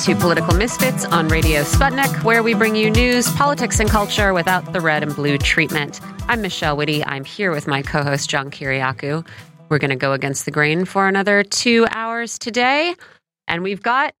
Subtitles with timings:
[0.00, 4.72] to Political Misfits on Radio Sputnik, where we bring you news, politics, and culture without
[4.72, 6.00] the red and blue treatment.
[6.28, 7.02] I'm Michelle Witte.
[7.06, 9.26] I'm here with my co host, John Kiriakou.
[9.68, 12.94] We're going to go against the grain for another two hours today.
[13.46, 14.14] And we've got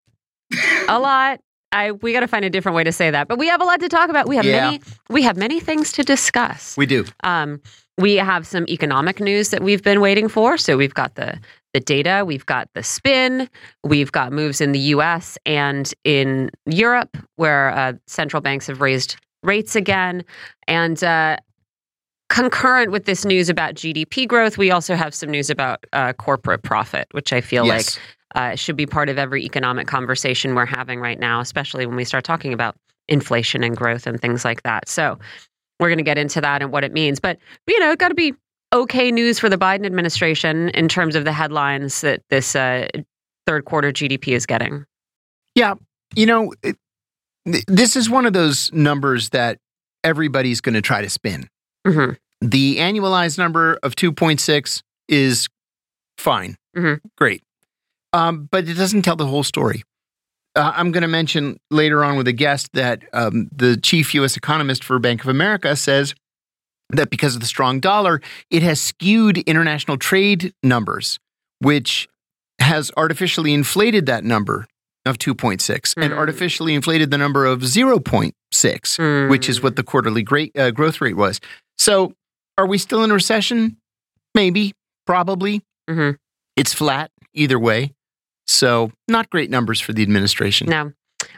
[0.88, 1.40] a lot.
[1.72, 3.64] I we got to find a different way to say that, but we have a
[3.64, 4.28] lot to talk about.
[4.28, 4.66] We have Yeah.
[4.66, 6.76] many we have many things to discuss.
[6.76, 7.04] We do.
[7.22, 7.60] Um,
[7.96, 10.58] we have some economic news that we've been waiting for.
[10.58, 11.38] So we've got the
[11.72, 13.48] the data, we've got the spin,
[13.84, 15.38] we've got moves in the U.S.
[15.46, 20.24] and in Europe, where uh, central banks have raised rates again,
[20.66, 21.36] and uh,
[22.28, 26.62] concurrent with this news about GDP growth, we also have some news about uh, corporate
[26.62, 27.96] profit, which I feel yes.
[27.96, 28.02] like
[28.34, 32.04] uh, should be part of every economic conversation we're having right now, especially when we
[32.04, 32.76] start talking about
[33.08, 34.88] inflation and growth and things like that.
[34.88, 35.18] So
[35.80, 37.18] we're going to get into that and what it means.
[37.18, 38.34] But, you know, it got to be
[38.72, 42.88] okay news for the Biden administration in terms of the headlines that this uh,
[43.46, 44.84] third quarter GDP is getting.
[45.54, 45.74] Yeah.
[46.14, 46.76] You know, it,
[47.46, 49.58] th- this is one of those numbers that
[50.04, 51.48] everybody's going to try to spin.
[51.86, 55.48] hmm The annualized number of 2.6 is
[56.18, 56.56] fine.
[56.76, 57.00] Mhm.
[57.16, 57.42] Great.
[58.12, 59.82] Um, but it doesn't tell the whole story.
[60.56, 64.36] Uh, I'm going to mention later on with a guest that um, the chief U.S.
[64.36, 66.14] economist for Bank of America says
[66.92, 71.18] that because of the strong dollar, it has skewed international trade numbers,
[71.60, 72.08] which
[72.60, 74.66] has artificially inflated that number
[75.06, 76.16] of 2.6 and Mm.
[76.16, 78.98] artificially inflated the number of 0.6
[79.30, 81.40] which is what the quarterly great, uh, growth rate was.
[81.78, 82.12] So,
[82.58, 83.78] are we still in a recession?
[84.34, 84.74] Maybe,
[85.06, 85.62] probably.
[85.88, 86.16] Mhm.
[86.56, 87.94] It's flat either way.
[88.46, 90.68] So, not great numbers for the administration.
[90.68, 90.92] No.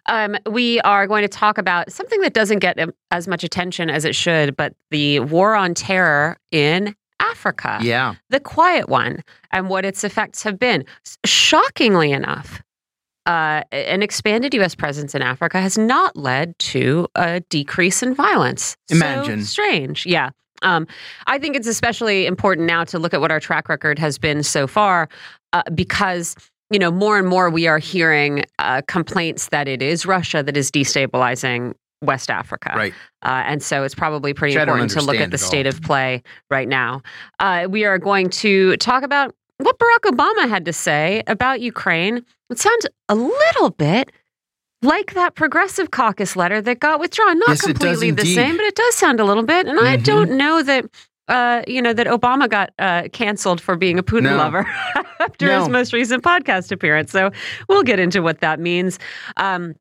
[0.07, 3.89] Um, we are going to talk about something that doesn't get um, as much attention
[3.89, 7.79] as it should, but the war on terror in Africa.
[7.81, 8.15] Yeah.
[8.31, 10.85] the quiet one and what its effects have been.
[11.25, 12.63] Shockingly enough,
[13.27, 14.75] uh, an expanded U.S.
[14.75, 18.77] presence in Africa has not led to a decrease in violence.
[18.89, 19.45] So Imagine.
[19.45, 20.31] strange, yeah.
[20.63, 20.87] Um,
[21.27, 24.43] I think it's especially important now to look at what our track record has been
[24.43, 25.09] so far,
[25.53, 26.37] uh, because
[26.73, 30.57] you know more and more we are hearing uh, complaints that it is Russia that
[30.57, 32.73] is destabilizing West Africa.
[32.75, 32.95] Right.
[33.23, 35.71] Uh, and so it's probably pretty Which important to look at the at state all.
[35.73, 37.03] of play right now.
[37.39, 42.25] Uh, we are going to talk about what Barack Obama had to say about Ukraine.
[42.51, 44.11] It sounds a little bit
[44.83, 47.39] like that progressive caucus letter that got withdrawn.
[47.39, 49.69] Not Yes, completely the same, but it does sound a little bit.
[49.69, 50.03] And I Mhm.
[50.05, 50.87] don't know that.
[51.29, 54.37] Uh, you know that Obama got uh, canceled for being a Putin No.
[54.37, 54.67] lover
[55.21, 57.13] after his most recent podcast appearance.
[57.13, 57.31] So
[57.69, 58.99] we'll get into what that means.
[59.37, 59.75] Um,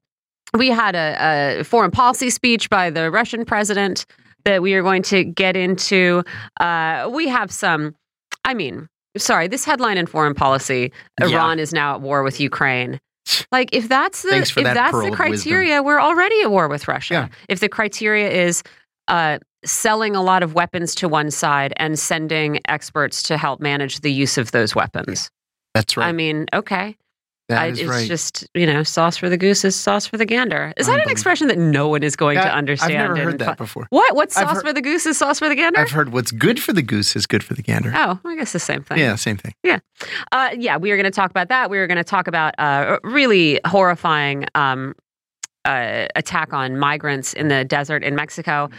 [0.58, 4.06] we had a, a foreign policy speech by the Russian president
[4.46, 6.24] that we are going to get into.
[6.60, 7.96] Uh, we have some,
[8.46, 8.88] I mean,
[9.18, 11.28] sorry, this headline in foreign policy Yeah.
[11.28, 13.00] Iran is now at war with Ukraine.
[13.52, 17.14] Like if that's the if that that's the criteria, we're already at war with Russia.
[17.14, 17.28] Yeah.
[17.50, 18.64] If the criteria is
[19.08, 24.00] uh, selling a lot of weapons to one side and sending experts to help manage
[24.02, 25.30] the use of those weapons,
[25.74, 26.08] That's right.
[26.08, 26.98] I mean, okay,
[27.50, 28.08] That I, is it's right.
[28.08, 30.74] just you know, sauce for the goose is sauce for the gander.
[30.78, 32.94] Is that an expression that no one is going to understand?
[32.98, 33.86] I've never heard that before.
[33.90, 34.16] What?
[34.16, 35.80] What's sauce heard- for the goose is sauce for the gander?
[35.80, 37.92] I've heard what's good for the goose is good for the gander.
[37.96, 38.98] oh, I guess the same thing.
[39.00, 39.54] Yeah, same thing.
[40.32, 41.70] Uh, yeah, we are going to talk about that.
[41.70, 44.96] We are going to talk about uh, a really horrifying um,
[45.66, 48.70] uh, attack on migrants in the desert in Mexico.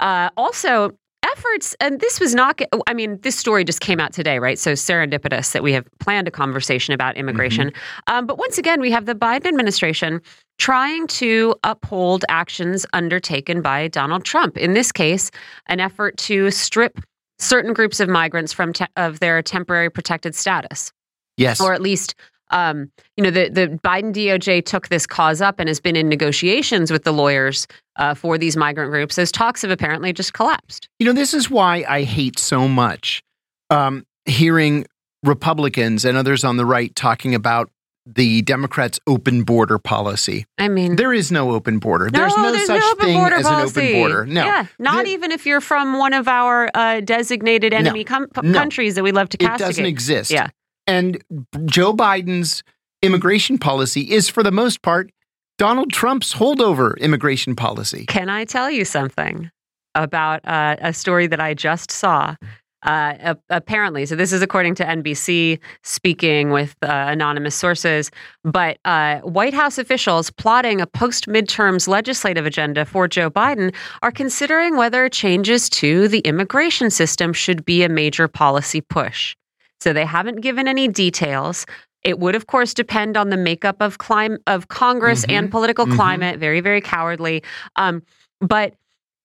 [0.00, 0.90] Uh, also,
[1.24, 4.58] efforts, and this was not, I mean, this story just came out today, right?
[4.58, 7.72] So serendipitous that we have planned a conversation about immigration.
[8.06, 10.20] Um, but once again, we have the Biden administration
[10.58, 14.56] trying to uphold actions undertaken by Donald Trump.
[14.56, 15.30] In this case,
[15.66, 17.00] an effort to strip
[17.38, 20.92] certain groups of migrants from te- of their temporary protected status,
[21.36, 21.60] Yes.
[21.60, 22.14] or at least.
[22.50, 26.08] Um, you know, the, the Biden DOJ took this cause up and has been in
[26.08, 27.66] negotiations with the lawyers
[27.96, 29.16] uh, for these migrant groups.
[29.16, 30.88] Those talks have apparently just collapsed.
[30.98, 33.22] You know, this is why I hate so much
[33.70, 34.86] um, hearing
[35.24, 37.70] Republicans and others on the right talking about
[38.06, 40.44] the Democrats' open border policy.
[40.58, 42.10] I mean, There is no open border.
[42.10, 43.80] there's no such open thing border as policy.
[43.80, 44.26] an open border.
[44.26, 44.44] No.
[44.44, 48.52] Yeah, not The- even if you're from one of our uh, designated enemy com- No.
[48.52, 49.46] countries that we love to cast.
[49.46, 49.70] It castigate.
[49.76, 50.30] doesn't exist.
[50.30, 50.48] Yeah.
[50.86, 51.22] And
[51.64, 52.62] Joe Biden's
[53.02, 55.10] immigration policy is, for the most part,
[55.58, 58.06] Donald Trump's holdover immigration policy.
[58.06, 59.50] Can I tell you something
[59.94, 62.34] about uh, a story that I just saw?
[62.82, 68.10] Uh, apparently, so this is according to NBC, speaking with uh, anonymous sources.
[68.42, 74.12] But uh, White House officials plotting a post midterms legislative agenda for Joe Biden are
[74.12, 79.34] considering whether changes to the immigration system should be a major policy push.
[79.80, 81.66] So they haven't given any details.
[82.02, 85.32] It would, of course, depend on the makeup of clim- of Congress Mhm.
[85.32, 85.94] and political Mhm.
[85.96, 86.38] climate.
[86.38, 87.42] Very, very cowardly.
[87.76, 88.02] Um,
[88.40, 88.74] but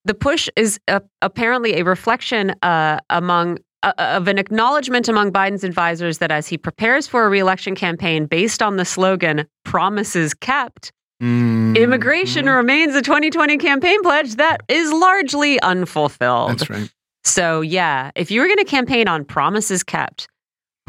[0.06, 5.64] the push is uh, apparently a reflection uh, among uh, of an acknowledgement among Biden's
[5.64, 10.92] advisors that as he prepares for a reelection campaign based on the slogan "Promises Kept,"
[11.24, 16.52] Mm, immigration mm, remains a 2020 campaign pledge that is largely unfulfilled.
[16.52, 16.90] That's right.
[17.24, 20.28] So yeah, if you were going to campaign on promises kept,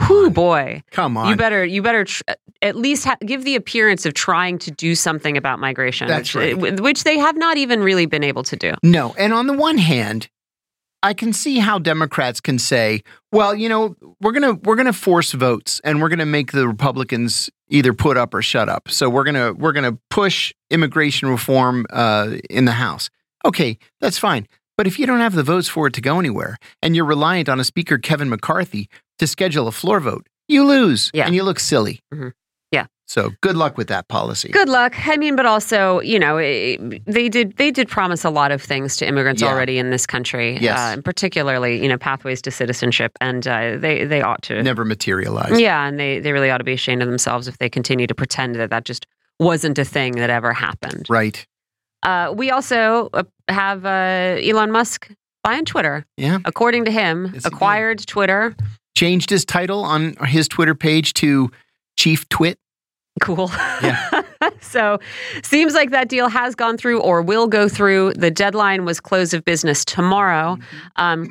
[0.09, 1.29] whoo boy, Come on.
[1.29, 2.23] you better you better tr-
[2.63, 6.57] at least ha- give the appearance of trying to do something about migration, That's which,
[6.57, 6.81] right.
[6.81, 8.75] which they have not even really been able to do.
[8.83, 9.15] No.
[9.19, 10.29] And on the one hand,
[11.03, 13.03] I can see how Democrats can say,
[13.33, 16.27] well, you know, we're going to we're going to force votes and we're going to
[16.27, 18.91] make the Republicans either put up or shut up.
[18.91, 23.09] So we're going to we're going to push immigration reform uh, in the House.
[23.47, 24.47] Okay, that's fine.
[24.77, 27.49] But if you don't have the votes for it to go anywhere and you're reliant
[27.49, 28.89] on a speaker Kevin McCarthy
[29.19, 31.27] to schedule a floor vote, you lose Yeah.
[31.27, 32.01] and you look silly.
[32.15, 32.33] Mhm.
[32.73, 32.87] Yeah.
[33.07, 34.49] So good luck with that policy.
[34.51, 34.95] Good luck.
[35.07, 36.77] I mean, but also, you know, eh,
[37.07, 39.49] they did they did promise a lot of things to immigrants Yeah.
[39.49, 40.79] already in this country, Yes.
[40.79, 44.85] uh, and particularly, you know, pathways to citizenship, and uh, they they ought to Never
[44.85, 45.61] materialize.
[45.61, 48.15] Yeah, and they they really ought to be ashamed of themselves if they continue to
[48.15, 49.07] pretend that that just
[49.41, 51.07] wasn't a thing that ever happened.
[51.09, 51.47] Right.
[52.03, 55.11] Uh, we also uh, have uh, Elon Musk
[55.43, 56.05] buying Twitter.
[56.17, 56.39] Yeah.
[56.45, 58.55] According to him, Yes, acquired Twitter.
[58.97, 61.51] Changed his title on his Twitter page to
[61.97, 62.59] Chief Twit.
[63.21, 63.51] Cool.
[63.83, 64.23] Yeah.
[64.61, 64.99] so
[65.43, 68.15] seems like that deal has gone through or will go through.
[68.15, 70.59] The deadline was close of business tomorrow.
[70.97, 71.29] Um,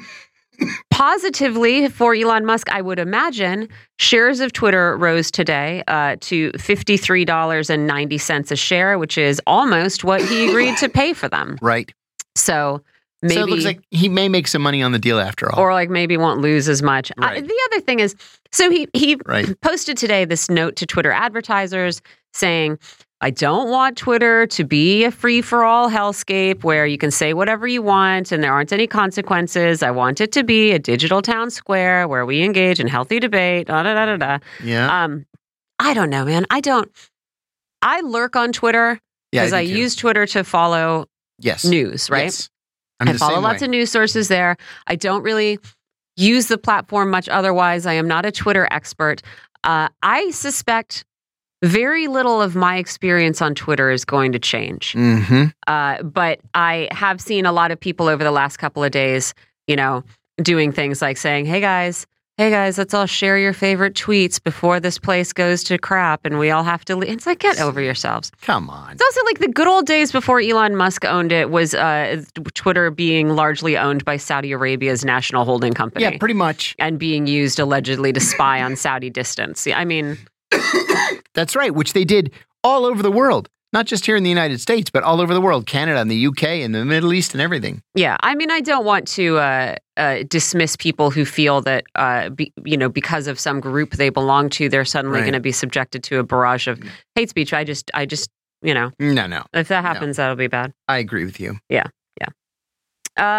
[0.91, 7.25] positively for Elon Musk, I would imagine shares of Twitter rose today uh, to fifty-three
[7.25, 11.27] dollars and ninety cents a share, which is almost what he agreed to pay for
[11.29, 11.57] them.
[11.69, 11.91] Right.
[12.35, 12.81] So
[13.21, 13.35] maybe.
[13.35, 15.59] So it looks like he may make some money on the deal after all.
[15.59, 17.11] or like maybe won't lose as much.
[17.17, 18.15] I- the other thing is,
[18.51, 19.59] so he he right.
[19.61, 22.01] posted today this note to Twitter advertisers
[22.33, 22.79] saying,
[23.21, 27.33] I don't want Twitter to be a free for all hellscape where you can say
[27.33, 29.83] whatever you want and there aren't any consequences.
[29.83, 33.67] I want it to be a digital town square where we engage in healthy debate.
[33.67, 34.39] Da, da, da, da.
[34.63, 35.03] Yeah.
[35.03, 35.25] Um,
[35.79, 36.45] I don't know, man.
[36.49, 36.89] I don't.
[37.81, 38.99] I lurk on Twitter
[39.31, 39.41] yeah.
[39.41, 41.05] because I, use Twitter to follow
[41.39, 41.65] yes.
[41.65, 42.25] news, right?
[42.25, 42.49] Yes.
[43.01, 43.65] I follow lots way.
[43.65, 44.57] of news sources there.
[44.87, 45.59] I don't really
[46.15, 47.85] use the platform much otherwise.
[47.85, 49.21] I am not a Twitter expert.
[49.63, 51.05] Uh, I suspect
[51.63, 54.93] very little of my experience on Twitter is going to change.
[54.93, 55.45] Mm-hmm.
[55.67, 59.33] Uh, but I have seen a lot of people over the last couple of days,
[59.67, 60.03] you know,
[60.41, 62.07] doing things like saying, hey guys,
[62.37, 66.39] hey guys, let's all share your favorite tweets before this place goes to crap and
[66.39, 67.09] we all have to leave.
[67.09, 68.31] It's like, get over yourselves.
[68.41, 68.93] Come on.
[68.93, 72.23] It's also like the good old days before Elon Musk owned it was uh,
[72.53, 76.73] Twitter being largely owned by Saudi Arabia's national holding company Yeah, pretty much.
[76.79, 79.67] and being used allegedly to spy on Saudi distance.
[79.67, 80.17] I mean,
[81.33, 82.31] That's right, which they did
[82.63, 83.49] all over the world.
[83.71, 86.25] Not just here in the United States, but all over the world, Canada and the
[86.25, 87.83] UK and the Middle East and everything.
[87.93, 88.17] yeah.
[88.21, 92.51] I mean, I don't want to uh, uh, dismiss people who feel that, uh, be,
[92.65, 95.23] you know, because of some group they belong to, they're suddenly Right.
[95.25, 96.81] going to be subjected to a barrage of
[97.13, 97.53] hate speech.
[97.53, 98.31] I just, I just,
[98.63, 99.43] you know, No, no.
[99.53, 100.73] if that happens, that'll be bad.
[100.87, 101.59] I agree with you.
[101.69, 101.85] Yeah.
[102.19, 102.29] Yeah.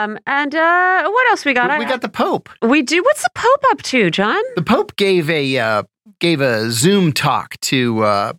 [0.05, 1.77] Um, and uh, what else we got?
[1.77, 2.49] we got the Pope.
[2.63, 3.03] we do.
[3.03, 4.41] What's the Pope up to, John?
[4.55, 5.83] The Pope gave a uh,
[6.21, 8.33] gave a Zoom talk to uh,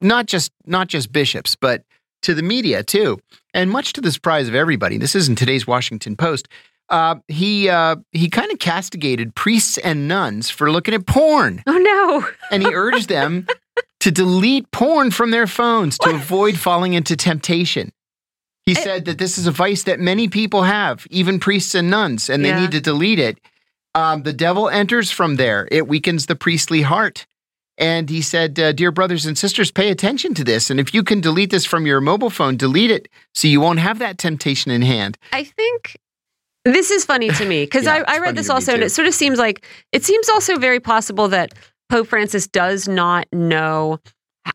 [0.00, 1.82] not just not just bishops, but
[2.22, 3.18] to the media too,
[3.52, 4.96] and much to the surprise of everybody.
[4.98, 6.46] This isn't today's Washington Post.
[6.88, 11.78] Uh, he uh, he kind of castigated priests and nuns for looking at porn, Oh
[11.78, 12.26] no.
[12.50, 13.46] and he urged them
[14.00, 17.92] to delete porn from their phones to avoid falling into temptation.
[18.66, 22.28] He said that this is a vice that many people have, even priests and nuns,
[22.30, 23.38] and they need to delete it.
[23.94, 25.68] Um, the devil enters from there.
[25.70, 27.26] It weakens the priestly heart.
[27.78, 30.70] And he said, uh, Dear brothers and sisters, pay attention to this.
[30.70, 33.78] And if you can delete this from your mobile phone, delete it so you won't
[33.78, 35.16] have that temptation in hand.
[35.32, 35.96] I think
[36.64, 39.08] this is funny to me because Yeah, I, I read this also, and it sort
[39.08, 41.54] of seems like it seems also very possible that
[41.88, 43.98] Pope Francis does not know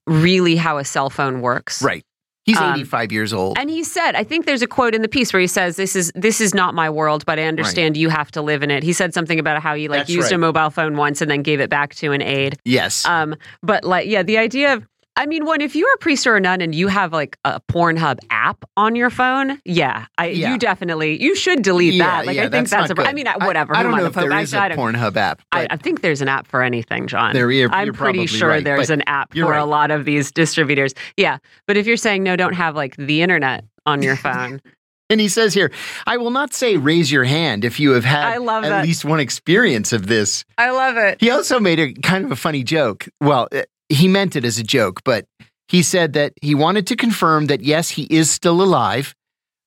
[0.05, 1.81] really how a cell phone works.
[1.81, 2.03] Right.
[2.47, 3.57] He's Um, 85 years old.
[3.59, 5.95] And he said, I think there's a quote in the piece where he says, "This
[5.95, 8.83] is this is not my world, but I understand you have to live in it."
[8.83, 11.41] He said something about how he like That's used a mobile phone once and then
[11.43, 12.57] gave it back to an aide.
[12.63, 13.05] yes.
[13.05, 14.87] Um, but like, yeah, the idea of,
[15.17, 17.59] I mean, when if you're a priest or a nun and you have like a
[17.59, 20.51] Pornhub app on your phone, yeah, I, Yeah.
[20.53, 22.25] you definitely you should delete yeah, that.
[22.27, 23.01] Like, yeah, I think that's, a.
[23.01, 23.73] I mean, I- whatever.
[23.75, 25.41] I, who don't know the if there is I, a I Pornhub app.
[25.51, 27.33] I, I think there's an app for anything, John.
[27.33, 30.05] there, you're, I'm you're pretty sure right, there's an app for you're a lot of
[30.05, 30.93] these distributors.
[31.17, 34.61] Yeah, but if you're saying no, don't have like the internet on your phone,
[35.09, 35.71] And he says here,
[36.05, 38.83] I will not say raise your hand if you have had I at that.
[38.85, 40.43] least one experience of this.
[40.57, 41.19] I love it.
[41.21, 43.07] He also made a kind of a funny joke.
[43.21, 45.25] Well, eh, he meant it as a joke, but
[45.67, 49.13] he said that he wanted to confirm that yes, he is still alive,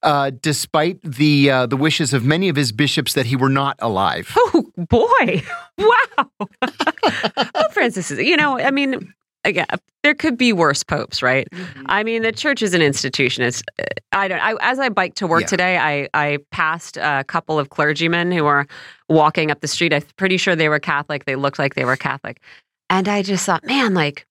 [0.02, 3.76] uh, despite the uh, the wishes of many of his bishops that he were not
[3.80, 4.34] alive.
[4.52, 5.42] Oh boy!
[5.78, 6.30] Wow.
[6.62, 8.18] Pope Francis is.
[8.18, 9.12] You know, I mean,
[9.44, 9.66] again,
[10.02, 11.46] there could be worse popes, right?
[11.86, 13.44] I mean, the church is an institution.
[13.44, 13.62] It's.
[13.78, 14.40] uh, I don't.
[14.40, 15.46] I, as I biked to work Yeah.
[15.46, 18.66] today, I I passed a couple of clergymen who were
[19.08, 19.92] walking up the street.
[19.92, 21.24] I'm pretty sure they were Catholic.
[21.26, 22.40] They looked like they were Catholic,
[22.90, 24.26] and I just thought, man, like,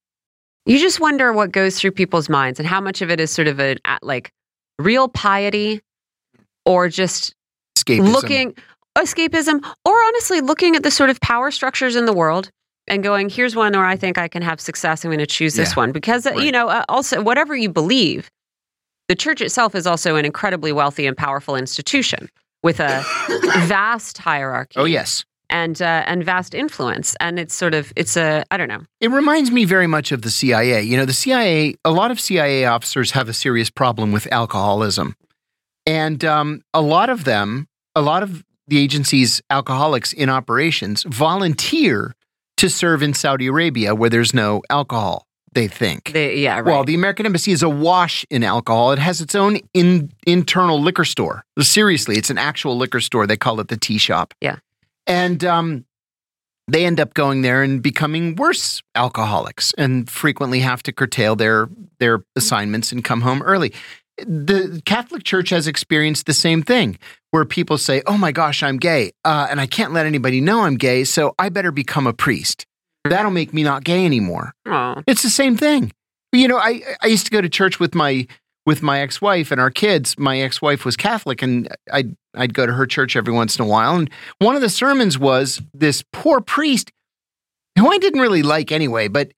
[0.65, 3.47] you just wonder what goes through people's minds and how much of it is sort
[3.47, 4.29] of a like
[4.77, 5.81] real piety,
[6.65, 7.33] or just
[7.77, 8.11] Escapism.
[8.13, 8.53] looking
[8.97, 12.49] escapism or honestly looking at the sort of power structures in the world
[12.87, 15.53] and going here's one where i think i can have success i'm going to choose
[15.53, 15.75] this Yeah.
[15.75, 18.29] one because uh, you know uh, also whatever you believe
[19.07, 22.27] the church itself is also an incredibly wealthy and powerful institution
[22.63, 23.05] with a
[23.67, 25.23] vast hierarchy Oh yes.
[25.49, 29.11] And uh, and vast influence and it's sort of it's a i don't know It
[29.11, 30.81] reminds me very much of the CIA.
[30.81, 35.15] You know, the CIA, a lot of CIA officers have a serious problem with alcoholism.
[35.85, 42.13] And um, a lot of them, a lot of the agency's alcoholics in operations volunteer
[42.57, 46.11] to serve in Saudi Arabia where there's no alcohol, they think.
[46.11, 48.91] they, yeah right Well, the American Embassy is awash in alcohol.
[48.91, 51.43] It has its own in, internal liquor store.
[51.59, 53.25] Seriously, it's an actual liquor store.
[53.25, 54.33] They call it the tea shop.
[54.41, 54.57] Yeah.
[55.09, 55.85] And um,
[56.69, 61.67] they end up going there and becoming worse alcoholics and frequently have to curtail their
[61.99, 63.73] their assignments and come home early.
[64.19, 66.99] The Catholic Church has experienced the same thing
[67.31, 70.61] where people say, Oh my gosh, I'm gay, uh, and I can't let anybody know
[70.61, 72.65] I'm gay, so I better become a priest.
[73.05, 74.53] That'll make me not gay anymore.
[74.67, 75.91] oh It's the same thing.
[76.31, 78.27] You know, I I used to go to church with my
[78.69, 80.15] with my ex-wife and our kids.
[80.19, 83.67] My ex-wife was Catholic and I'd I'd go to her church every once in a
[83.67, 83.95] while.
[83.95, 86.91] And one of the sermons was this poor priest
[87.79, 89.31] who I didn't really like anyway, but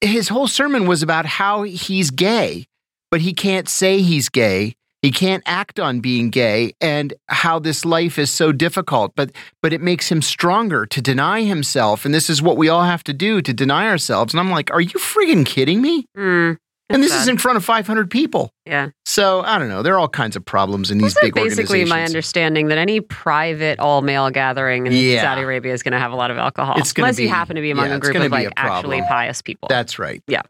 [0.00, 2.66] his whole sermon was about how he's gay,
[3.10, 4.76] but he can't say he's gay.
[5.02, 9.32] He can't act on being gay and how this life is so difficult, but
[9.62, 12.04] but it makes him stronger to deny himself.
[12.04, 14.32] And this is what we all have to do to deny ourselves.
[14.32, 16.06] And I'm like, are you friggin' kidding me?
[16.16, 16.56] mm,
[16.90, 18.52] And this that's is in front of 500 people.
[18.66, 19.82] yeah So I don't know.
[19.82, 21.90] There are all kinds of problems in these Isn't big basically organizations.
[21.90, 25.22] my understanding that any private all male gathering in Yeah.
[25.22, 26.74] Saudi Arabia is going to have a lot of alcohol.
[26.78, 29.68] It's unless you happen to be among yeah, a group of like actually pious people.
[29.68, 30.22] That's right.
[30.26, 30.42] Yeah.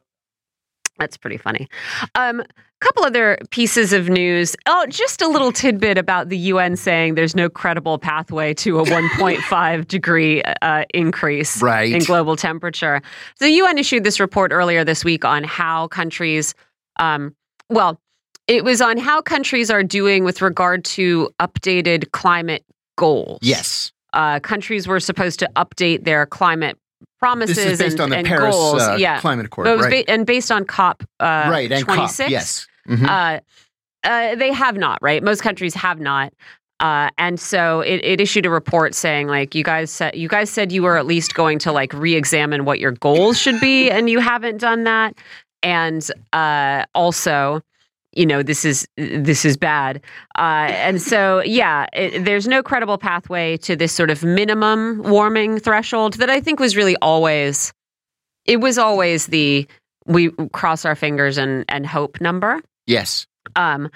[0.99, 1.69] That's pretty funny.
[2.15, 2.43] Um,
[2.81, 4.55] couple other pieces of news.
[4.67, 8.85] Oh, just a little tidbit about the UN saying there's no credible pathway to a
[8.85, 11.93] 1.5 degree uh, increase Right.
[11.93, 13.01] in global temperature.
[13.41, 16.55] The UN issued this report earlier this week on how countries,
[17.01, 17.35] um,
[17.71, 17.99] well,
[18.47, 22.65] it was on how countries are doing with regard to updated climate
[22.99, 23.39] goals.
[23.41, 23.93] Yes.
[24.13, 26.79] Uh, countries were supposed to update their climate
[27.25, 28.83] promises This is based and, on the and Paris goals.
[28.83, 29.19] uh, yeah.
[29.21, 29.65] Climate Accord.
[29.65, 30.05] But it was right.
[30.07, 31.73] ba- and based on COP uh, right.
[31.73, 31.97] And COP.
[31.97, 32.31] 26.
[32.31, 32.67] Yes.
[32.87, 33.09] Mhm.
[33.09, 33.41] Uh,
[34.07, 35.23] uh, they have not, right?
[35.23, 36.35] Most countries have not.
[36.81, 40.51] Uh, and so it, it issued a report saying, like, you guys said you guys
[40.51, 44.11] said you were at least going to like re-examine what your goals should be, and
[44.11, 45.15] you haven't done that.
[45.63, 47.63] And uh, also,
[48.17, 50.03] you know, this is this is bad.
[50.37, 55.59] Uh, and so, yeah, it, there's no credible pathway to this sort of minimum warming
[55.59, 57.73] threshold that I think was really always.
[58.45, 59.67] It was always the
[60.07, 62.61] we cross our fingers and and hope number.
[62.87, 63.27] yes.
[63.57, 63.91] Um,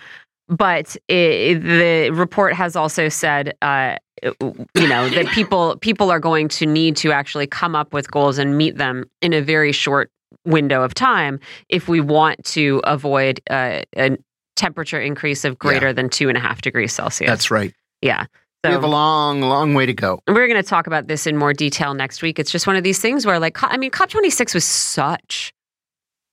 [0.48, 6.48] but it, the report has also said, uh, you know, that people people are going
[6.48, 10.10] to need to actually come up with goals and meet them in a very short
[10.48, 11.38] window of time
[11.68, 14.16] if we want to avoid uh, a
[14.56, 17.28] temperature increase of greater than two and a half degrees Celsius.
[17.28, 17.72] That's right.
[18.02, 18.26] yeah.
[18.64, 20.20] we have a long, long way to go.
[20.26, 22.38] We're going to talk about this in more detail next week.
[22.38, 25.52] It's just one of these things where, like, I mean, COP26 was such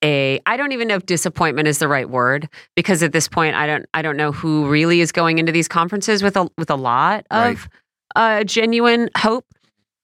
[0.04, 3.56] a I don't even know if disappointment is the right word because at this point
[3.56, 6.70] I don't I don't know who really is going into these conferences with a with
[6.70, 7.70] a lot of
[8.16, 9.46] uh, genuine hope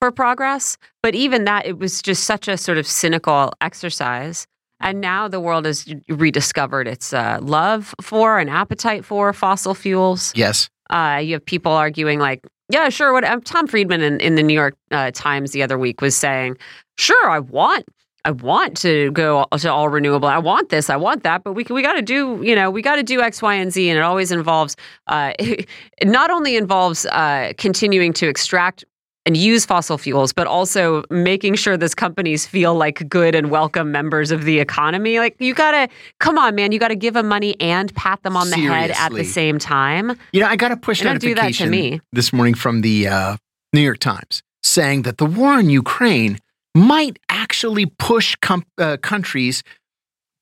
[0.02, 0.78] for progress.
[1.04, 4.48] But even that, it was just such a sort of cynical exercise.
[4.80, 10.34] And now the world has rediscovered its uh, love for and appetite for fossil fuels.
[10.36, 10.72] Yes.
[10.90, 13.14] Uh, you have people arguing like, yeah, sure.
[13.14, 16.18] What um, Tom Friedman in, in the New York uh, Times the other week was
[16.18, 16.58] saying,
[16.98, 17.86] sure, I want,
[18.26, 20.28] I want to go to all renewable.
[20.28, 22.82] I want this, I want that, but we we got to do, you know, we
[22.82, 24.76] got to do X, Y, and Z, and it always involves,
[25.08, 25.68] uh, it
[26.04, 28.86] not only involves uh, continuing to extract
[29.26, 33.92] and use fossil fuels, but also making sure those companies feel like good and welcome
[33.92, 35.20] members of the economy.
[35.20, 38.50] Like you gotta, come on, man, you gotta give them money and pat them on
[38.50, 40.18] the head at the same time.
[40.34, 42.02] You know, I got a push don't do that to notification me.
[42.12, 43.38] this morning from the uh,
[43.74, 46.40] New York Times saying that the war in Ukraine
[46.76, 49.62] might actually push com- uh, countries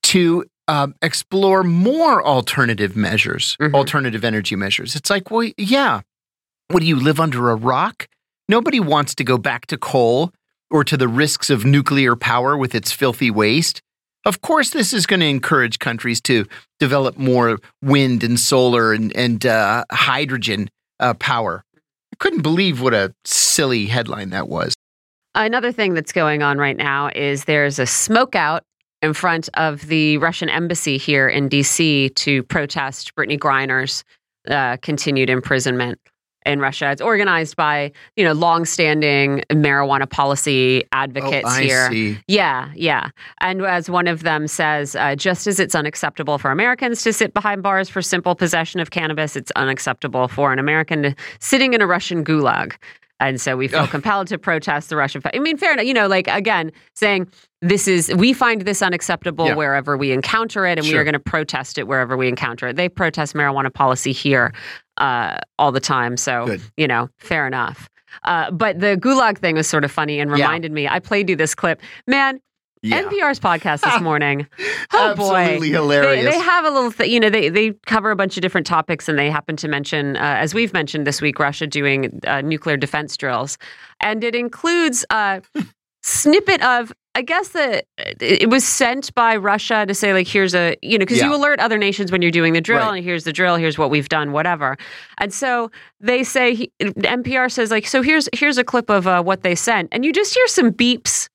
[0.03, 3.73] to uh, explore more alternative measures, Mhm.
[3.73, 4.95] alternative energy measures.
[4.95, 6.01] It's like, well, yeah.
[6.69, 8.07] What do you live under a rock?
[8.49, 10.33] Nobody wants to go back to coal
[10.71, 13.83] or to the risks of nuclear power with its filthy waste.
[14.25, 16.47] Of course, this is going to encourage countries to
[16.79, 20.67] develop more wind and solar and, and uh, hydrogen
[20.99, 21.63] uh, power.
[21.77, 24.73] I couldn't believe what a silly headline that was.
[25.35, 28.61] Another thing that's going on right now is there's a smokeout
[29.03, 34.03] in front of the Russian embassy here in DC to protest Brittney Griner's
[34.49, 35.99] uh, continued imprisonment
[36.45, 36.89] in Russia.
[36.91, 41.89] It's organized by, you know, longstanding marijuana policy advocates oh, here.
[41.91, 42.19] see.
[42.27, 43.09] Yeah, yeah.
[43.41, 47.33] And as one of them says, uh, just as it's unacceptable for Americans to sit
[47.33, 51.81] behind bars for simple possession of cannabis, it's unacceptable for an American to, sitting in
[51.81, 52.75] a Russian gulag.
[53.21, 53.87] And so we feel Oh.
[53.87, 55.21] compelled to protest the Russian.
[55.33, 55.83] I mean, fair enough.
[55.83, 57.27] You know, like again, saying
[57.61, 59.55] this is we find this unacceptable Yeah.
[59.55, 62.77] wherever we encounter it, and we are going to protest it wherever we encounter it.
[62.77, 64.53] They protest marijuana policy here
[64.99, 66.17] uh, all the time.
[66.17, 66.61] So Good.
[66.77, 67.89] you know, fair enough.
[68.23, 70.45] Uh, but the gulag thing was sort of funny and Yeah.
[70.45, 70.87] reminded me.
[70.87, 72.39] I played you this clip, man.
[72.81, 73.03] Yeah.
[73.03, 74.47] NPR's podcast this morning.
[74.93, 76.25] Oh boy, Absolutely they, hilarious.
[76.33, 79.09] they have a little, th- you know, they they cover a bunch of different topics,
[79.09, 82.77] and they happen to mention, uh, as we've mentioned this week, Russia doing uh, nuclear
[82.77, 83.57] defense drills,
[83.99, 85.41] and it includes a
[86.03, 86.93] snippet of.
[87.19, 90.97] I guess that it it was sent by Russia to say, like, here's a, you
[90.97, 92.95] know, because you alert other nations when you're doing the drill, Right.
[92.97, 94.77] and here's the drill, here's what we've done, whatever.
[95.17, 99.21] And so they say, he, NPR says, like, so here's here's a clip of uh,
[99.21, 101.27] what they sent, and you just hear some beeps,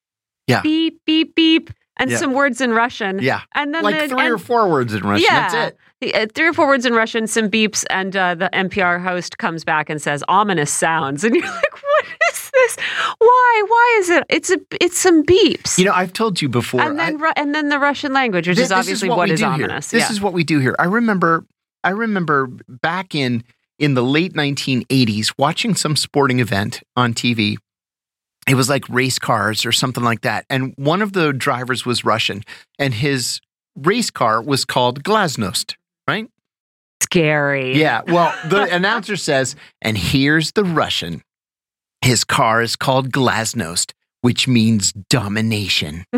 [0.46, 0.62] Yeah.
[0.62, 2.16] beep, beep, beep, and Yeah.
[2.16, 3.40] some words in Russian, yeah.
[3.54, 5.26] and then Like the, three and- or four words in Russian.
[5.30, 5.78] yeah, That's it.
[6.14, 9.64] Uh, three or four words in Russian, some beeps, and uh, the NPR host comes
[9.64, 12.76] back and says ominous sounds, and you're like, "What is this?
[13.18, 13.62] Why?
[13.66, 14.24] Why is it?
[14.28, 16.83] It's a, it's some beeps." You know, I've told you before.
[16.83, 19.40] and then, Ru- and then the Russian language, which Thi- is obviously what we is
[19.40, 19.54] do here.
[19.54, 19.88] ominous.
[19.92, 20.11] This yeah.
[20.12, 20.74] is what we do here.
[20.78, 21.46] I remember,
[21.85, 23.42] I remember back in
[23.78, 27.57] in the late 1980s watching some sporting event on TV.
[28.48, 32.04] It was like race cars or something like that, and one of the drivers was
[32.04, 32.42] Russian,
[32.78, 33.40] and his
[33.76, 35.74] race car was called Glasnost.
[36.07, 36.28] Right?
[37.14, 37.78] scary.
[37.78, 38.02] Yeah.
[38.07, 41.22] Well, the announcer says, and here's the Russian.
[42.02, 46.04] His car is called Glasnost, which means domination.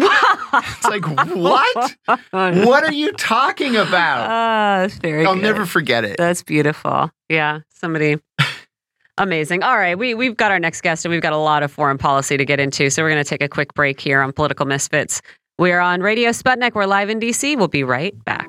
[0.59, 1.97] It's like, what?
[2.31, 4.31] What are you talking about?
[4.31, 5.27] Ah, that's very.
[5.27, 5.43] I'll good.
[5.43, 6.17] never forget it.
[6.17, 7.11] That's beautiful.
[7.29, 8.17] Yeah, somebody.
[9.19, 9.63] Amazing.
[9.63, 11.97] All right, we we've got our next guest, and we've got a lot of foreign
[11.97, 12.91] policy to get into.
[12.91, 15.23] So we're going to take a quick break here on Political Misfits.
[15.59, 16.75] We're on Radio Sputnik.
[16.75, 17.57] We're live in DC.
[17.57, 18.47] We'll be right back.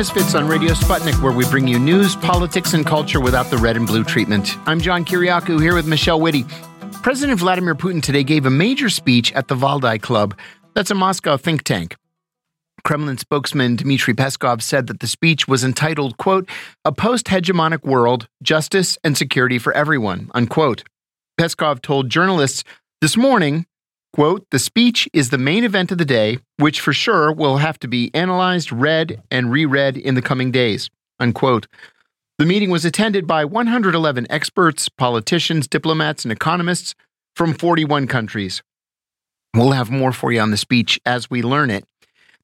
[0.00, 3.76] Misfits on Radio Sputnik, where we bring you news, politics, and culture without the red
[3.76, 4.56] and blue treatment.
[4.66, 6.48] I'm John Kiriakou here with Michelle Witte.
[7.02, 10.34] President Vladimir Putin today gave a major speech at the Valdai Club.
[10.72, 11.96] That's a Moscow think tank.
[12.82, 16.48] Kremlin spokesman Dmitry Peskov said that the speech was entitled, quote,
[16.86, 20.82] A Post Hegemonic World, Justice and Security for Everyone, unquote.
[21.38, 22.64] Peskov told journalists
[23.02, 23.66] this morning,
[24.12, 27.78] quote, The speech is the main event of the day, which for sure will have
[27.80, 31.66] to be analyzed, read, and reread in the coming days, unquote.
[32.38, 36.94] The meeting was attended by 111 experts, politicians, diplomats, and economists
[37.36, 38.62] from 41 countries.
[39.54, 41.84] We'll have more for you on the speech as we learn it.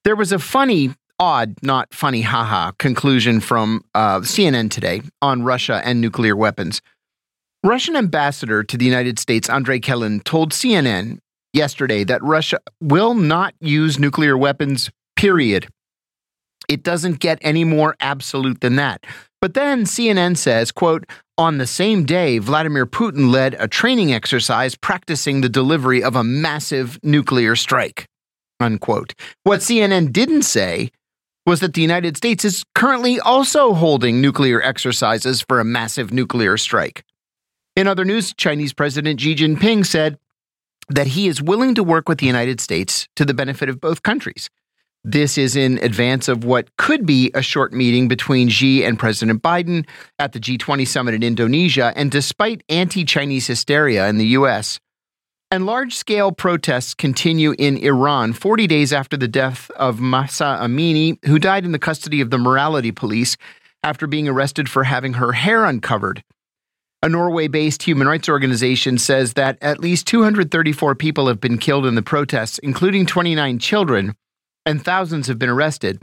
[0.04, 5.80] There was a funny, odd, not funny, haha, conclusion from uh, CNN today on Russia
[5.84, 6.82] and nuclear weapons.
[7.64, 11.18] Russian ambassador to the United States, Andrei Kelin, told CNN
[11.56, 15.66] yesterday that Russia will not use nuclear weapons, period.
[16.68, 19.04] It doesn't get any more absolute than that.
[19.40, 21.04] But then CNN says, quote,
[21.38, 26.24] on the same day, Vladimir Putin led a training exercise practicing the delivery of a
[26.24, 28.06] massive nuclear strike.
[28.58, 29.12] Unquote.
[29.42, 30.90] What CNN didn't say
[31.44, 36.56] was that the United States is currently also holding nuclear exercises for a massive nuclear
[36.56, 37.04] strike.
[37.76, 40.18] In other news, Chinese President Xi Jinping said
[40.88, 44.02] that he is willing to work with the United States to the benefit of both
[44.02, 44.48] countries.
[45.04, 49.40] This is in advance of what could be a short meeting between Xi and President
[49.40, 49.86] Biden
[50.18, 51.92] at the G20 summit in Indonesia.
[51.94, 54.80] And despite anti Chinese hysteria in the U.S.,
[55.52, 61.24] and large scale protests continue in Iran 40 days after the death of Mahsa Amini,
[61.24, 63.36] who died in the custody of the morality police
[63.84, 66.24] after being arrested for having her hair uncovered.
[67.02, 71.86] A Norway based human rights organization says that at least 234 people have been killed
[71.86, 74.14] in the protests, including 29 children,
[74.64, 76.02] and thousands have been arrested.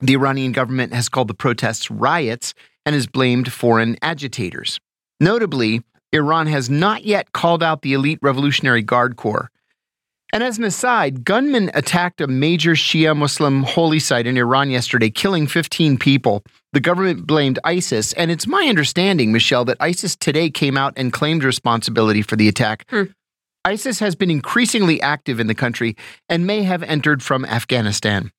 [0.00, 4.80] The Iranian government has called the protests riots and has blamed foreign agitators.
[5.20, 9.50] Notably, Iran has not yet called out the elite Revolutionary Guard Corps.
[10.32, 15.10] And as an aside, gunmen attacked a major Shia Muslim holy site in Iran yesterday,
[15.10, 16.42] killing 15 people.
[16.72, 21.12] The government blamed ISIS, and it's my understanding, Michelle, that ISIS today came out and
[21.12, 22.86] claimed responsibility for the attack.
[22.88, 23.04] Hmm.
[23.64, 25.96] ISIS has been increasingly active in the country
[26.30, 28.32] and may have entered from Afghanistan.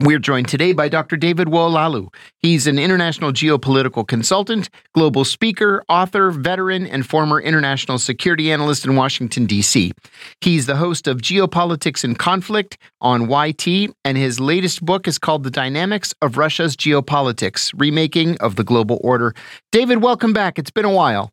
[0.00, 1.16] We're joined today by Dr.
[1.16, 2.12] David Oualaalou.
[2.38, 8.96] He's an international geopolitical consultant, global speaker, author, veteran, and former international security analyst in
[8.96, 9.92] Washington, D.C.
[10.40, 15.44] He's the host of Geopolitics and Conflict on YT, and his latest book is called
[15.44, 19.34] The Dynamics of Russia's Geopolitics Remaking of the Global Order.
[19.70, 20.58] David, welcome back.
[20.58, 21.30] It's been a while.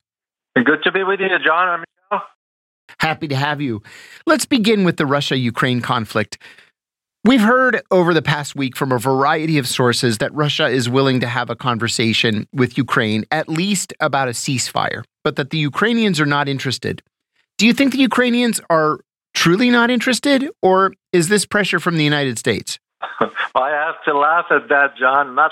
[0.56, 1.84] Good to be with you, John.
[3.00, 3.82] Happy to have you.
[4.26, 6.38] Let's begin with the Russia Ukraine conflict.
[7.26, 11.20] We've heard over the past week from a variety of sources that Russia is willing
[11.20, 16.22] to have a conversation with Ukraine, at least about a ceasefire, but that the Ukrainians
[16.22, 17.04] are not interested.
[17.58, 19.02] Do you think the Ukrainians are
[19.34, 22.80] truly not interested, or is this pressure from the United States?
[23.54, 25.36] I have to laugh at that, John.
[25.36, 25.52] Not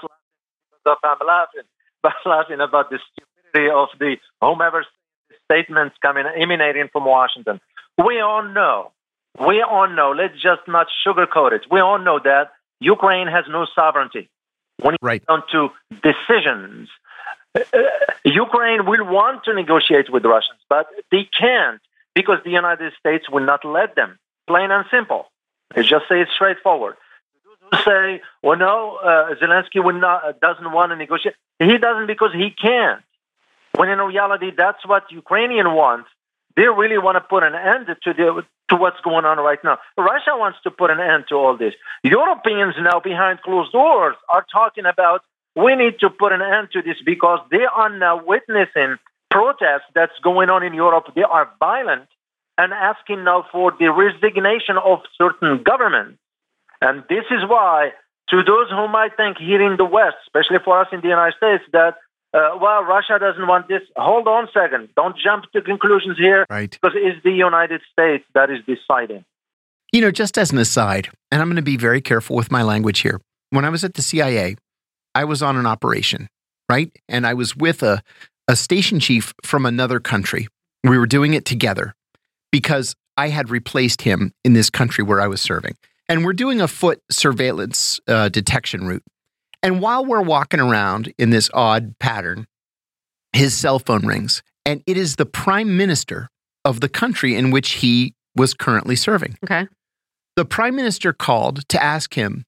[0.86, 1.68] laughing I'm laughing,
[2.02, 4.86] but laughing about the stupidity of the whomever
[5.52, 7.60] statements coming emanating from Washington.
[7.98, 8.94] We all know
[9.40, 11.62] we all know, let's just not sugarcoat it.
[11.70, 14.30] We all know that Ukraine has no sovereignty.
[14.80, 15.26] When it right.
[15.26, 15.70] comes to
[16.04, 16.90] decisions,
[17.56, 17.62] uh,
[18.24, 21.82] Ukraine will want to negotiate with the Russians, but they can't
[22.14, 24.20] because the United States will not let them.
[24.48, 25.28] Plain and simple.
[25.76, 26.96] Let's just say it straightforward.
[27.46, 31.78] Those who say, "Well, no, uh, Zelensky will not, uh, doesn't want to negotiate," he
[31.78, 33.04] doesn't because he can't.
[33.76, 36.10] When in reality, that's what Ukrainian wants.
[36.58, 39.78] They really want to put an end to the to what's going on right now.
[39.98, 41.74] Russia wants to put an end to all this.
[42.04, 45.22] Europeans now behind closed doors are talking about
[45.56, 48.98] we need to put an end to this because they are now witnessing
[49.32, 51.06] protests that's going on in Europe.
[51.16, 52.08] They are violent
[52.58, 56.20] and asking now for the resignation of certain governments.
[56.82, 57.92] And this is why,
[58.30, 61.38] to those who might think here in the West, especially for us in the United
[61.38, 61.96] States, that
[62.38, 63.82] uh, well, Russia doesn't want this.
[63.96, 64.90] Hold on a second.
[64.96, 66.46] Don't jump to conclusions here.
[66.50, 66.70] Right.
[66.70, 69.26] Because it's the United States that is deciding.
[69.92, 72.62] You know, just as an aside, and I'm going to be very careful with my
[72.62, 73.20] language here.
[73.50, 74.56] When I was at the CIA,
[75.16, 76.28] I was on an operation,
[76.70, 76.92] right?
[77.10, 78.04] And I was with a,
[78.48, 80.48] a station chief from another country.
[80.84, 81.96] We were doing it together
[82.52, 85.76] because I had replaced him in this country where I was serving.
[86.08, 89.04] And we're doing a foot surveillance uh, detection route.
[89.68, 92.48] And while we're walking around in this odd pattern,
[93.34, 96.30] his cell phone rings, and it is the prime minister
[96.64, 99.38] of the country in which he was currently serving.
[99.44, 99.68] Okay.
[100.38, 102.46] The prime minister called to ask him,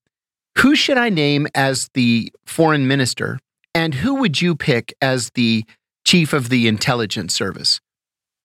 [0.60, 3.38] Who should I name as the foreign minister?
[3.76, 5.66] And who would you pick as the
[6.06, 7.82] chief of the intelligence service?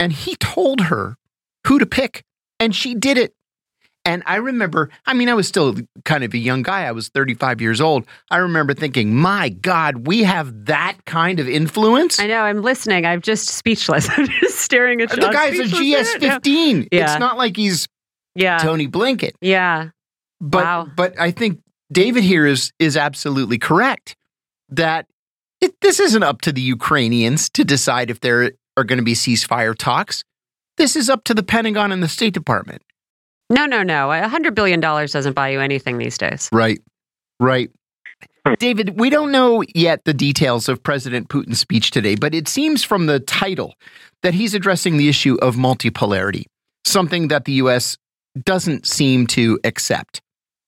[0.00, 1.14] And he told her
[1.68, 2.24] who to pick,
[2.58, 3.34] and she did it.
[4.06, 6.82] And I remember, I mean, I was still kind of a young guy.
[6.84, 8.04] I was 35 years old.
[8.30, 12.20] I remember thinking, my God, we have that kind of influence.
[12.20, 12.42] I know.
[12.42, 13.06] I'm listening.
[13.06, 14.08] I'm just speechless.
[14.16, 15.20] I'm just staring at John.
[15.20, 16.88] The guy's a GS 15.
[16.92, 17.04] Yeah.
[17.04, 17.88] It's not like he's
[18.34, 18.58] yeah.
[18.58, 19.32] Tony Blinken.
[19.40, 19.90] Yeah.
[20.38, 20.88] But, wow.
[20.94, 24.16] but I think David here is, is absolutely correct
[24.68, 25.06] that
[25.62, 29.14] it, this isn't up to the Ukrainians to decide if there are going to be
[29.14, 30.24] ceasefire talks.
[30.76, 32.82] This is up to the Pentagon and the State Department.
[33.50, 34.10] No, no, no.
[34.10, 36.48] A hundred billion dollars doesn't buy you anything these days.
[36.52, 36.80] Right.
[37.40, 37.70] Right.
[38.46, 38.54] Hmm.
[38.58, 42.84] David, we don't know yet the details of President Putin's speech today, but it seems
[42.84, 43.74] from the title
[44.22, 46.44] that he's addressing the issue of multipolarity,
[46.84, 47.96] something that the U.S.
[48.42, 50.20] doesn't seem to accept,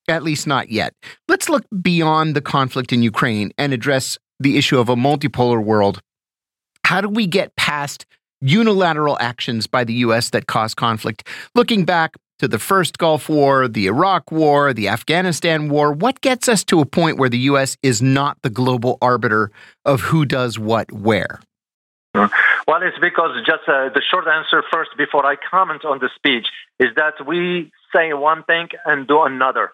[0.08, 0.94] at least not yet.
[1.28, 6.00] Let's look beyond the conflict in Ukraine and address the issue of a multipolar world.
[6.84, 8.06] How do we get past
[8.40, 10.30] unilateral actions by the U.S.
[10.30, 11.26] that cause conflict?
[11.54, 15.92] Looking back, to the first Gulf War, the Iraq War, the Afghanistan War?
[15.92, 17.76] What gets us to a point where the U.S.
[17.82, 19.50] is not the global arbiter
[19.84, 21.40] of who does what where?
[22.14, 26.46] Well, it's because just uh, the short answer first before I comment on the speech
[26.78, 29.72] is that we say one thing and do another.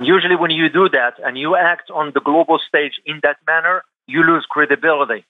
[0.00, 3.82] Usually, when you do that and you act on the global stage in that manner,
[4.06, 5.24] you lose credibility.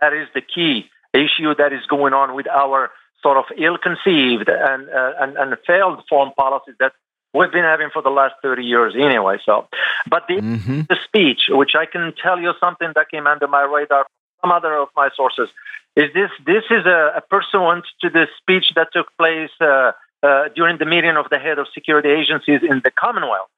[0.00, 2.90] That is the key issue that is going on with our
[3.22, 6.92] sort of ill-conceived and, uh, and, and failed foreign policies that
[7.34, 9.38] we've been having for the last 30 years anyway.
[9.44, 9.66] So,
[10.08, 10.82] but the, mm-hmm.
[10.88, 14.52] the speech, which I can tell you something that came under my radar from some
[14.52, 15.48] other of my sources,
[15.96, 20.48] is this this is a, a pursuant to the speech that took place uh, uh,
[20.54, 23.50] during the meeting of the head of security agencies in the Commonwealth.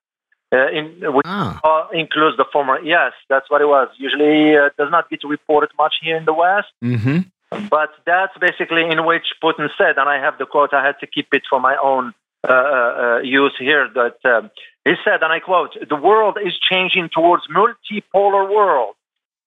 [0.53, 1.88] Uh, in, which ah.
[1.92, 3.87] includes the former, yes, that's what it was.
[3.99, 6.66] Usually, uh, does not get reported much here in the West.
[6.83, 7.18] Mm-hmm.
[7.51, 10.73] But that's basically in which Putin said, and I have the quote.
[10.73, 12.15] I had to keep it for my own
[12.49, 13.89] uh, uh, use here.
[13.93, 14.51] That um,
[14.85, 18.95] he said, and I quote: "The world is changing towards multipolar world,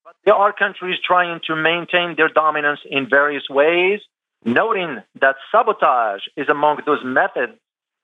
[0.04, 4.02] but there are countries trying to maintain their dominance in various ways,
[4.44, 7.54] noting that sabotage is among those methods,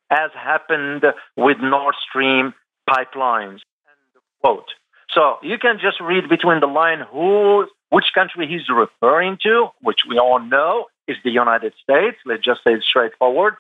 [0.10, 1.04] as happened
[1.36, 2.54] with Nord Stream
[2.90, 4.70] pipelines." End quote.
[5.14, 9.99] So you can just read between the line who, which country he's referring to, which
[10.08, 12.17] we all know is the United States.
[12.25, 13.56] Let's just say it straightforward.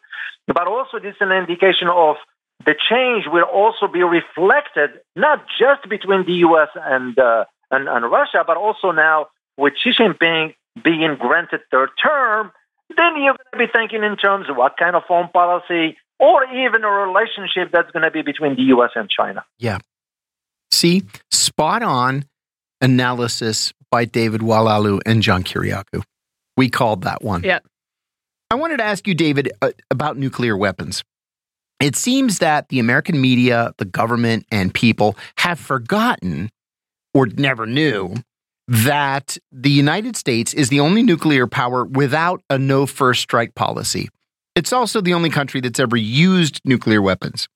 [0.47, 2.15] But also, this is an indication of
[2.65, 6.69] the change will also be reflected not just between the U.S.
[6.75, 12.51] and uh, and, and Russia, but also now with Xi Jinping being granted third term.
[12.95, 16.43] Then you're going to be thinking in terms of what kind of foreign policy or
[16.45, 18.91] even a relationship that's going to be between the U.S.
[18.95, 19.45] and China.
[19.57, 19.77] Yeah.
[20.71, 22.25] See, spot on
[22.81, 26.03] analysis by David Oualaalou and John Kiriakou.
[26.57, 27.43] We called that one.
[27.43, 27.59] Yeah.
[28.51, 31.03] I wanted to ask you, David, uh, about nuclear weapons.
[31.79, 36.49] It seems that the American media, the government, and people have forgotten
[37.13, 38.15] or never knew
[38.67, 44.09] that the United States is the only nuclear power without a no first strike policy.
[44.55, 47.47] It's also the only country that's ever used nuclear weapons.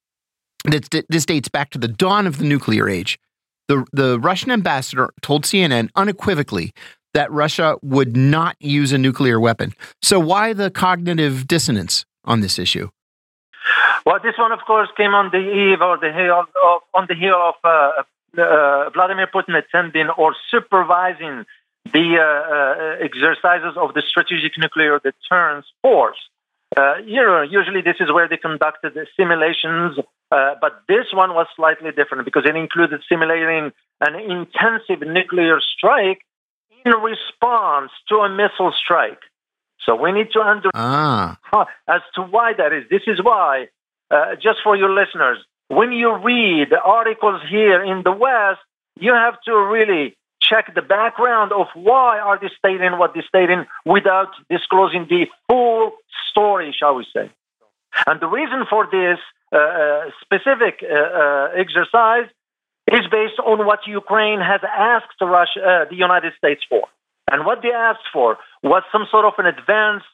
[0.65, 3.19] This dates back to the dawn of the nuclear age.
[3.67, 6.73] The, the Russian ambassador told CNN unequivocally
[7.13, 9.73] that Russia would not use a nuclear weapon.
[10.01, 12.89] So, why the cognitive dissonance on this issue?
[14.05, 17.15] Well, this one, of course, came on the eve or the heel of, on the
[17.15, 18.03] heel of uh,
[18.41, 21.45] uh, Vladimir Putin attending or supervising
[21.93, 26.17] the uh, uh exercises of the strategic nuclear deterrence force.
[26.75, 29.97] Uh, you know, usually this is where they conducted the simulations,
[30.31, 36.21] uh, but this one was slightly different because it included simulating an intensive nuclear strike
[36.85, 39.21] in response to a missile strike.
[39.85, 41.37] So we need to understand ah.
[41.87, 42.85] as to why that is.
[42.89, 43.67] This is why,
[44.09, 48.61] uh, just for your listeners, when you read articles here in the West,
[48.99, 50.15] you have to really
[50.49, 55.91] check the background of why are they stating what they're stating without disclosing the full
[56.31, 57.31] story, shall we say.
[58.07, 59.19] And the reason for this
[59.51, 62.27] uh, uh, specific uh, uh, exercise
[62.91, 66.87] is based on what Ukraine has asked Russia, uh, the United States for.
[67.31, 70.05] And what they asked for was some sort of an advanced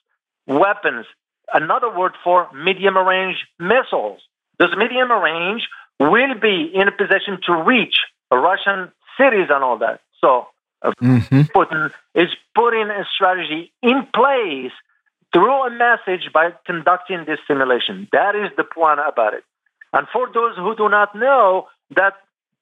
[0.46, 1.06] weapons,
[1.54, 4.20] another word for medium range missiles.
[4.60, 5.68] Those medium range
[6.00, 7.96] will be in a position to reach
[8.32, 10.02] Russian cities and all that.
[10.22, 10.48] So
[10.84, 11.42] mm-hmm.
[11.56, 14.72] Putin is putting a strategy in place
[15.34, 18.08] through a message by conducting this simulation.
[18.12, 19.44] That is the point about it.
[19.94, 22.14] And for those who do not know, that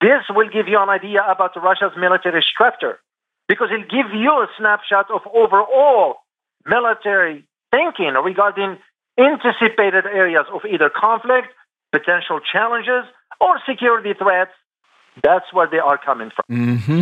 [0.02, 3.00] this will give you an idea about Russia's military structure
[3.48, 6.18] because it'll give you a snapshot of overall
[6.66, 8.78] military thinking regarding
[9.18, 11.48] anticipated areas of either conflict,
[11.92, 13.04] potential challenges,
[13.42, 14.52] or security threats.
[15.24, 16.56] That's where they are coming from.
[16.56, 17.02] Mm-hmm.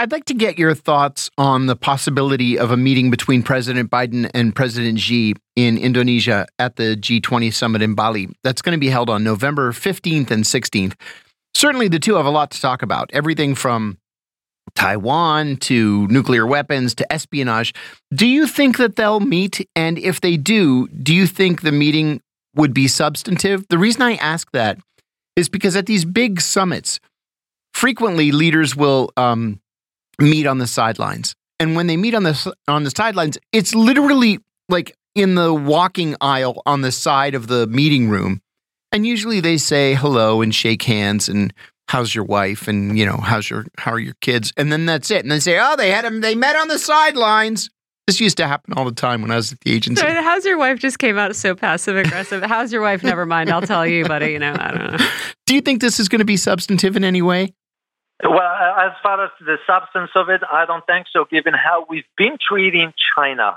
[0.00, 4.30] I'd like to get your thoughts on the possibility of a meeting between President Biden
[4.32, 8.30] and President Xi in Indonesia at the G20 summit in Bali.
[8.42, 10.94] That's going to be held on November 15th and 16th.
[11.54, 13.98] Certainly, the two have a lot to talk about everything from
[14.74, 17.74] Taiwan to nuclear weapons to espionage.
[18.10, 19.68] Do you think that they'll meet?
[19.76, 22.22] And if they do, do you think the meeting
[22.54, 23.68] would be substantive?
[23.68, 24.78] The reason I ask that
[25.36, 27.00] is because at these big summits,
[27.74, 29.60] frequently leaders will um,
[30.20, 31.34] meet on the sidelines.
[31.58, 36.16] And when they meet on the on the sidelines, it's literally like in the walking
[36.20, 38.40] aisle on the side of the meeting room.
[38.92, 41.52] And usually they say hello and shake hands and
[41.88, 45.10] how's your wife and you know how's your how are your kids and then that's
[45.10, 47.68] it and they say oh they had them they met on the sidelines
[48.10, 50.02] this used to happen all the time when I was at the agency.
[50.04, 52.42] How's your wife just came out so passive aggressive.
[52.42, 53.04] how's your wife?
[53.04, 54.32] Never mind, I'll tell you, buddy.
[54.32, 55.06] You know, I don't know.
[55.46, 57.54] Do you think this is going to be substantive in any way?
[58.22, 61.86] Well, uh, as far as the substance of it, I don't think so, given how
[61.88, 63.56] we've been treating China.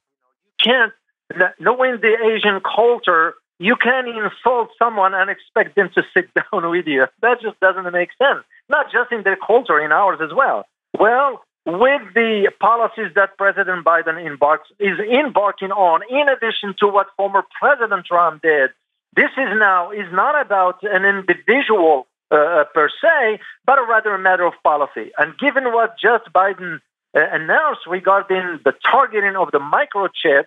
[0.65, 6.29] You can't, knowing the Asian culture, you can't insult someone and expect them to sit
[6.51, 7.05] down with you.
[7.21, 8.45] That just doesn't make sense.
[8.69, 10.65] Not just in their culture, in ours as well.
[10.97, 17.07] Well, with the policies that President Biden embarks, is embarking on, in addition to what
[17.15, 18.71] former President Trump did,
[19.15, 24.45] this is now is not about an individual uh, per se, but rather a matter
[24.45, 25.11] of policy.
[25.17, 26.79] And given what just Biden
[27.15, 30.45] uh, announced regarding the targeting of the microchip,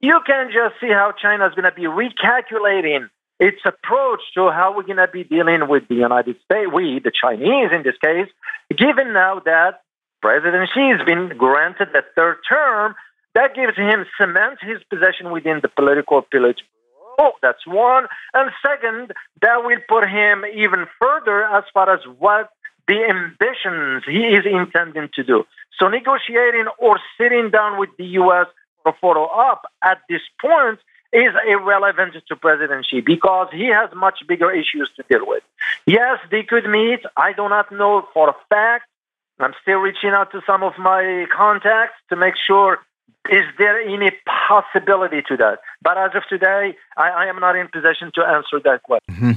[0.00, 4.74] you can just see how China is going to be recalculating its approach to how
[4.74, 8.28] we're going to be dealing with the United States, we, the Chinese in this case,
[8.70, 9.82] given now that
[10.22, 12.94] President Xi has been granted a third term,
[13.34, 16.22] that gives him cement his position within the political
[17.18, 18.06] Oh, that's one.
[18.34, 22.50] And second, that will put him even further as far as what
[22.88, 25.44] the ambitions he is intending to do.
[25.78, 28.46] So negotiating or sitting down with the U.S.
[28.82, 30.78] for photo op at this point
[31.12, 35.42] is irrelevant to President Xi because he has much bigger issues to deal with.
[35.86, 37.00] Yes, they could meet.
[37.16, 38.86] I do not know for a fact.
[39.38, 42.78] I'm still reaching out to some of my contacts to make sure
[43.30, 44.10] is there any
[44.48, 45.58] possibility to that.
[45.82, 49.14] But as of today, I, I am not in position to answer that question.
[49.14, 49.32] Mm-hmm.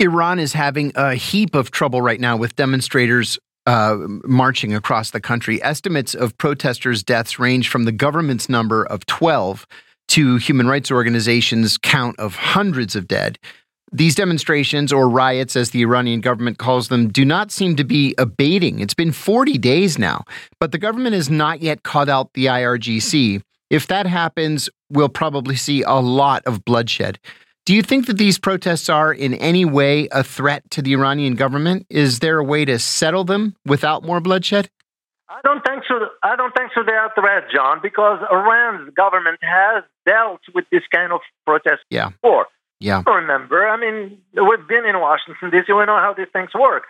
[0.00, 5.20] Iran is having a heap of trouble right now with demonstrators uh, marching across the
[5.20, 5.62] country.
[5.62, 9.66] Estimates of protesters' deaths range from the government's number of 12
[10.08, 13.38] to human rights organizations' count of hundreds of dead.
[13.94, 18.14] These demonstrations, or riots as the Iranian government calls them, do not seem to be
[18.16, 18.80] abating.
[18.80, 20.24] It's been 40 days now,
[20.58, 23.42] but the government has not yet caught out the IRGC.
[23.68, 27.18] If that happens, we'll probably see a lot of bloodshed.
[27.64, 31.34] Do you think that these protests are in any way a threat to the Iranian
[31.34, 31.86] government?
[31.90, 34.68] Is there a way to settle them without more bloodshed?
[35.28, 35.94] I don't think so.
[36.22, 36.82] I don't think so.
[36.84, 41.82] They are a threat, John, because Iran's government has dealt with this kind of protest
[41.88, 42.10] yeah.
[42.10, 42.46] before.
[42.82, 43.02] Yeah.
[43.06, 45.72] Remember, I mean, we've been in Washington D.C.
[45.72, 46.84] We know how these things work.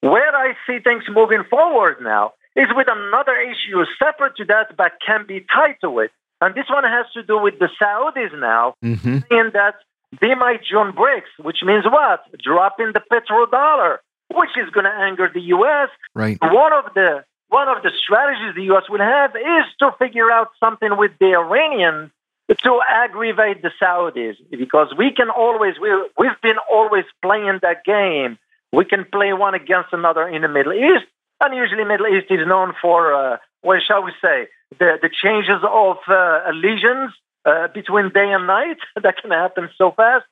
[0.00, 4.92] Where I see things moving forward now is with another issue separate to that, but
[5.04, 6.10] can be tied to it.
[6.40, 9.18] And this one has to do with the Saudis now, mm-hmm.
[9.30, 9.76] saying that
[10.20, 12.20] they might join BRICS, which means what?
[12.42, 13.98] Dropping the petrodollar,
[14.34, 15.88] which is going to anger the U.S.
[16.14, 16.38] Right.
[16.40, 18.84] One of the one of the strategies the U.S.
[18.90, 22.10] will have is to figure out something with the Iranians
[22.48, 28.38] to aggravate the Saudis because we can always we we've been always playing that game.
[28.72, 31.06] We can play one against another in the Middle East,
[31.40, 35.62] and usually Middle East is known for uh, what shall we say the the changes
[35.62, 37.12] of uh, allegiance
[37.44, 40.24] uh, between day and night that can happen so fast.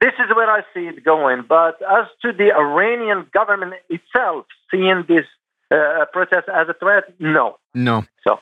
[0.00, 1.44] This is where I see it going.
[1.48, 5.26] But as to the Iranian government itself seeing this
[5.72, 8.04] uh, protest as a threat, no, no.
[8.22, 8.38] So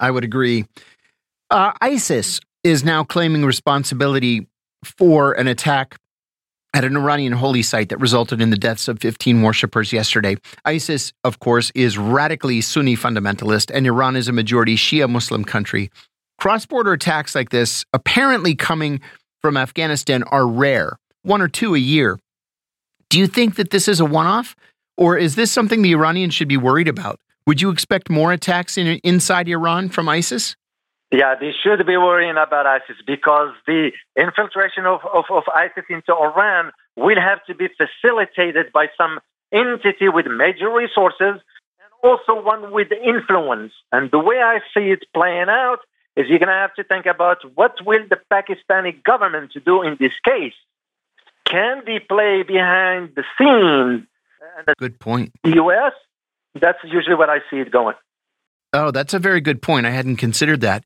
[0.00, 0.64] I would agree.
[1.52, 4.46] Uh, ISIS is now claiming responsibility
[4.82, 5.98] for an attack
[6.72, 10.36] at an Iranian holy site that resulted in the deaths of 15 worshippers yesterday.
[10.64, 15.90] ISIS, of course, is radically Sunni fundamentalist, and Iran is a majority Shia Muslim country.
[16.38, 19.02] Cross border attacks like this, apparently coming
[19.42, 22.18] from Afghanistan, are rare, one or two a year.
[23.10, 24.56] Do you think that this is a one off?
[24.96, 27.20] Or is this something the Iranians should be worried about?
[27.46, 30.56] Would you expect more attacks in, inside Iran from ISIS?
[31.12, 36.14] Yeah, they should be worrying about ISIS because the infiltration of, of, of ISIS into
[36.14, 39.20] Iran will have to be facilitated by some
[39.52, 41.36] entity with major resources
[41.82, 43.74] and also one with influence.
[43.92, 45.80] And the way I see it playing out
[46.16, 49.98] is you're going to have to think about what will the Pakistani government do in
[50.00, 50.54] this case.
[51.44, 54.06] Can they play behind the scenes?
[54.78, 55.32] Good point.
[55.44, 55.92] The U.S.
[56.54, 57.96] That's usually what I see it going.
[58.72, 59.86] Oh, that's a very good point.
[59.86, 60.84] I hadn't considered that.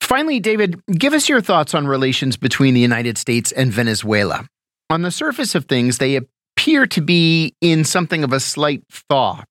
[0.00, 4.46] Finally, David, give us your thoughts on relations between the United States and Venezuela.
[4.90, 9.42] On the surface of things, they appear to be in something of a slight thaw.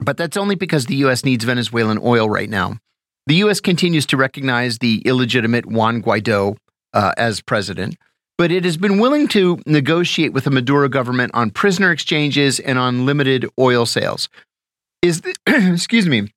[0.00, 1.24] But that's only because the U.S.
[1.24, 2.78] needs Venezuelan oil right now.
[3.26, 3.60] The U.S.
[3.60, 6.56] continues to recognize the illegitimate Juan Guaido
[6.92, 7.96] uh, as president,
[8.36, 12.78] but it has been willing to negotiate with the Maduro government on prisoner exchanges and
[12.78, 14.28] on limited oil sales.
[15.02, 15.34] Is the,
[15.72, 16.32] excuse me,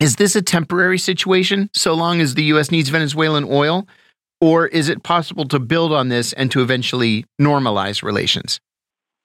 [0.00, 2.70] is this a temporary situation so long as the U.S.
[2.70, 3.86] needs Venezuelan oil?
[4.40, 8.60] Or is it possible to build on this and to eventually normalize relations?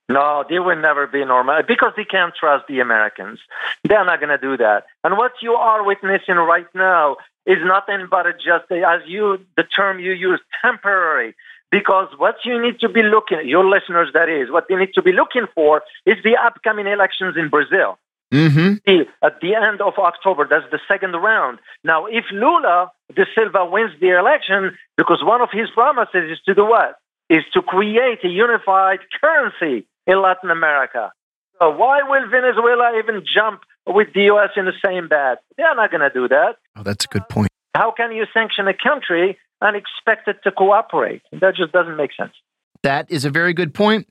[0.10, 3.40] No, they will never be normal because they can't trust the Americans.
[3.84, 4.86] They're not going to do that.
[5.04, 10.00] And what you are witnessing right now is nothing but just, as you, the term
[10.00, 11.36] you use, temporary.
[11.72, 15.02] Because what you need to be looking, your listeners, that is, what they need to
[15.02, 17.98] be looking for is the upcoming elections in Brazil.
[18.34, 19.02] Mm-hmm.
[19.24, 21.60] At the end of October, that's the second round.
[21.84, 26.56] Now, if Lula da Silva wins the election, because one of his promises is to
[26.56, 26.96] do what?
[27.30, 31.14] Is to create a unified currency in Latin America.
[31.60, 34.50] So why will Venezuela even jump with the U.S.
[34.58, 35.38] in the same bed?
[35.56, 36.58] They're not going to do that.
[36.76, 37.50] Oh, that's a good point.
[37.76, 41.22] How can you sanction a country and expect it to cooperate?
[41.32, 42.34] That just doesn't make sense.
[42.82, 44.08] That is a very good point.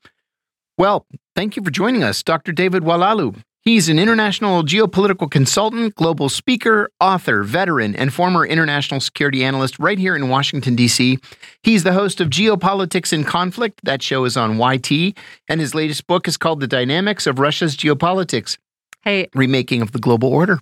[0.78, 1.06] Well,
[1.36, 2.52] thank you for joining us, Dr.
[2.52, 3.42] David Oualaalou.
[3.64, 9.98] He's an international geopolitical consultant, global speaker, author, veteran, and former international security analyst right
[9.98, 11.18] here in Washington, D.C.
[11.62, 13.80] He's the host of Geopolitics in Conflict.
[13.84, 15.16] That show is on YT.
[15.48, 18.58] And his latest book is called The Dynamics of Russia's Geopolitics
[19.02, 20.58] Hey, Remaking of the Global Order.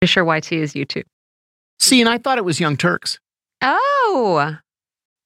[0.00, 1.04] you sure YT is YouTube?
[1.80, 3.18] See, and I thought it was Young Turks.
[3.60, 4.56] Oh,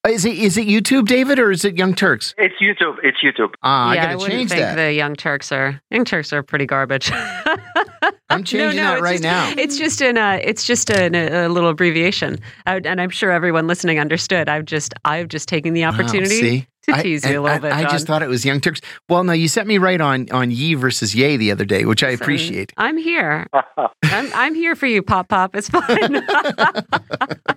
[0.07, 2.35] Is it is it YouTube, David, or is it Young Turks?
[2.37, 2.97] It's YouTube.
[3.03, 3.55] It's YouTube.
[3.63, 4.75] Ah, yeah, I I gotta wouldn't change think that.
[4.75, 7.11] the Young Turks are Young Turks are pretty garbage.
[8.29, 9.55] I'm changing that it's right just, now.
[9.57, 13.31] It's just an uh, it's just an, a, a little abbreviation, I, and I'm sure
[13.31, 14.47] everyone listening understood.
[14.47, 16.67] I've just I've just taken the opportunity see?
[16.83, 17.73] to I- tease you a little I, bit.
[17.73, 18.83] I just thought it was Young Turks.
[19.09, 22.03] Well, no, you set me right on on Ye versus Yay the other day, which
[22.03, 22.75] I Listen, appreciate.
[22.77, 23.47] I'm here.
[24.05, 25.57] I'm I'm here for you, Pop Pop.
[25.57, 26.27] It's fine.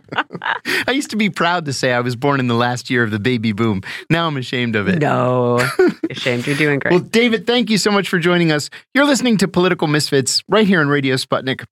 [0.88, 3.12] I used to be proud to say I was born in the last year of
[3.12, 3.82] the baby boom.
[4.10, 5.00] Now I'm ashamed of it.
[5.00, 5.60] no,
[6.10, 6.48] ashamed.
[6.48, 6.92] You're doing great.
[6.92, 8.70] Well, David, thank you so much for joining us.
[8.94, 11.66] You're listening to Political Misfits right here on Radio Sputnik.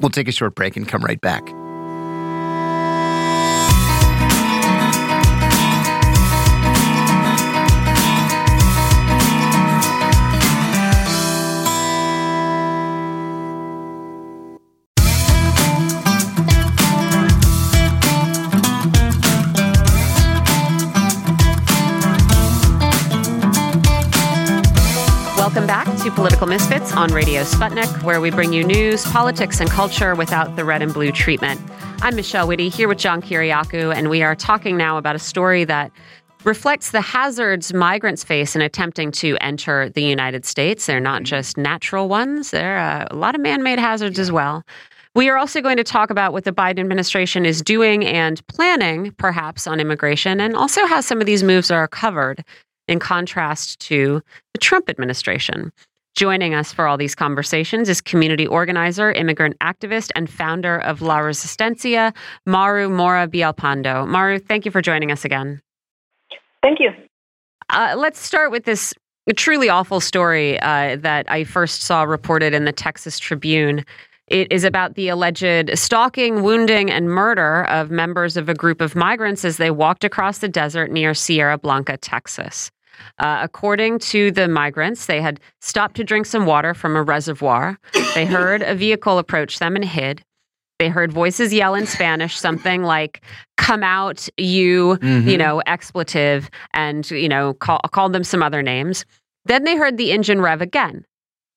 [0.00, 1.65] We'll take a short break and come right back.
[26.26, 30.64] Political Misfits on Radio Sputnik, where we bring you news, politics, and culture without the
[30.64, 31.60] red and blue treatment.
[32.00, 35.62] I'm Michelle Witte here with John Kiriakou, and we are talking now about a story
[35.66, 35.92] that
[36.42, 40.86] reflects the hazards migrants face in attempting to enter the United States.
[40.86, 41.26] They're not mm-hmm.
[41.26, 44.64] just natural ones, there are uh, a lot of man made hazards as well.
[45.14, 49.12] We are also going to talk about what the Biden administration is doing and planning,
[49.12, 52.44] perhaps, on immigration, and also how some of these moves are covered
[52.88, 54.20] in contrast to
[54.54, 55.70] the Trump administration.
[56.16, 61.18] Joining us for all these conversations is community organizer, immigrant activist, and founder of La
[61.18, 62.14] Resistencia,
[62.46, 64.08] Maru Mora Villalpando.
[64.08, 65.60] Maru, thank you for joining us again.
[66.62, 66.88] Thank you.
[67.68, 68.94] Uh, let's start with this
[69.36, 73.84] truly awful story uh, that I first saw reported in the Texas Tribune.
[74.28, 78.96] It is about the alleged stalking, wounding, and murder of members of a group of
[78.96, 82.70] migrants as they walked across the desert near Sierra Blanca, Texas.
[83.18, 87.78] Uh, according to the migrants, they had stopped to drink some water from a reservoir.
[88.14, 90.22] They heard a vehicle approach them and hid.
[90.78, 93.22] They heard voices yell in Spanish something like,
[93.56, 95.30] come out, you, Mhm.
[95.30, 99.06] you know, expletive, and, you know, call, called them some other names.
[99.46, 101.04] Then they heard the engine rev again.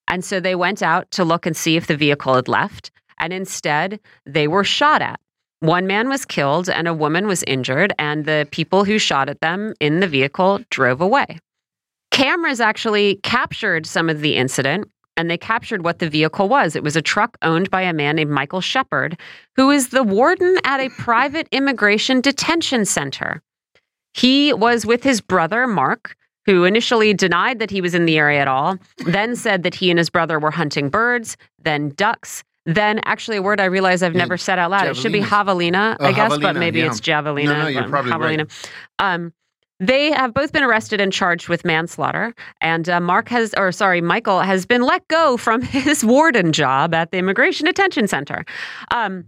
[0.07, 2.91] And so they went out to look and see if the vehicle had left.
[3.19, 5.19] And instead, they were shot at.
[5.61, 9.41] One man was killed and a woman was injured, and the people who shot at
[9.41, 11.39] them in the vehicle drove away.
[12.11, 16.77] Cameras actually captured some of the incident and they captured what the vehicle was.
[16.77, 19.19] It was a truck owned by a man named Michael Shepard,
[19.57, 23.41] who is the warden at a private immigration detention center.
[24.13, 28.39] He was with his brother, Mark, who initially denied that he was in the area
[28.39, 32.43] at all, then said that he and his brother were hunting birds, then ducks,
[32.75, 34.87] then actually a word I realize I've Yeah, never said out loud.
[34.87, 36.87] It should be javelina, Oh, I guess, but maybe yeah.
[36.87, 37.45] it's javelina.
[37.45, 38.39] No, no, you're but probably right.
[38.39, 38.69] javelina.
[38.99, 39.33] Um,
[39.81, 42.33] they have both been arrested and charged with manslaughter.
[42.59, 46.93] And uh, Mark has, or sorry, Michael has been let go from his warden job
[46.93, 48.43] at the Immigration Detention Center.
[48.91, 49.25] Um,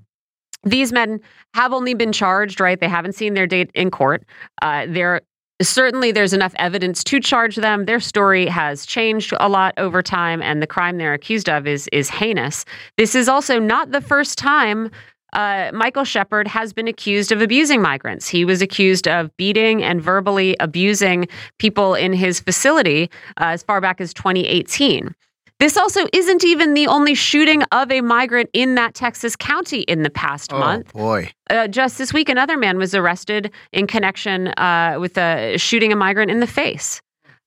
[0.64, 1.20] these men
[1.56, 2.80] have only been charged, right?
[2.80, 4.24] They haven't seen their date in court.
[4.62, 5.22] Uh, they're
[5.68, 7.86] certainly there's enough evidence to charge them.
[7.86, 11.88] Their story has changed a lot over time, and the crime they're accused of is
[11.92, 12.66] is heinous.
[12.98, 14.92] This is also not the first time
[15.34, 18.28] uh, Michael Shepard has been accused of abusing migrants.
[18.28, 23.80] He was accused of beating and verbally abusing people in his facility uh, as far
[23.80, 25.16] back as 2018.
[25.62, 30.02] This also isn't even the only shooting of a migrant in that Texas county in
[30.02, 30.92] the past month.
[30.96, 31.28] Oh month.
[31.28, 31.32] boy.
[31.52, 35.96] Uh, just this week, another man was arrested in connection uh, with uh, shooting a
[35.96, 37.00] migrant in the face.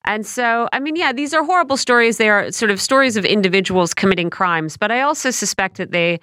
[0.05, 2.15] And so, I mean, yeah, these are horrible stories.
[2.15, 6.21] They are sort of stories of individuals committing crimes, but I also suspect that they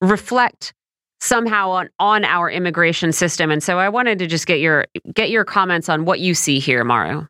[0.00, 0.72] reflect
[1.20, 3.50] somehow on, on our immigration system.
[3.50, 6.58] And so, I wanted to just get your get your comments on what you see
[6.58, 7.26] here, Maru.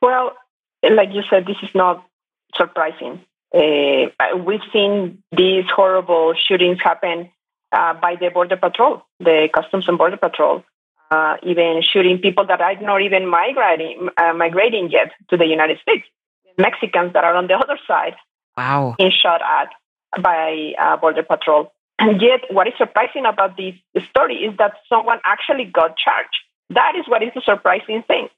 [0.00, 0.36] Well,
[0.84, 2.07] like you said, this is not
[2.56, 3.20] surprising.
[3.54, 7.30] Uh, we've seen these horrible shootings happen
[7.72, 10.64] uh, by the Border Patrol, the Customs and Border Patrol,
[11.10, 15.78] uh, even shooting people that are not even migrating, uh, migrating yet to the United
[15.80, 16.04] States.
[16.58, 18.16] Mexicans that are on the other side
[18.56, 18.94] wow.
[18.98, 19.68] being shot at
[20.20, 21.72] by uh, Border Patrol.
[21.98, 23.74] And yet, what is surprising about this
[24.10, 26.36] story is that someone actually got charged.
[26.70, 28.28] That is what is the surprising thing.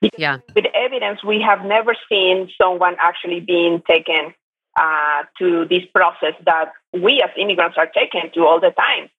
[0.00, 0.38] Because yeah.
[0.54, 4.34] With evidence, we have never seen someone actually being taken
[4.78, 9.10] uh, to this process that we as immigrants are taken to all the time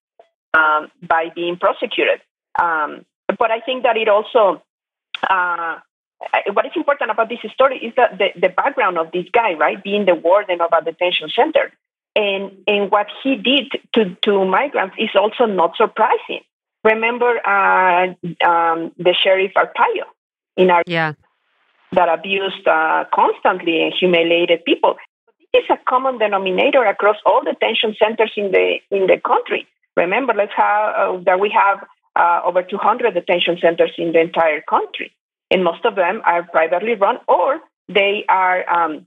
[0.53, 2.21] um, by being prosecuted.
[2.59, 4.63] Um, but I think that it also,
[5.29, 5.77] uh,
[6.53, 9.81] what is important about this story is that the, the background of this guy, right,
[9.81, 11.71] being the warden of a detention center,
[12.13, 16.41] and and what he did to to migrants is also not surprising.
[16.83, 18.07] Remember uh,
[18.45, 20.05] um, the sheriff Arpaio
[20.57, 21.13] in our yeah
[21.93, 24.95] that abused uh, constantly and humiliated people.
[25.53, 29.67] This is a common denominator across all detention centers in the in the country.
[29.97, 31.85] Remember, let's have uh, that we have
[32.15, 35.11] uh, over 200 detention centers in the entire country,
[35.49, 39.05] and most of them are privately run or they are um,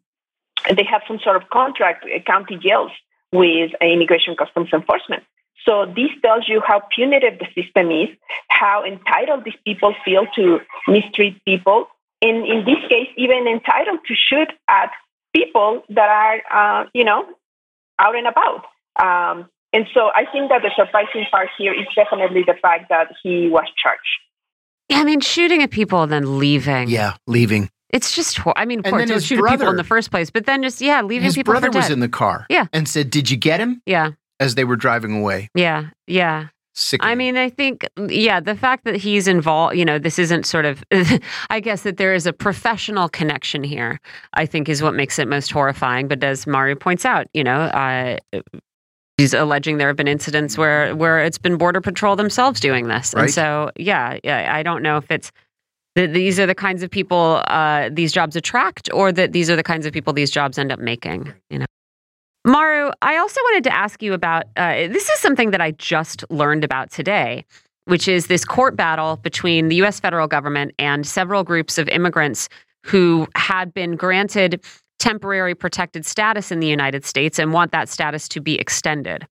[0.69, 2.91] they have some sort of contract, uh, county jails
[3.33, 5.25] with immigration customs enforcement.
[5.65, 8.09] So this tells you how punitive the system is,
[8.49, 11.87] how entitled these people feel to mistreat people,
[12.21, 14.91] and in this case, even entitled to shoot at
[15.35, 17.25] people that are, uh, you know,
[17.99, 18.65] out and about.
[19.01, 23.09] Um, and so I think that the surprising part here is definitely the fact that
[23.23, 24.01] he was charged.
[24.89, 26.89] Yeah, I mean, shooting at people and then leaving.
[26.89, 27.71] Yeah, leaving.
[27.91, 30.47] It's just, I mean, of course, don't shoot brother, people in the first place, but
[30.47, 32.47] then just, yeah, leaving his people brother was in the car.
[32.49, 32.67] Yeah.
[32.73, 33.83] And said, Did you get him?
[33.87, 34.13] Yeah.
[34.41, 35.49] As they were driving away.
[35.55, 35.91] Yeah.
[36.07, 36.49] Yeah.
[36.77, 37.09] Sickening.
[37.09, 40.65] I mean, I think, yeah, the fact that he's involved, you know, this isn't sort
[40.65, 40.83] of,
[41.51, 44.01] I guess that there is a professional connection here,
[44.33, 46.09] I think is what makes it most horrifying.
[46.09, 48.19] But as Mario points out, you know, uh,
[49.17, 53.15] he's alleging there have been incidents where where it's been border patrol themselves doing this
[53.15, 53.25] right.
[53.25, 55.31] and so yeah, yeah i don't know if it's
[55.95, 59.55] that these are the kinds of people uh, these jobs attract or that these are
[59.55, 61.67] the kinds of people these jobs end up making you know
[62.45, 66.25] maru i also wanted to ask you about uh, this is something that i just
[66.31, 67.45] learned about today
[67.87, 72.49] which is this court battle between the us federal government and several groups of immigrants
[72.85, 74.63] who had been granted
[74.99, 79.27] temporary protected status in the United States and want that status to be extended.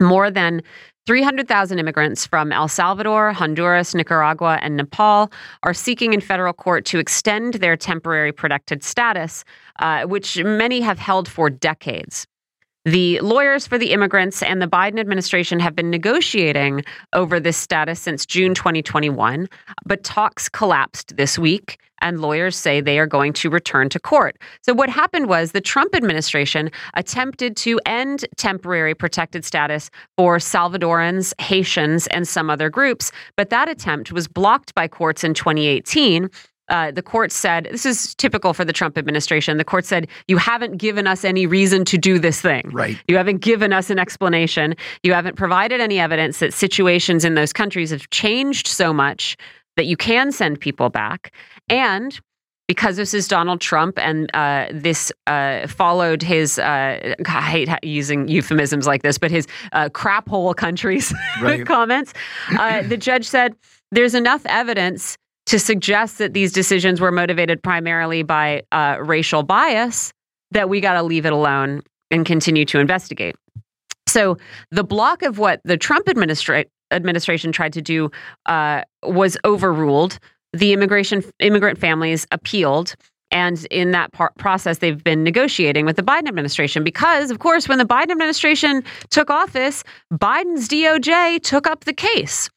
[0.00, 0.62] More than
[1.06, 5.30] 300,000 immigrants from El Salvador, Honduras, Nicaragua, and Nepal
[5.62, 9.44] are seeking in federal court to extend their temporary protected status,
[9.78, 12.26] uh, which many have held for decades.
[12.86, 18.00] The lawyers for the immigrants and the Biden administration have been negotiating over this status
[18.00, 19.48] since June 2021,
[19.84, 24.38] but talks collapsed this week, and lawyers say they are going to return to court.
[24.62, 31.38] So, what happened was the Trump administration attempted to end temporary protected status for Salvadorans,
[31.38, 36.30] Haitians, and some other groups, but that attempt was blocked by courts in 2018
[36.70, 39.58] uh, the court said, this is typical for the Trump administration.
[39.58, 42.70] The court said, you haven't given us any reason to do this thing.
[42.72, 42.96] Right.
[43.08, 44.76] You haven't given us an explanation.
[45.02, 49.36] You haven't provided any evidence that situations in those countries have changed so much
[49.76, 51.32] that you can send people back.
[51.68, 52.18] And
[52.68, 58.28] because this is Donald Trump and uh, this uh, followed his, uh, I hate using
[58.28, 61.12] euphemisms like this, but his uh, crap hole countries
[61.42, 61.66] right.
[61.66, 62.14] comments,
[62.56, 63.56] uh, the judge said,
[63.90, 70.12] there's enough evidence to suggest that these decisions were motivated primarily by uh, racial bias,
[70.50, 73.36] that we got to leave it alone and continue to investigate.
[74.06, 74.36] So
[74.70, 78.10] the block of what the Trump administra- administration tried to do
[78.46, 80.18] uh, was overruled.
[80.52, 82.96] The immigration immigrant families appealed.
[83.30, 87.68] And in that par- process, they've been negotiating with the Biden administration because, of course,
[87.68, 92.50] when the Biden administration took office, Biden's DOJ took up the case.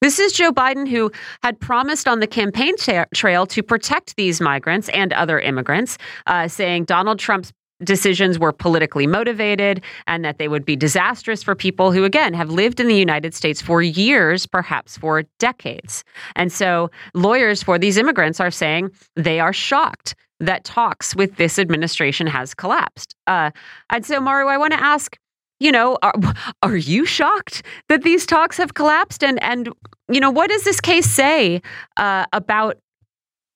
[0.00, 4.40] This is Joe Biden, who had promised on the campaign tra- trail to protect these
[4.40, 7.52] migrants and other immigrants, uh, saying Donald Trump's
[7.84, 12.50] decisions were politically motivated and that they would be disastrous for people who, again, have
[12.50, 16.02] lived in the United States for years, perhaps for decades.
[16.34, 21.58] And so lawyers for these immigrants are saying they are shocked that talks with this
[21.58, 23.14] administration has collapsed.
[23.26, 23.50] Uh,
[23.90, 25.18] and so, Maru, I want to ask
[25.60, 26.14] you know, are,
[26.62, 29.22] are you shocked that these talks have collapsed?
[29.22, 29.68] And and
[30.08, 31.62] you know, what does this case say
[31.96, 32.78] uh, about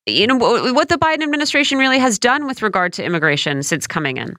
[0.06, 4.18] you know what the Biden administration really has done with regard to immigration since coming
[4.18, 4.36] in?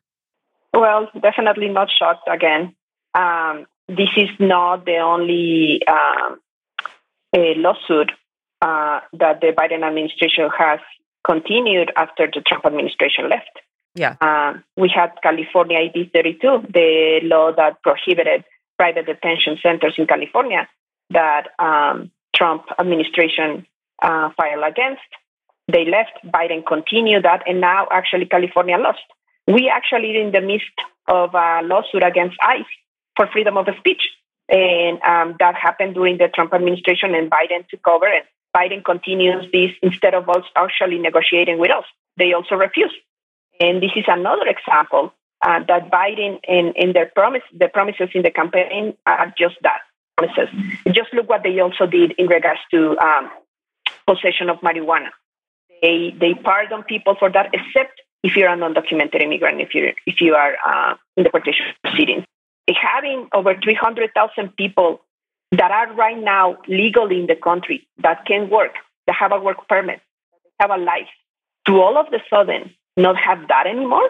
[0.74, 2.76] Well, definitely not shocked again.
[3.14, 6.40] Um, this is not the only um,
[7.34, 8.12] lawsuit
[8.62, 10.80] uh, that the Biden administration has
[11.26, 13.60] continued after the Trump administration left.
[13.96, 14.16] Yeah.
[14.20, 18.44] Uh, we had California AB 32, the law that prohibited
[18.78, 20.68] private detention centers in California
[21.12, 23.66] that um, Trump administration
[24.02, 25.02] uh, filed against.
[25.72, 26.20] They left.
[26.26, 29.00] Biden continued that, and now actually California lost.
[29.48, 30.76] We actually in the midst
[31.08, 32.66] of a lawsuit against ICE
[33.16, 34.02] for freedom of speech,
[34.50, 38.26] and um, that happened during the Trump administration, and Biden took over, and
[38.56, 41.86] Biden continues this instead of us actually negotiating with us.
[42.18, 42.94] They also refuse,
[43.60, 48.24] and this is another example uh, that Biden and, and their promise, the promises in
[48.24, 49.80] the campaign are just that
[50.18, 50.50] promises.
[50.92, 53.30] Just look what they also did in regards to um,
[54.08, 55.10] possession of marijuana.
[55.82, 60.22] They they pardon people for that, except if you're an undocumented immigrant, if you if
[60.22, 62.26] you are uh, in deportation proceedings.
[62.68, 65.02] Having over 300,000 people
[65.52, 68.72] that are right now legally in the country that can work,
[69.06, 70.02] that have a work permit,
[70.60, 71.10] that have a life,
[71.68, 74.10] to all of the sudden not have that anymore,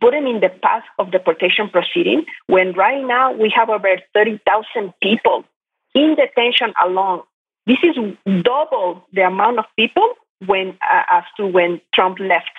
[0.00, 4.92] put them in the path of deportation proceeding when right now we have over 30,000
[5.02, 5.44] people
[5.94, 7.22] in detention alone.
[7.66, 7.96] This is
[8.42, 10.14] double the amount of people
[10.46, 12.50] when uh, as to when Trump left.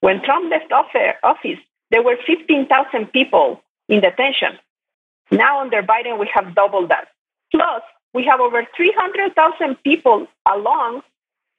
[0.00, 1.58] When Trump left office,
[1.90, 4.58] there were 15,000 people in detention.
[5.30, 7.08] Now under Biden, we have doubled that.
[7.50, 7.82] Plus,
[8.14, 11.02] we have over 300,000 people along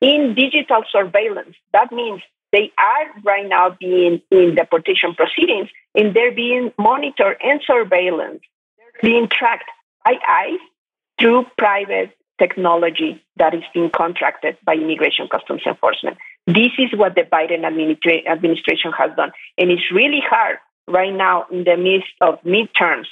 [0.01, 1.55] in digital surveillance.
[1.71, 2.21] That means
[2.54, 8.41] they are right now being in deportation proceedings and they're being monitored and surveillance.
[8.78, 9.70] They're being tracked
[10.06, 10.60] by ICE
[11.20, 16.18] through private technology that is being contracted by Immigration Customs Enforcement.
[16.45, 19.32] This is what the Biden administra- administration has done.
[19.58, 23.08] And it's really hard right now in the midst of midterms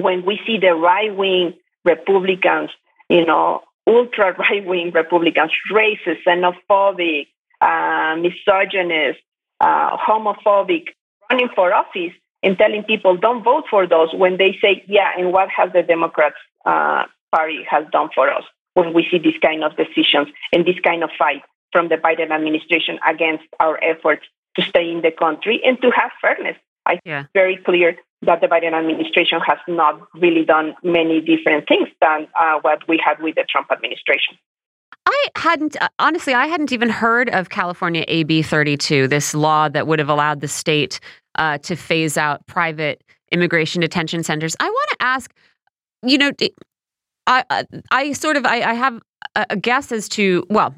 [0.00, 2.70] when we see the right wing Republicans,
[3.08, 7.26] you know, ultra right wing Republicans, racist, xenophobic,
[7.64, 9.20] uh, misogynist,
[9.60, 10.84] uh, homophobic,
[11.30, 12.12] running for office
[12.42, 15.82] and telling people don't vote for those when they say, yeah, and what has the
[15.82, 16.36] Democrats
[16.66, 17.04] uh,
[17.34, 18.44] Party has done for us
[18.74, 21.42] when we see these kind of decisions and this kind of fight
[21.72, 24.22] from the Biden administration against our efforts
[24.56, 26.56] to stay in the country and to have fairness.
[26.86, 27.20] I think yeah.
[27.20, 32.28] it's very clear that the Biden administration has not really done many different things than
[32.38, 34.36] uh, what we had with the Trump administration.
[35.14, 39.86] I hadn't, uh, honestly, I hadn't even heard of California AB 32, this law that
[39.86, 41.00] would have allowed the state
[41.36, 44.56] uh, to phase out private immigration detention centers.
[44.60, 45.32] I want to ask,
[46.02, 46.32] you know,
[47.26, 49.00] I, uh, I sort of, I, I have
[49.36, 50.74] a guess as to, well,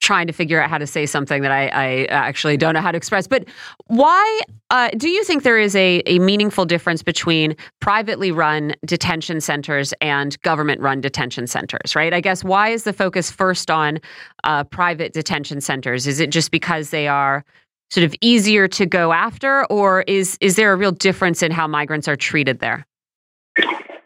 [0.00, 2.92] trying to figure out how to say something that I, I actually don't know how
[2.92, 3.26] to express.
[3.26, 3.44] But
[3.86, 4.40] why
[4.70, 9.92] uh, do you think there is a, a meaningful difference between privately run detention centers
[10.00, 12.12] and government run detention centers, right?
[12.12, 13.98] I guess why is the focus first on
[14.44, 16.06] uh, private detention centers?
[16.06, 17.44] Is it just because they are
[17.90, 21.66] sort of easier to go after, or is, is there a real difference in how
[21.66, 22.86] migrants are treated there?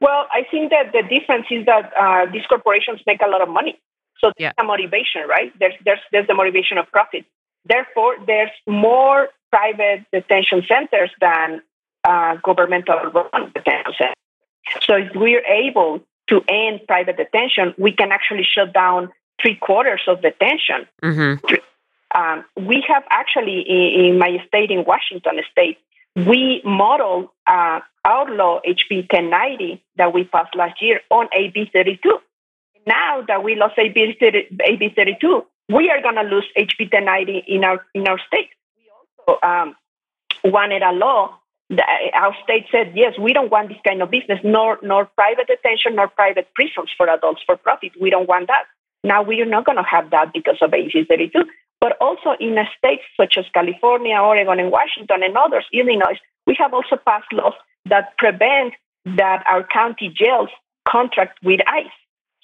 [0.00, 3.48] Well, I think that the difference is that uh, these corporations make a lot of
[3.48, 3.78] money.
[4.22, 4.62] So there's yeah.
[4.62, 5.52] a motivation, right?
[5.58, 7.24] There's, there's, there's the motivation of profit.
[7.64, 11.62] Therefore, there's more private detention centers than
[12.04, 14.14] uh, governmental run detention centers.
[14.86, 19.10] So if we're able to end private detention, we can actually shut down
[19.40, 20.86] three quarters of detention.
[21.02, 21.54] Mm-hmm.
[22.14, 25.78] Um, we have actually in, in, my state, in Washington State,
[26.14, 32.18] we model uh, outlaw HB 1090 that we passed last year on AB 32
[32.86, 37.84] now that we lost AB, 32, we are going to lose HB 1090 in our
[37.94, 38.50] in our state.
[38.76, 38.90] We
[39.26, 39.76] also um,
[40.44, 41.38] wanted a law.
[41.70, 45.46] That our state said yes, we don't want this kind of business, nor nor private
[45.46, 47.92] detention, nor private prisons for adults for profit.
[48.00, 48.64] We don't want that.
[49.04, 51.44] Now we are not going to have that because of AB 32.
[51.80, 56.72] But also in states such as California, Oregon, and Washington, and others, Illinois, we have
[56.72, 57.54] also passed laws
[57.86, 58.74] that prevent
[59.04, 60.50] that our county jails
[60.88, 61.90] contract with ICE.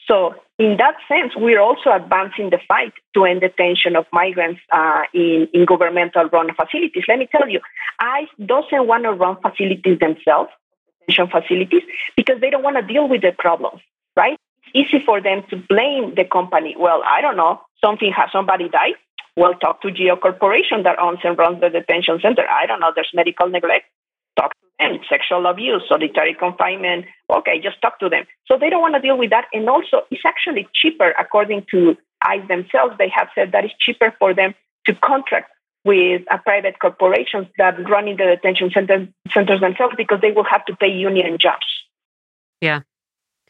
[0.08, 5.02] So, in that sense, we're also advancing the fight to end detention of migrants uh,
[5.12, 7.04] in, in governmental run facilities.
[7.06, 7.60] Let me tell you,
[8.00, 10.50] ICE doesn't want to run facilities themselves,
[11.06, 11.82] detention facilities,
[12.16, 13.82] because they don't want to deal with the problems,
[14.16, 14.38] right?
[14.74, 16.74] It's easy for them to blame the company.
[16.78, 18.94] Well, I don't know, something has somebody died.
[19.36, 22.42] Well, talk to Geo Corporation that owns and runs the detention center.
[22.48, 23.84] I don't know, there's medical neglect.
[24.38, 24.98] Talk to them.
[25.10, 28.24] Sexual abuse, solitary confinement, Okay, just talk to them.
[28.46, 29.46] So they don't want to deal with that.
[29.52, 32.94] And also, it's actually cheaper, according to ICE themselves.
[32.98, 34.54] They have said that it's cheaper for them
[34.86, 35.50] to contract
[35.84, 40.44] with a private corporations that run in the detention center, centers themselves because they will
[40.44, 41.66] have to pay union jobs.
[42.60, 42.80] Yeah.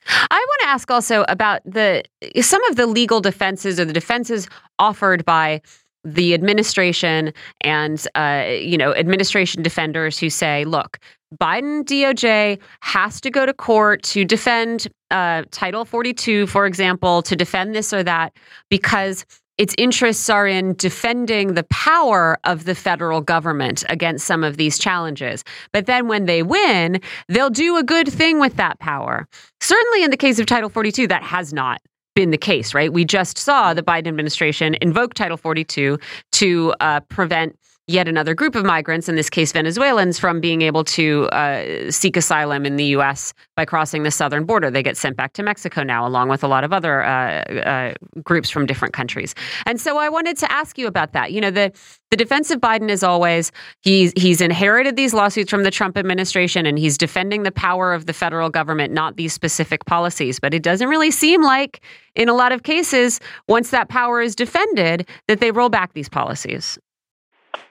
[0.09, 2.03] I want to ask also about the
[2.41, 5.61] some of the legal defenses or the defenses offered by
[6.05, 7.33] the administration
[7.63, 10.99] and uh, you know administration defenders who say, look,
[11.41, 17.37] Biden DOJ has to go to court to defend uh, Title 42, for example, to
[17.37, 18.33] defend this or that
[18.71, 19.25] because
[19.59, 24.79] its interests are in defending the power of the federal government against some of these
[24.79, 25.43] challenges.
[25.73, 29.27] But then when they win, they'll do a good thing with that power.
[29.61, 31.83] Certainly in the case of Title 42, that has not
[32.19, 32.93] been the case, right?
[32.93, 36.01] We just saw the Biden administration invoke Title 42
[36.33, 37.57] to uh, prevent
[37.89, 42.17] yet another group of migrants, in this case Venezuelans, from being able to uh, seek
[42.17, 43.33] asylum in the U.S.
[43.57, 44.71] by crossing the southern border.
[44.71, 47.95] They get sent back to Mexico now, along with a lot of other uh, uh,
[48.23, 49.35] groups from different countries.
[49.67, 51.33] And so I wanted to ask you about that.
[51.33, 51.73] You know, the
[52.11, 53.51] the defense of Biden is always
[53.83, 58.05] he's he's inherited these lawsuits from the Trump administration, and he's defending the power of
[58.07, 60.39] the federal government, not these specific policies.
[60.39, 61.81] But it doesn't really seem like,
[62.15, 63.19] in a lot of cases,
[63.49, 66.79] once that power is defended, that they roll back these policies.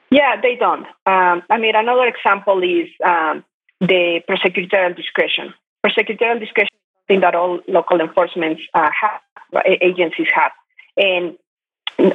[0.09, 0.85] Yeah, they don't.
[1.05, 3.43] Um, I mean, another example is um,
[3.81, 5.53] the prosecutorial discretion.
[5.85, 10.51] Prosecutorial discretion is something that all local enforcement uh, have, agencies have.
[10.95, 11.37] And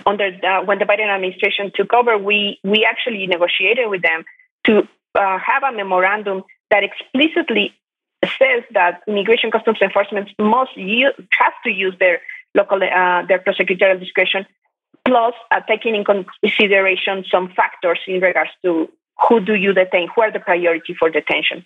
[0.06, 4.24] under the, when the Biden administration took over, we, we actually negotiated with them
[4.64, 7.74] to uh, have a memorandum that explicitly
[8.24, 11.12] says that immigration customs enforcement must use,
[11.64, 12.20] to use their
[12.54, 14.46] local uh, their prosecutorial discretion
[15.04, 18.88] plus uh, taking in consideration some factors in regards to
[19.28, 21.64] who do you detain, who are the priority for detention.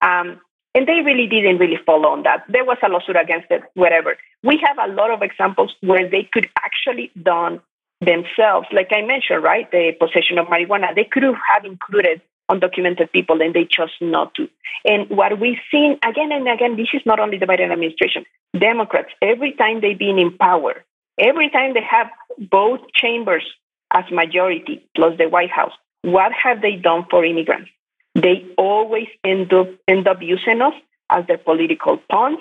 [0.00, 0.40] Um,
[0.74, 2.44] and they really didn't really follow on that.
[2.48, 4.16] There was a lawsuit against it, whatever.
[4.42, 7.60] We have a lot of examples where they could actually done
[8.00, 9.70] themselves, like I mentioned, right?
[9.70, 10.94] The possession of marijuana.
[10.94, 12.20] They could have included
[12.50, 14.48] undocumented people and they chose not to.
[14.84, 18.24] And what we've seen again and again, this is not only the Biden administration,
[18.58, 20.84] Democrats, every time they've been in power,
[21.18, 22.08] every time they have
[22.38, 23.44] both chambers
[23.92, 27.70] as majority plus the White House, what have they done for immigrants?
[28.14, 30.74] They always end up end up using us
[31.08, 32.40] as their political pawns.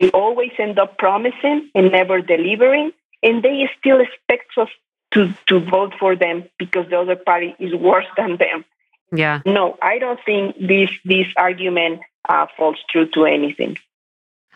[0.00, 2.92] They always end up promising and never delivering,
[3.22, 4.68] and they still expect us
[5.12, 8.64] to, to vote for them because the other party is worse than them.
[9.12, 9.40] Yeah.
[9.46, 13.76] No, I don't think this this argument uh, falls true to anything.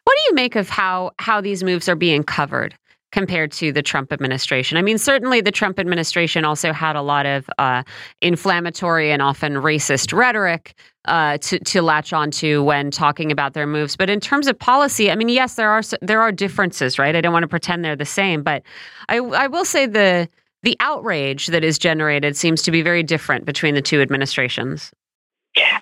[0.04, 2.76] What do you make of how how these moves are being covered?
[3.12, 4.76] Compared to the Trump administration.
[4.78, 7.82] I mean, certainly the Trump administration also had a lot of uh,
[8.20, 13.96] inflammatory and often racist rhetoric uh, to to latch onto when talking about their moves.
[13.96, 17.14] But in terms of policy, I mean, yes, there are there are differences, right?
[17.14, 18.62] I don't want to pretend they're the same, but
[19.08, 20.28] I I will say the
[20.62, 24.90] the outrage that is generated seems to be very different between the two administrations.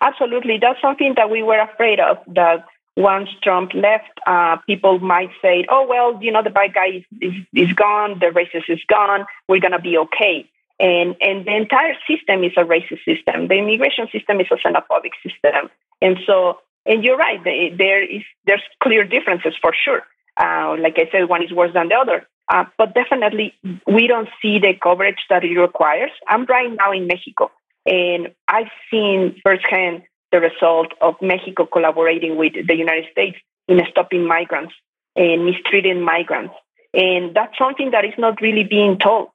[0.00, 2.64] Absolutely, that's something that we were afraid of that
[3.00, 7.04] once Trump left, uh, people might say, oh, well, you know, the bad guy is,
[7.20, 10.48] is, is gone, the racist is gone, we're going to be okay.
[10.78, 13.48] And, and the entire system is a racist system.
[13.48, 15.70] The immigration system is a xenophobic system.
[16.00, 20.02] And so, and you're right, there is, there's clear differences for sure.
[20.36, 22.26] Uh, like I said, one is worse than the other.
[22.52, 23.54] Uh, but definitely,
[23.86, 26.10] we don't see the coverage that it requires.
[26.26, 27.52] I'm right now in Mexico,
[27.86, 30.02] and I've seen firsthand
[30.32, 33.36] the result of Mexico collaborating with the United States
[33.68, 34.74] in stopping migrants
[35.16, 36.54] and mistreating migrants.
[36.94, 39.28] And that's something that is not really being told.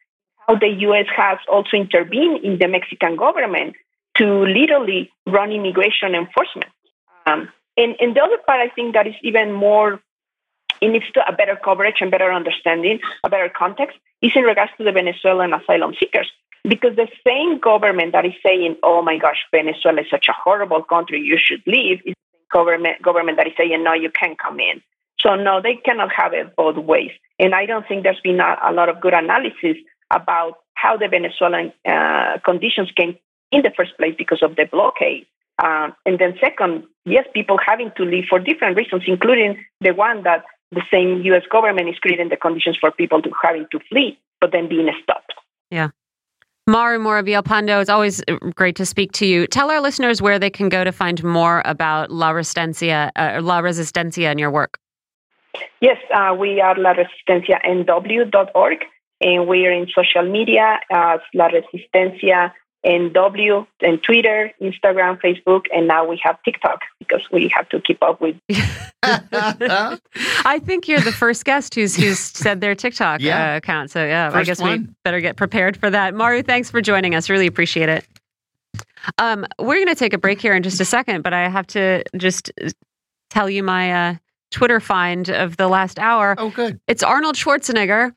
[0.47, 1.07] How the U.S.
[1.15, 3.75] has also intervened in the Mexican government
[4.17, 6.71] to literally run immigration enforcement.
[7.25, 9.99] Um, and, and the other part, I think that is even more,
[10.81, 14.71] it needs to a better coverage and better understanding, a better context, is in regards
[14.77, 16.31] to the Venezuelan asylum seekers.
[16.67, 20.83] Because the same government that is saying, oh my gosh, Venezuela is such a horrible
[20.83, 24.59] country, you should leave, is the government, government that is saying, no, you can't come
[24.59, 24.81] in.
[25.19, 27.11] So, no, they cannot have it both ways.
[27.39, 29.77] And I don't think there's been a, a lot of good analysis
[30.11, 33.17] about how the Venezuelan uh, conditions came
[33.51, 35.25] in the first place because of the blockade.
[35.63, 40.23] Um, and then, second, yes, people having to leave for different reasons, including the one
[40.23, 41.43] that the same U.S.
[41.51, 45.33] government is creating the conditions for people to having to flee, but then being stopped.
[45.71, 45.89] Yeah.
[46.67, 49.45] Maru Mora Pando, it's always uh, great to speak to you.
[49.45, 53.61] Tell our listeners where they can go to find more about La Resistencia, uh, La
[53.61, 54.79] Resistencia and your work.
[55.79, 58.77] Yes, uh, we are laresistencianw.org
[59.21, 62.51] and we are in social media as La Resistencia
[62.85, 68.03] NW and Twitter, Instagram, Facebook, and now we have TikTok because we have to keep
[68.03, 68.35] up with.
[69.03, 73.53] I think you're the first guest who's who's said their TikTok yeah.
[73.53, 73.91] uh, account.
[73.91, 74.81] So yeah, first I guess one.
[74.81, 76.13] we better get prepared for that.
[76.13, 77.29] Maru, thanks for joining us.
[77.29, 78.05] Really appreciate it.
[79.17, 81.67] Um, we're going to take a break here in just a second, but I have
[81.67, 82.51] to just
[83.29, 84.15] tell you my uh,
[84.51, 86.35] Twitter find of the last hour.
[86.37, 86.79] Oh, good.
[86.87, 88.13] It's Arnold Schwarzenegger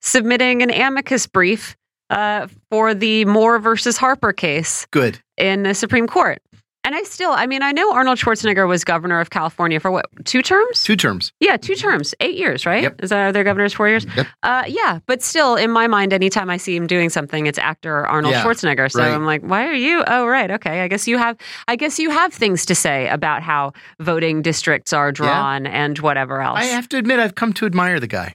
[0.00, 1.76] submitting an amicus brief
[2.10, 5.20] uh, for the Moore versus Harper case Good.
[5.36, 6.42] in the Supreme Court.
[6.82, 10.06] And I still, I mean, I know Arnold Schwarzenegger was governor of California for what,
[10.24, 10.82] two terms?
[10.82, 11.30] Two terms.
[11.38, 12.84] Yeah, two terms, eight years, right?
[12.84, 13.02] Yep.
[13.02, 14.06] Is that are their governors four years?
[14.16, 14.26] Yep.
[14.42, 18.06] Uh, yeah, but still, in my mind, anytime I see him doing something, it's actor
[18.06, 18.90] Arnold Yeah, Schwarzenegger.
[18.90, 19.12] So right.
[19.12, 20.02] I'm like, why are you?
[20.06, 20.80] Oh, right, okay.
[20.80, 21.36] I guess you have.
[21.68, 26.40] I guess you have things to say about how voting districts are drawn and whatever
[26.40, 26.60] else.
[26.60, 28.34] I have to admit, I've come to admire the guy.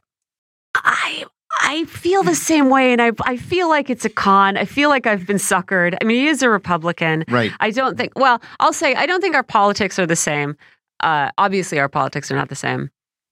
[0.75, 1.25] I
[1.61, 4.57] I feel the same way, and I I feel like it's a con.
[4.57, 5.97] I feel like I've been suckered.
[6.01, 7.23] I mean, he is a Republican.
[7.27, 7.51] Right.
[7.59, 8.13] I don't think.
[8.15, 10.57] Well, I'll say I don't think our politics are the same.
[10.99, 12.89] Uh, obviously, our politics are not the same.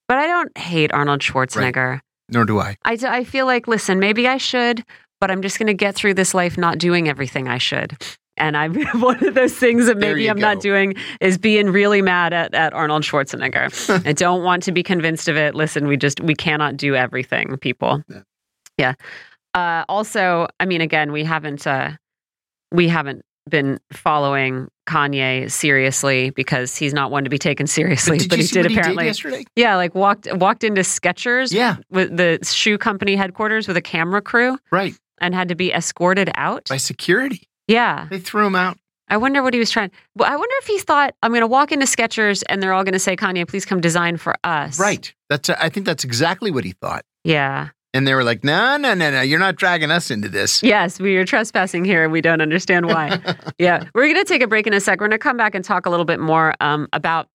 [0.07, 2.01] But I don't hate Arnold Schwarzenegger.
[2.29, 2.77] Nor do I.
[2.83, 4.83] I feel like, listen, maybe I should,
[5.19, 7.97] but I'm just going to get through this life not doing everything I should.
[8.37, 12.33] And I'm one of those things that maybe I'm not doing is being really mad
[12.33, 14.05] at, at Arnold Schwarzenegger.
[14.07, 15.53] I don't want to be convinced of it.
[15.55, 18.03] Listen, we just we cannot do everything, people.
[18.09, 18.21] Yeah.
[18.77, 18.93] Yeah.
[19.53, 21.91] Uh, also, I mean, again, we haven't uh,
[22.71, 28.17] we haven't been following Kanye seriously because he's not one to be taken seriously.
[28.17, 29.03] did but he did apparently.
[29.03, 29.43] he did yesterday?
[29.55, 31.75] Yeah, like walked walked into Skechers Yeah.
[31.91, 34.95] with the shoe company headquarters with a camera crew Right.
[35.21, 36.67] and had to be escorted out.
[36.69, 37.43] By security.
[37.67, 38.07] Yeah.
[38.09, 38.77] They threw him out.
[39.09, 39.91] I wonder what he was trying.
[40.15, 42.83] Well, I wonder if he thought I'm going to walk into Skechers and they're all
[42.83, 45.13] going to say, "Kanye, please come design for us." Right.
[45.29, 45.49] That's.
[45.49, 47.05] I think that's exactly what he thought.
[47.23, 47.69] Yeah.
[47.93, 49.21] And they were like, "No, no, no, no!
[49.21, 52.03] You're not dragging us into this." Yes, we are trespassing here.
[52.03, 53.19] And we don't understand why.
[53.59, 54.99] yeah, we're going to take a break in a sec.
[54.99, 57.27] We're going to come back and talk a little bit more um, about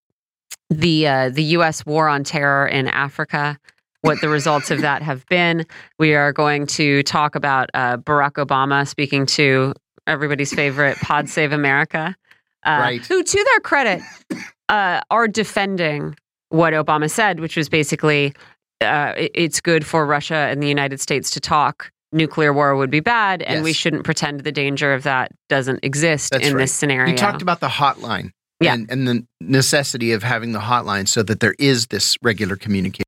[0.70, 1.86] the uh, the U.S.
[1.86, 3.56] war on terror in Africa.
[4.00, 5.66] What the results of that have been.
[5.98, 9.74] We are going to talk about uh, Barack Obama speaking to
[10.08, 12.16] everybody's favorite Pod Save America,
[12.64, 13.06] uh, Right.
[13.06, 14.02] who, to their credit,
[14.68, 16.16] uh, are defending
[16.48, 18.32] what Obama said, which was basically
[18.80, 21.90] uh, it's good for Russia and the United States to talk.
[22.10, 26.30] Nuclear war would be bad, and we shouldn't pretend the danger of that doesn't exist
[26.32, 26.62] That's in right.
[26.62, 27.10] this scenario.
[27.10, 28.30] You talked about the hotline.
[28.60, 28.74] Yeah.
[28.74, 33.04] And, and the necessity of having the hotline so that there is this regular communication.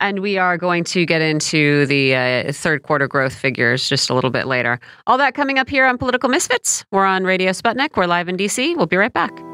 [0.00, 4.14] And we are going to get into the uh, third quarter growth figures just a
[4.14, 4.80] little bit later.
[5.06, 6.84] All that coming up here on Political Misfits.
[6.90, 7.96] We're on Radio Sputnik.
[7.96, 8.76] We're live in DC.
[8.76, 9.53] We'll be right back.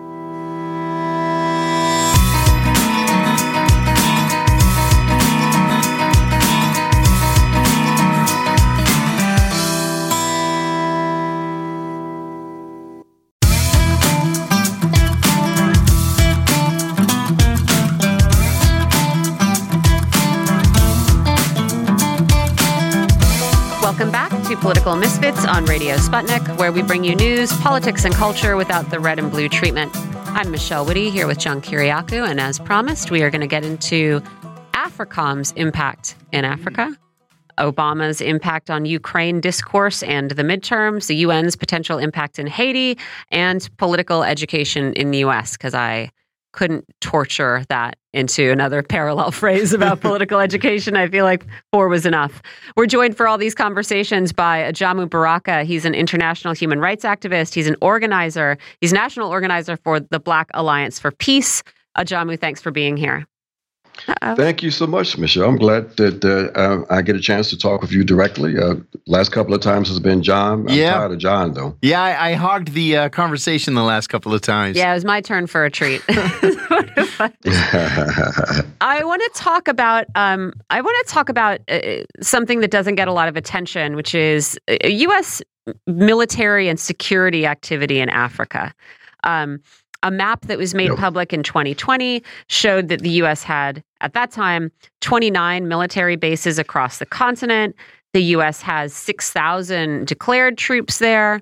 [24.61, 29.01] Political Misfits on Radio Sputnik, where we bring you news, politics, and culture without the
[29.01, 29.91] red and blue treatment.
[29.97, 33.65] I'm Michelle Witte here with John Kiriakou, and as promised, we are going to get
[33.65, 34.21] into
[34.75, 36.95] AFRICOM's impact in Africa,
[37.57, 42.99] Obama's impact on Ukraine discourse and the midterms, the UN's potential impact in Haiti,
[43.31, 46.11] and political education in the US, because I
[46.53, 50.97] couldn't torture that into another parallel phrase about political education.
[50.97, 52.43] I feel like four was enough.
[52.77, 55.65] We're joined for all these conversations by Ajamu Baraka.
[55.65, 57.55] He's an international human rights activist.
[57.55, 58.59] He's an organizer.
[58.81, 61.63] He's national organizer for the Black Alliance for Peace.
[61.97, 63.27] Ajamu, thanks for being here.
[64.09, 64.35] Uh-oh.
[64.35, 65.49] Thank you so much, Michelle.
[65.49, 68.59] I'm glad that uh, uh, I get a chance to talk with you directly.
[68.59, 68.77] Uh,
[69.07, 70.69] last couple of times has been John.
[70.69, 70.95] I'm Yeah.
[70.95, 71.77] tired of John, though.
[71.83, 74.77] Yeah, I, I hogged the uh, conversation the last couple of times.
[74.77, 76.03] Yeah, it was my turn for a treat.
[78.81, 81.81] I want to talk about um, I want to talk about uh,
[82.21, 85.43] something that doesn't get a lot of attention, which is uh, U.S.
[85.87, 88.73] military and security activity in Africa.
[89.25, 89.61] Um,
[90.03, 93.43] a map that was made public in 2020 showed that the U.S.
[93.43, 94.71] had, at that time,
[95.01, 97.77] 29 military bases across the continent.
[98.13, 98.61] The U.S.
[98.63, 101.41] has 6,000 declared troops there.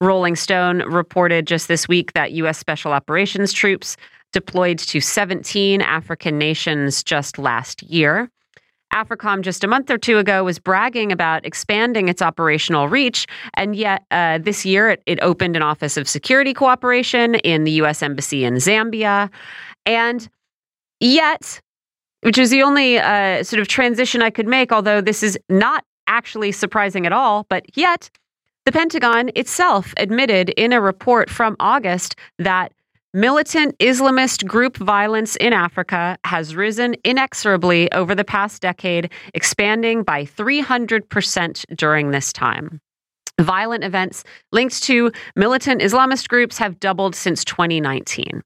[0.00, 2.58] Rolling Stone reported just this week that U.S.
[2.58, 3.96] Special Operations troops
[4.32, 8.30] deployed to 17 African nations just last year.
[8.92, 13.76] AFRICOM just a month or two ago was bragging about expanding its operational reach, and
[13.76, 18.02] yet uh, this year it, it opened an Office of Security Cooperation in the U.S.
[18.02, 19.30] Embassy in Zambia.
[19.86, 20.28] And
[21.00, 21.60] yet,
[22.22, 25.84] which is the only uh, sort of transition I could make, although this is not
[26.06, 28.10] actually surprising at all, but yet
[28.66, 32.72] the Pentagon itself admitted in a report from August that
[33.12, 40.24] militant Islamist group violence in Africa has risen inexorably over the past decade, expanding by
[40.24, 42.80] 300% during this time.
[43.40, 48.42] Violent events linked to militant Islamist groups have doubled since 2019.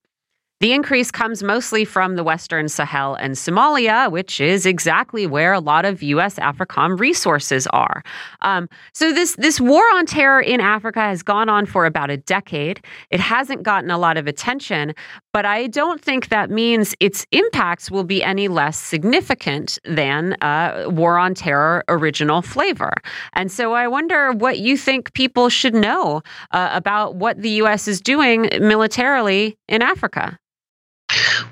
[0.65, 5.61] The increase comes mostly from the Western Sahel and Somalia, which is exactly where a
[5.61, 6.37] lot of U.S.
[6.37, 8.03] AFRICOM resources are.
[8.41, 12.17] Um, so this this war on terror in Africa has gone on for about a
[12.17, 12.83] decade.
[13.11, 14.95] It hasn't gotten a lot of attention,
[15.35, 20.87] but I don't think that means its impacts will be any less significant than uh,
[20.89, 22.95] war on terror original flavor.
[23.35, 27.87] And so I wonder what you think people should know uh, about what the U.S.
[27.87, 30.39] is doing militarily in Africa.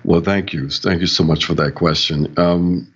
[0.04, 0.68] Well, thank you.
[0.68, 2.34] Thank you so much for that question.
[2.36, 2.92] Um,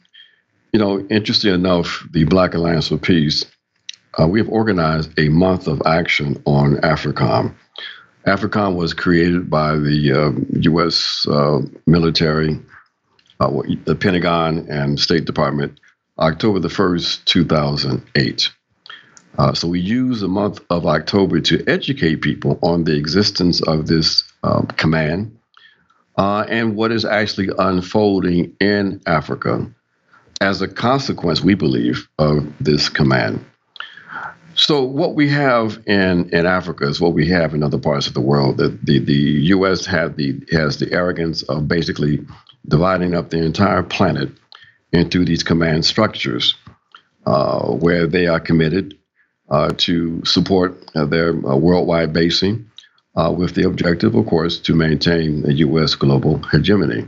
[0.72, 3.44] you know, interesting enough, the Black Alliance for Peace,
[4.18, 7.54] uh, we have organized a month of action on AFRICOM.
[8.26, 11.26] AFRICOM was created by the uh, U.S.
[11.30, 12.59] Uh, military,
[13.38, 15.78] uh, the Pentagon, and State Department
[16.18, 18.50] October the 1st, 2008.
[19.38, 23.86] Uh, so we use the month of October to educate people on the existence of
[23.86, 25.38] this uh, command
[26.17, 29.71] uh, and what is actually unfolding in Africa
[30.41, 33.45] as a consequence, we believe, of this command.
[34.55, 38.14] So what we have in, in Africa is what we have in other parts of
[38.14, 38.57] the world.
[38.57, 39.85] The, the, the U.S.
[39.87, 42.25] have the, has the arrogance of basically
[42.67, 44.31] dividing up the entire planet
[44.93, 46.55] into these command structures
[47.27, 48.99] uh, where they are committed
[49.51, 52.66] uh, to support uh, their uh, worldwide basing
[53.17, 55.95] uh, with the objective, of course, to maintain the U.S.
[55.95, 57.07] global hegemony.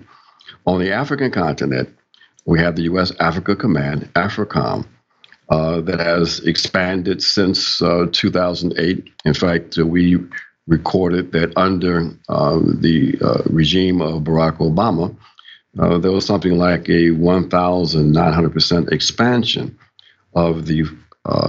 [0.66, 1.88] On the African continent,
[2.46, 3.12] we have the U.S.
[3.20, 4.86] Africa Command, AFRICOM,
[5.50, 9.10] uh, that has expanded since uh, 2008.
[9.24, 10.18] In fact, uh, we
[10.66, 15.16] recorded that under uh, the uh, regime of Barack Obama,
[16.02, 19.78] there was something like a 1,900% expansion
[20.34, 20.84] of the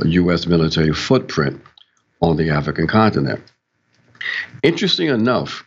[0.05, 0.45] U.S.
[0.47, 1.61] military footprint
[2.21, 3.41] on the African continent.
[4.63, 5.63] Interesting enough,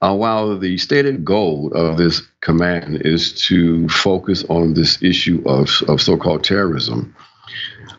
[0.00, 5.82] uh, while the stated goal of this command is to focus on this issue of,
[5.88, 7.14] of so called terrorism,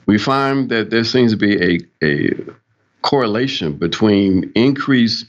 [0.06, 2.32] we find that there seems to be a, a
[3.02, 5.26] correlation between increased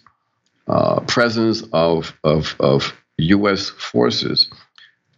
[0.69, 3.71] uh, presence of, of, of U.S.
[3.71, 4.49] forces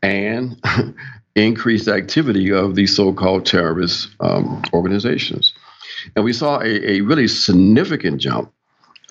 [0.03, 0.61] and
[1.37, 5.53] increased activity of these so called terrorist um, organizations.
[6.17, 8.53] And we saw a, a really significant jump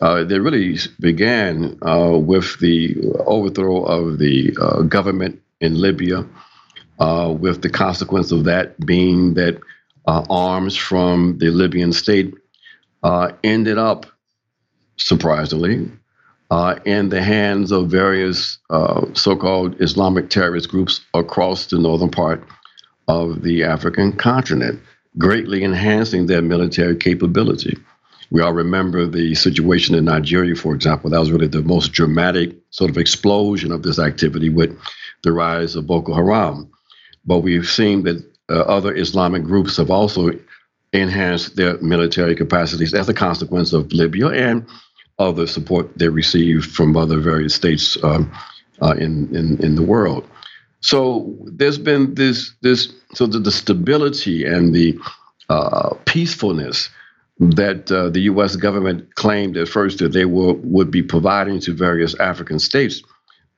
[0.01, 2.95] uh, they really began uh, with the
[3.25, 6.25] overthrow of the uh, government in Libya,
[6.99, 9.59] uh, with the consequence of that being that
[10.07, 12.33] uh, arms from the Libyan state
[13.03, 14.07] uh, ended up,
[14.97, 15.91] surprisingly,
[16.85, 18.57] in the hands of various
[19.13, 22.43] so called Islamic terrorist groups across the northern part
[23.07, 24.81] of the African continent,
[25.17, 27.77] greatly enhancing their military capability.
[28.31, 31.09] We all remember the situation in Nigeria, for example.
[31.09, 34.77] That was really the most dramatic sort of explosion of this activity with
[35.23, 36.71] the rise of Boko Haram.
[37.25, 40.31] But we've seen that uh, other Islamic groups have also
[40.93, 44.65] enhanced their military capacities as a consequence of Libya and
[45.19, 48.31] other support they received from other various states um,
[48.81, 50.27] uh, in, in in the world.
[50.79, 54.97] So there's been this this so the, the stability and the
[55.49, 56.89] uh, peacefulness
[57.41, 58.55] that uh, the U.S.
[58.55, 63.01] government claimed at first that they will, would be providing to various African states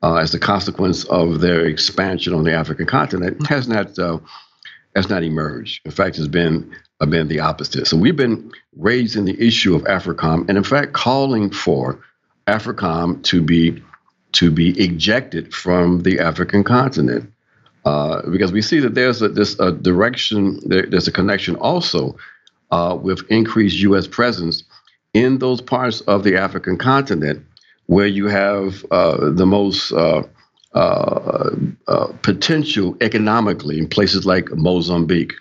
[0.02, 4.20] uh, as a consequence of their expansion on the African continent has not uh,
[4.96, 5.82] has not emerged.
[5.86, 7.86] In fact, it's been uh, been the opposite.
[7.86, 12.00] So we've been raising the issue of AFRICOM, and in fact, calling for
[12.48, 13.84] AFRICOM to be
[14.34, 17.30] to be ejected from the African continent.
[17.86, 22.16] Uh, because we see that there's a, this a direction, there, there's a connection also
[22.74, 24.08] uh, with increased U.S.
[24.08, 24.64] presence
[25.14, 27.46] in those parts of the African continent
[27.86, 30.24] where you have uh, the most uh,
[30.74, 31.52] uh,
[31.88, 35.34] uh potential economically in places like Mozambique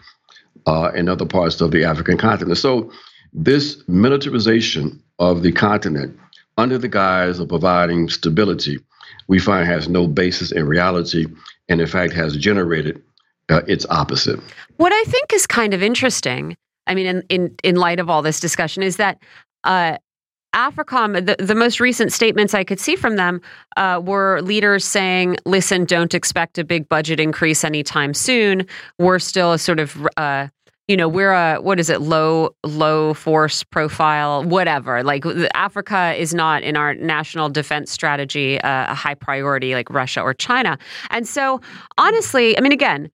[0.66, 2.59] uh, and other parts of the African continent.
[2.59, 2.93] So,
[3.33, 6.14] this militarization of the continent
[6.59, 8.78] under the guise of providing stability,
[9.26, 11.24] we find has no basis in reality
[11.70, 13.03] and, in fact, has generated
[13.49, 14.39] its opposite.
[14.76, 16.57] What I think is kind of interesting
[16.87, 19.18] I mean, in in in light of all this discussion, is that
[19.64, 19.97] uh,
[20.55, 23.41] AFRICOM, the, the most recent statements I could see from them
[23.76, 28.66] uh, were leaders saying, listen, don't expect a big budget increase anytime soon.
[28.99, 30.49] We're still a sort of, uh,
[30.89, 35.03] you know, we're a, what is it, low, low force profile, whatever.
[35.03, 35.24] Like
[35.55, 40.35] Africa is not in our national defense strategy uh, a high priority like Russia or
[40.35, 40.76] China.
[41.11, 41.62] And so,
[41.97, 43.11] honestly, I mean, again,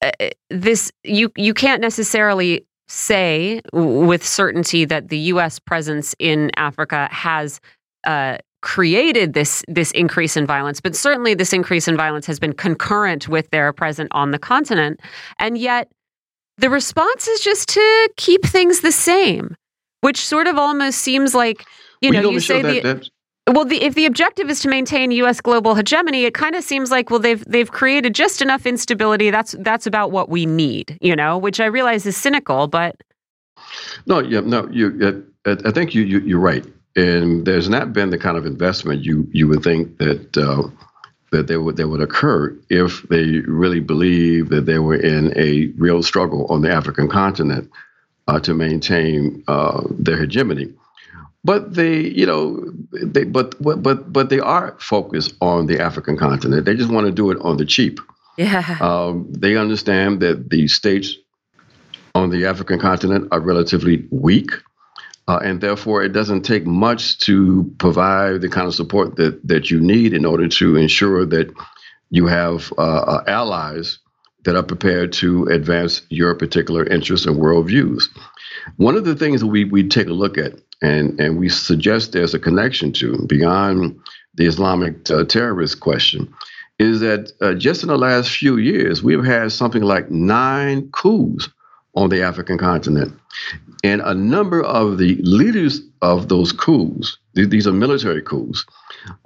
[0.00, 0.10] uh,
[0.48, 5.58] this you you can't necessarily say with certainty that the U.S.
[5.58, 7.60] presence in Africa has
[8.06, 12.52] uh, created this this increase in violence, but certainly this increase in violence has been
[12.52, 15.00] concurrent with their presence on the continent.
[15.38, 15.88] And yet
[16.58, 19.56] the response is just to keep things the same,
[20.00, 21.64] which sort of almost seems like,
[22.00, 23.10] you well, know, you, you say that, the
[23.46, 25.40] well, the, if the objective is to maintain U.S.
[25.40, 29.30] global hegemony, it kind of seems like well they've they've created just enough instability.
[29.30, 31.36] That's that's about what we need, you know.
[31.36, 32.96] Which I realize is cynical, but
[34.06, 35.24] no, yeah, no, you.
[35.44, 36.64] Uh, I think you, you you're right,
[36.96, 40.36] and there's not been the kind of investment you you would think that.
[40.36, 40.68] Uh,
[41.32, 45.66] that they would that would occur if they really believe that they were in a
[45.76, 47.68] real struggle on the African continent
[48.28, 50.72] uh, to maintain uh, their hegemony.
[51.44, 56.64] But they, you know, they but but but they are focused on the African continent.
[56.64, 58.00] They just want to do it on the cheap.
[58.36, 58.78] Yeah.
[58.80, 61.16] Um, they understand that the states
[62.14, 64.50] on the African continent are relatively weak.
[65.26, 69.70] Uh, and therefore, it doesn't take much to provide the kind of support that, that
[69.70, 71.50] you need in order to ensure that
[72.10, 73.98] you have uh, uh allies
[74.44, 78.04] that are prepared to advance your particular interests and worldviews.
[78.76, 82.12] One of the things that we, we take a look at, and, and we suggest
[82.12, 83.98] there's a connection to beyond
[84.34, 86.32] the Islamic uh, terrorist question,
[86.78, 91.48] is that uh, just in the last few years, we've had something like nine coups
[91.94, 93.18] on the African continent.
[93.84, 98.64] And a number of the leaders of those coups, these are military coups,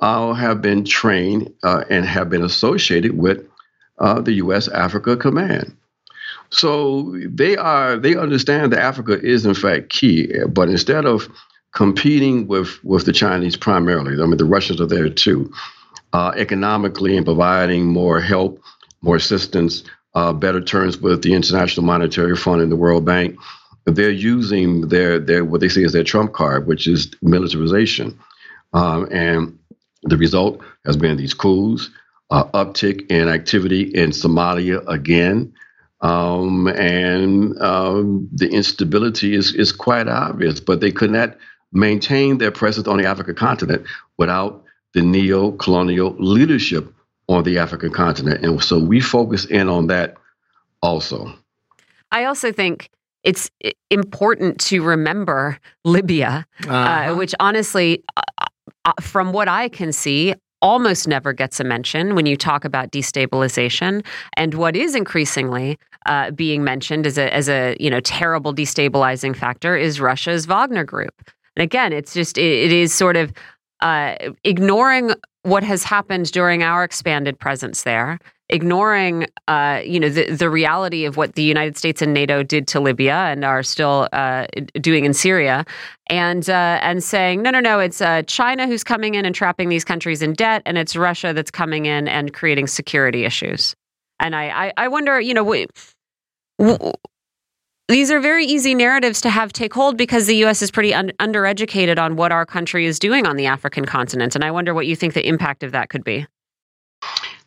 [0.00, 3.46] uh, have been trained uh, and have been associated with
[3.98, 4.68] uh, the U.S.
[4.68, 5.76] Africa Command.
[6.50, 11.28] So they are they understand that Africa is in fact key, but instead of
[11.74, 15.52] competing with with the Chinese primarily, I mean the Russians are there too,
[16.12, 18.62] uh, economically and providing more help,
[19.02, 19.84] more assistance,
[20.14, 23.36] uh, better terms with the International Monetary Fund and the World Bank.
[23.84, 28.18] They're using their their what they say is their trump card, which is militarization,
[28.72, 29.58] um, and
[30.02, 31.90] the result has been these coups,
[32.30, 35.52] uh, uptick in activity in Somalia again.
[36.00, 41.36] Um, and um, the instability is, is quite obvious, but they could not
[41.72, 43.84] maintain their presence on the African continent
[44.16, 46.92] without the neo colonial leadership
[47.28, 48.44] on the African continent.
[48.44, 50.16] And so we focus in on that
[50.82, 51.32] also.
[52.10, 52.90] I also think
[53.24, 53.50] it's
[53.90, 57.12] important to remember Libya, uh, uh-huh.
[57.12, 58.46] uh, which honestly, uh,
[58.84, 62.90] uh, from what I can see, almost never gets a mention when you talk about
[62.90, 64.04] destabilization.
[64.34, 69.36] And what is increasingly uh, being mentioned as a as a you know terrible destabilizing
[69.36, 71.14] factor is Russia's Wagner Group.
[71.56, 73.32] And again, it's just it, it is sort of
[73.80, 78.18] uh, ignoring what has happened during our expanded presence there,
[78.50, 82.66] ignoring uh, you know the, the reality of what the United States and NATO did
[82.68, 84.46] to Libya and are still uh,
[84.80, 85.64] doing in Syria,
[86.08, 89.68] and uh, and saying no no no it's uh, China who's coming in and trapping
[89.68, 93.74] these countries in debt, and it's Russia that's coming in and creating security issues.
[94.20, 95.44] And I I, I wonder you know.
[95.44, 95.66] We,
[97.88, 100.60] these are very easy narratives to have take hold because the U.S.
[100.60, 104.34] is pretty un- undereducated on what our country is doing on the African continent.
[104.34, 106.26] And I wonder what you think the impact of that could be.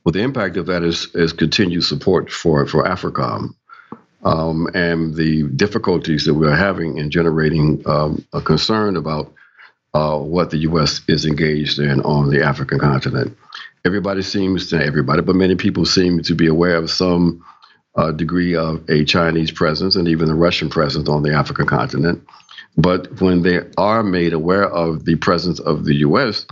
[0.04, 3.56] Well, the impact of that is, is continued support for, for AFRICOM
[4.24, 9.34] um, and the difficulties that we're having in generating um, a concern about
[9.94, 11.02] uh, what the U.S.
[11.08, 13.38] is engaged in on the African continent.
[13.86, 17.44] Everybody seems to, everybody, but many people seem to be aware of some
[17.96, 22.24] uh, degree of a Chinese presence and even a Russian presence on the African continent.
[22.78, 26.46] But when they are made aware of the presence of the U.S.,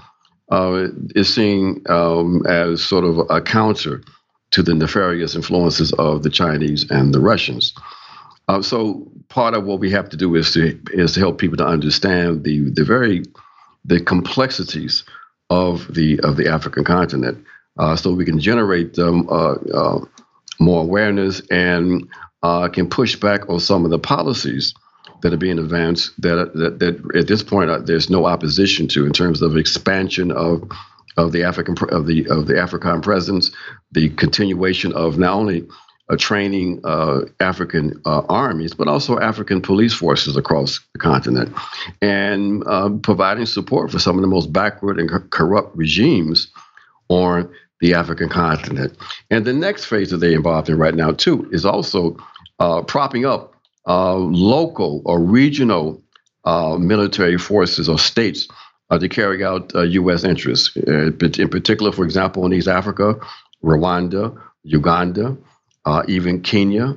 [0.51, 4.01] uh, is seen um, as sort of a counter
[4.51, 7.73] to the nefarious influences of the Chinese and the Russians.
[8.47, 11.57] Uh, so part of what we have to do is to is to help people
[11.57, 13.23] to understand the the very
[13.85, 15.03] the complexities
[15.51, 17.45] of the of the African continent,
[17.77, 19.27] uh, so we can generate um,
[20.59, 22.07] more awareness and
[22.43, 24.73] uh, can push back on some of the policies
[25.21, 29.05] that are being advanced that, that, that at this point uh, there's no opposition to
[29.05, 30.69] in terms of expansion of
[31.17, 33.51] of the African of the of the African presence,
[33.91, 35.67] the continuation of not only
[36.09, 41.55] uh, training uh, African uh, armies, but also African police forces across the continent,
[42.01, 46.47] and uh, providing support for some of the most backward and corrupt regimes
[47.09, 47.51] on
[47.81, 48.97] the African continent.
[49.29, 52.17] And the next phase that they're involved in right now, too, is also
[52.59, 53.55] uh, propping up
[53.87, 56.01] uh, local or regional
[56.45, 58.47] uh, military forces or states
[58.89, 60.23] uh, to carry out U.S.
[60.23, 60.75] Uh, interests.
[60.75, 63.15] Uh, in particular, for example, in East Africa,
[63.63, 65.37] Rwanda, Uganda,
[66.07, 66.95] even Kenya.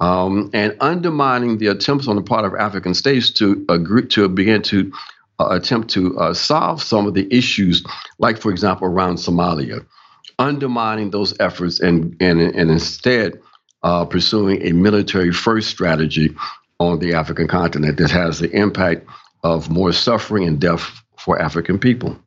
[0.00, 4.60] Um, and undermining the attempts on the part of African states to agree to begin
[4.62, 4.92] to
[5.38, 7.84] uh, attempt to uh, solve some of the issues,
[8.18, 9.86] like, for example, around Somalia,
[10.38, 13.40] undermining those efforts and, and, and instead
[13.82, 16.34] uh, pursuing a military first strategy
[16.78, 19.06] on the African continent that has the impact
[19.44, 22.18] of more suffering and death for African people.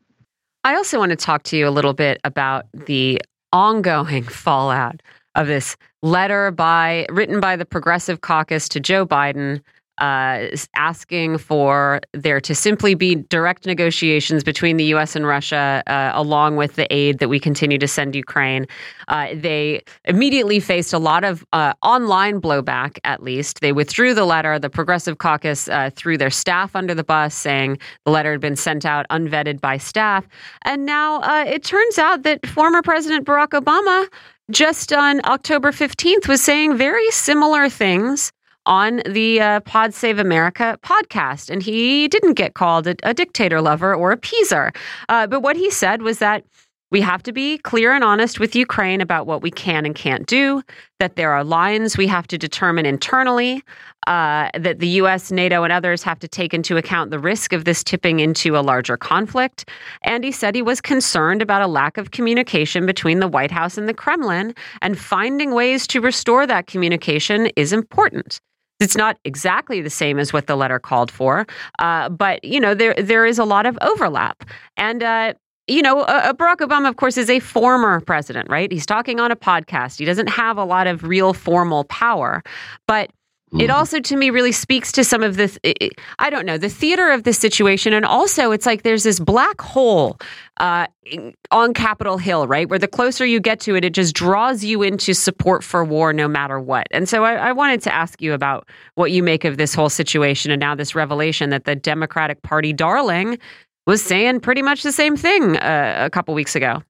[0.64, 3.22] I also want to talk to you a little bit about the
[3.53, 5.02] ongoing fallout
[5.36, 9.61] of this letter by written by the Progressive Caucus to Joe Biden
[9.99, 15.15] uh, asking for there to simply be direct negotiations between the U.S.
[15.15, 18.67] and Russia, uh, along with the aid that we continue to send Ukraine.
[19.07, 23.61] Uh, they immediately faced a lot of uh, online blowback, at least.
[23.61, 24.59] They withdrew the letter.
[24.59, 28.55] The Progressive Caucus uh, threw their staff under the bus, saying the letter had been
[28.55, 30.27] sent out unvetted by staff.
[30.63, 34.07] And now uh, it turns out that former President Barack Obama
[34.51, 38.31] just on October 15th was saying very similar things
[38.66, 41.50] on the uh, Pod Save America podcast.
[41.50, 44.76] And he didn't get called a, a dictator lover or a peaser.
[45.10, 46.44] Uh, but what he said was that
[46.92, 50.28] we have to be clear and honest with Ukraine about what we can and can't
[50.28, 50.62] do,
[51.00, 53.64] that there are lines we have to determine internally,
[54.08, 57.66] uh, that the US, NATO, and others have to take into account the risk of
[57.66, 59.68] this tipping into a larger conflict.
[60.04, 63.78] And he said he was concerned about a lack of communication between the White House
[63.78, 68.40] and the Kremlin, and finding ways to restore that communication is important.
[68.80, 71.47] It's not exactly the same as what the letter called for,
[71.80, 74.43] uh, but you know there there is a lot of overlap,
[74.76, 75.34] and uh,
[75.68, 78.69] you know uh, Barack Obama, of course, is a former president, right?
[78.72, 79.97] He's talking on a podcast.
[79.97, 82.43] He doesn't have a lot of real formal power,
[82.85, 83.11] but
[83.51, 83.72] it mm-hmm.
[83.72, 85.59] also, to me, really speaks to some of this.
[86.17, 89.61] I don't know the theater of this situation, and also it's like there's this black
[89.61, 90.17] hole
[90.59, 90.88] uh,
[91.51, 94.81] on Capitol Hill, right, where the closer you get to it, it just draws you
[94.81, 96.88] into support for war, no matter what.
[96.89, 99.89] And so, I, I wanted to ask you about what you make of this whole
[99.89, 103.38] situation, and now this revelation that the Democratic Party darling
[103.85, 106.81] was saying pretty much the same thing uh, a couple weeks ago.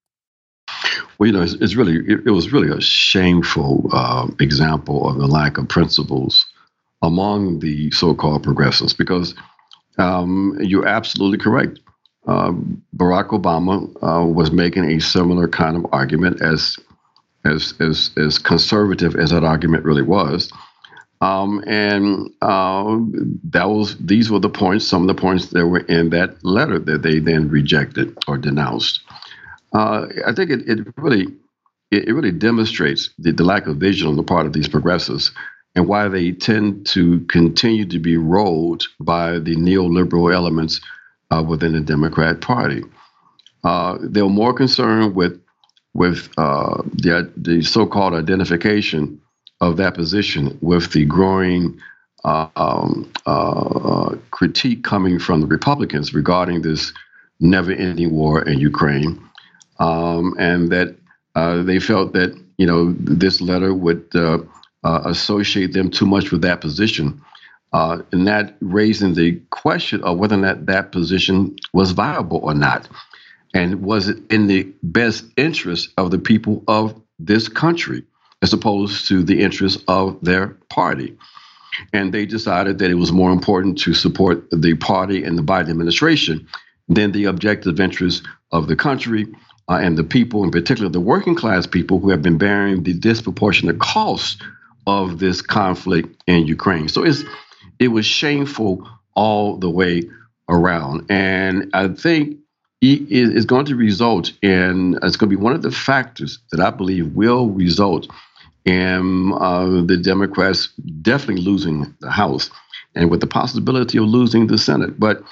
[1.18, 5.18] Well, you know, it's, it's really it, it, was really a shameful uh, example of
[5.18, 6.46] the lack of principles
[7.02, 9.34] among the so-called progressives because
[9.98, 11.80] um, you're absolutely correct.
[12.28, 12.52] Uh,
[12.96, 16.78] Barack Obama uh, was making a similar kind of argument as
[17.46, 20.52] as as as conservative as that argument really was.
[21.22, 22.98] Um, and uh,
[23.52, 26.78] that was these were the points, some of the points that were in that letter
[26.80, 29.02] that they then rejected or denounced.
[29.76, 31.28] Uh, I think it, it really
[31.92, 35.34] it, really demonstrates the, the lack of vision on the part of these progressives
[35.76, 40.80] and why they tend to continue to be rolled by the neoliberal elements
[41.30, 42.84] uh, within the Democrat Party.
[43.66, 45.42] Uh, they're more concerned with
[45.94, 49.20] with uh, the the so-called identification
[49.60, 51.78] of that position with the growing
[52.24, 56.94] uh, um, uh, critique coming from the Republicans regarding this
[57.42, 59.22] never-ending war in Ukraine,
[59.80, 60.96] um, and that
[61.36, 64.40] uh, they felt that you know this letter would uh,
[64.84, 67.22] associate them too much with that position.
[67.74, 72.54] Uh, and that raising the question of whether or not that position was viable or
[72.54, 72.88] not.
[73.54, 78.04] And was it in the best interest of the people of this country
[78.42, 81.18] as opposed to the interests of their party?
[81.92, 85.70] And they decided that it was more important to support the party and the Biden
[85.70, 86.48] administration
[86.88, 89.26] than the objective interests of the country
[89.68, 92.94] uh, and the people, in particular the working class people who have been bearing the
[92.94, 94.42] disproportionate costs
[94.88, 96.88] of this conflict in Ukraine.
[96.88, 97.24] So it's
[97.80, 100.04] it was shameful all the way
[100.48, 102.38] around, and I think
[102.82, 106.60] it is going to result in it's going to be one of the factors that
[106.60, 108.08] I believe will result
[108.66, 110.70] in uh, the Democrats
[111.02, 112.52] definitely losing the House,
[112.94, 115.00] and with the possibility of losing the Senate.
[115.00, 115.24] But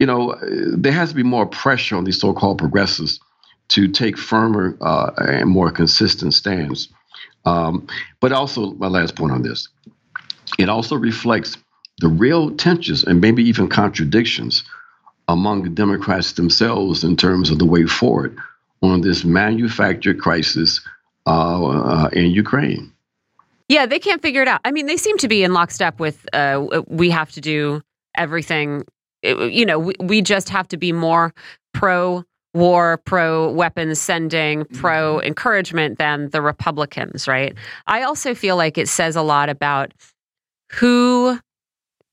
[0.00, 0.36] you know,
[0.76, 3.20] there has to be more pressure on these so-called progressives
[3.68, 6.88] to take firmer uh, and more consistent stands.
[7.44, 7.86] Um,
[8.20, 9.68] but also, my last point on this,
[10.58, 11.56] it also reflects
[12.00, 14.64] the real tensions and maybe even contradictions
[15.28, 18.36] among Democrats themselves in terms of the way forward
[18.82, 20.80] on this manufactured crisis
[21.26, 22.92] uh, uh, in Ukraine.
[23.68, 24.60] Yeah, they can't figure it out.
[24.64, 27.82] I mean, they seem to be in lockstep with uh, we have to do
[28.16, 28.84] everything.
[29.22, 31.34] You know, we, we just have to be more
[31.74, 32.24] pro
[32.56, 35.26] war, pro weapons sending, pro mm-hmm.
[35.26, 37.54] encouragement than the Republicans, right?
[37.86, 39.92] I also feel like it says a lot about
[40.72, 41.38] who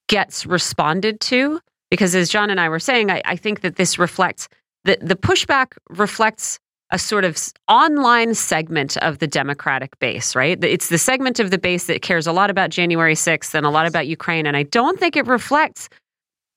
[0.07, 1.59] gets responded to.
[1.89, 4.47] Because as John and I were saying, I, I think that this reflects
[4.83, 6.59] the, the pushback reflects
[6.91, 7.37] a sort of
[7.67, 10.61] online segment of the Democratic base, right?
[10.63, 13.69] It's the segment of the base that cares a lot about January 6th and a
[13.69, 14.45] lot about Ukraine.
[14.45, 15.89] And I don't think it reflects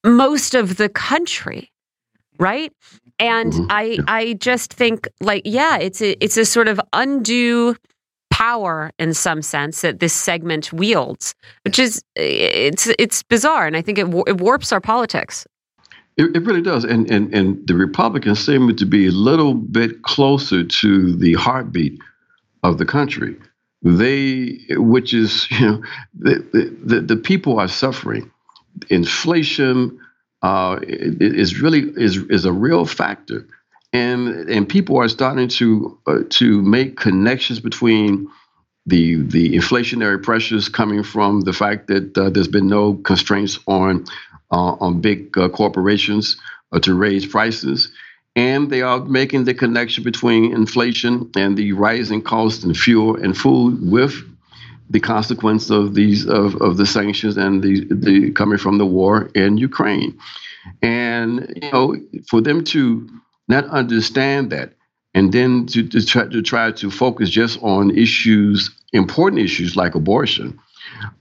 [0.05, 1.71] most of the country,
[2.39, 2.73] right?
[3.19, 3.67] And Mhm.
[3.71, 3.99] I.
[4.09, 7.77] I just think like yeah, it's a it's a sort of undue
[8.31, 11.35] power in some sense that this segment wields,
[11.65, 15.47] which is it's it's bizarre, and I think it it warps our politics.
[16.19, 20.03] It, it really does, and and and the Republicans seem to be a little bit
[20.03, 21.99] closer to the heartbeat
[22.63, 23.37] of the country.
[23.83, 25.83] They, which is, you know,
[26.19, 28.31] the, the, the people are suffering.
[28.91, 29.99] Inflation
[30.47, 33.49] uh, is really is is a real factor,
[33.93, 38.29] and and people are starting to uh, to make connections between
[38.87, 44.05] the the inflationary pressures coming from the fact that uh, there's been no constraints on
[44.53, 46.37] uh, on big uh, corporations
[46.71, 47.91] uh, to raise prices,
[48.37, 53.37] and they are making the connection between inflation and the rising cost in fuel and
[53.37, 54.15] food with
[54.91, 59.31] the consequence of these of, of the sanctions and the, the coming from the war
[59.35, 60.19] in Ukraine.
[60.83, 61.97] And you know,
[62.29, 63.09] for them to
[63.49, 64.73] not understand that
[65.15, 69.95] and then to, to try to try to focus just on issues, important issues like
[69.95, 70.59] abortion,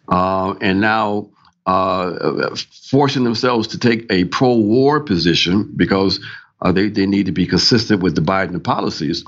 [0.09, 1.29] uh, and now
[1.65, 2.55] uh,
[2.89, 6.19] forcing themselves to take a pro-war position because
[6.61, 9.23] uh, they, they need to be consistent with the Biden policies.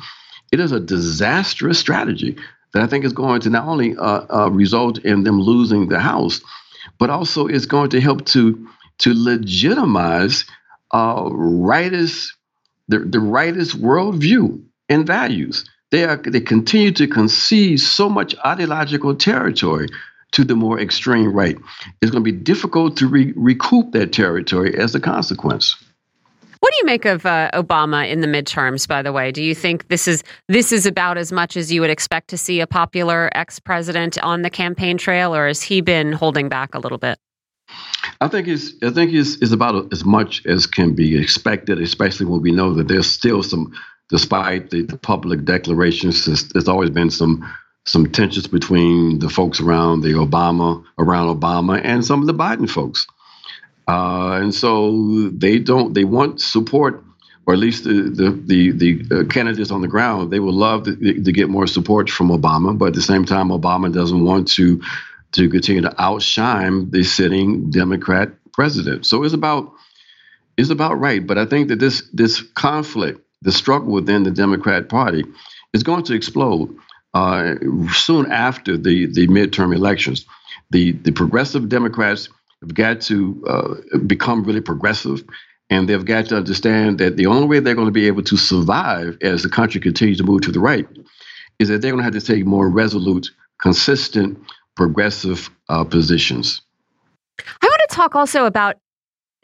[0.52, 2.38] It is a disastrous strategy
[2.78, 6.00] that I think is going to not only uh, uh, result in them losing the
[6.00, 6.42] House,
[7.00, 8.68] but also is going to help to
[9.00, 10.46] to legitimize
[10.92, 12.34] uh, rightist
[12.88, 15.68] the, the rightist worldview and values.
[15.90, 19.88] They are they continue to concede so much ideological territory
[20.34, 21.58] to the more extreme right.
[22.02, 25.84] It's going to be difficult to re- recoup that territory as a consequence.
[26.60, 28.88] What do you make of uh, Obama in the midterms?
[28.88, 31.82] By the way, do you think this is this is about as much as you
[31.82, 35.82] would expect to see a popular ex president on the campaign trail, or has he
[35.82, 37.20] been holding back a little bit?
[38.22, 42.26] I think it's I think it's, it's about as much as can be expected, especially
[42.26, 43.74] when we know that there's still some,
[44.10, 47.48] despite the, the public declarations, there's, there's always been some
[47.86, 52.70] some tensions between the folks around the Obama around Obama and some of the Biden
[52.70, 53.08] folks,
[53.88, 57.04] uh, and so they don't they want support.
[57.46, 60.84] Or at least the the the, the uh, candidates on the ground, they would love
[60.84, 64.50] to, to get more support from Obama, but at the same time, Obama doesn't want
[64.50, 64.82] to
[65.32, 69.06] to continue to outshine the sitting Democrat president.
[69.06, 69.72] So it's about
[70.58, 71.26] it's about right.
[71.26, 75.24] But I think that this this conflict, the struggle within the Democrat Party,
[75.74, 76.76] is going to explode
[77.14, 77.56] uh,
[77.94, 80.26] soon after the the midterm elections.
[80.72, 82.30] The the progressive Democrats
[82.62, 85.24] have got to uh, become really progressive.
[85.70, 88.38] And they've got to understand that the only way they're going to be able to
[88.38, 90.88] survive as the country continues to move to the right
[91.60, 93.30] is that they're going to have to take more resolute,
[93.62, 94.40] consistent,
[94.76, 96.62] progressive uh, positions.
[97.40, 98.78] I want to talk also about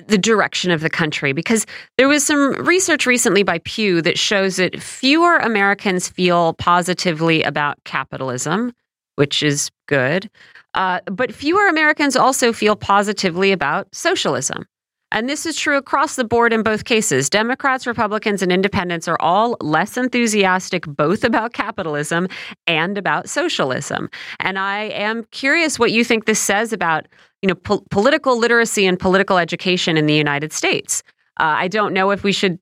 [0.07, 1.65] the direction of the country because
[1.97, 7.83] there was some research recently by Pew that shows that fewer Americans feel positively about
[7.83, 8.73] capitalism,
[9.15, 10.29] which is good,
[10.75, 14.65] uh, but fewer Americans also feel positively about socialism.
[15.13, 17.29] And this is true across the board in both cases.
[17.29, 22.27] Democrats, Republicans, and independents are all less enthusiastic both about capitalism
[22.65, 24.09] and about socialism.
[24.39, 27.07] And I am curious what you think this says about
[27.43, 31.03] you know po- political literacy and political education in the United States.
[31.39, 32.59] Uh, I don't know if we should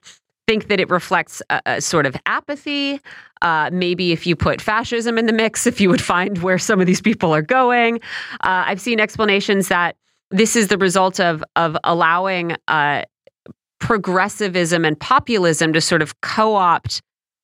[0.52, 3.00] think that it reflects a, a sort of apathy.
[3.42, 6.82] Uh, maybe if you put fascism in the mix, if you would find where some
[6.82, 8.02] of these people are going.
[8.42, 9.96] Uh, I've seen explanations that
[10.30, 13.04] this is the result of of allowing uh,
[13.80, 17.02] progressivism and populism to sort of co-opt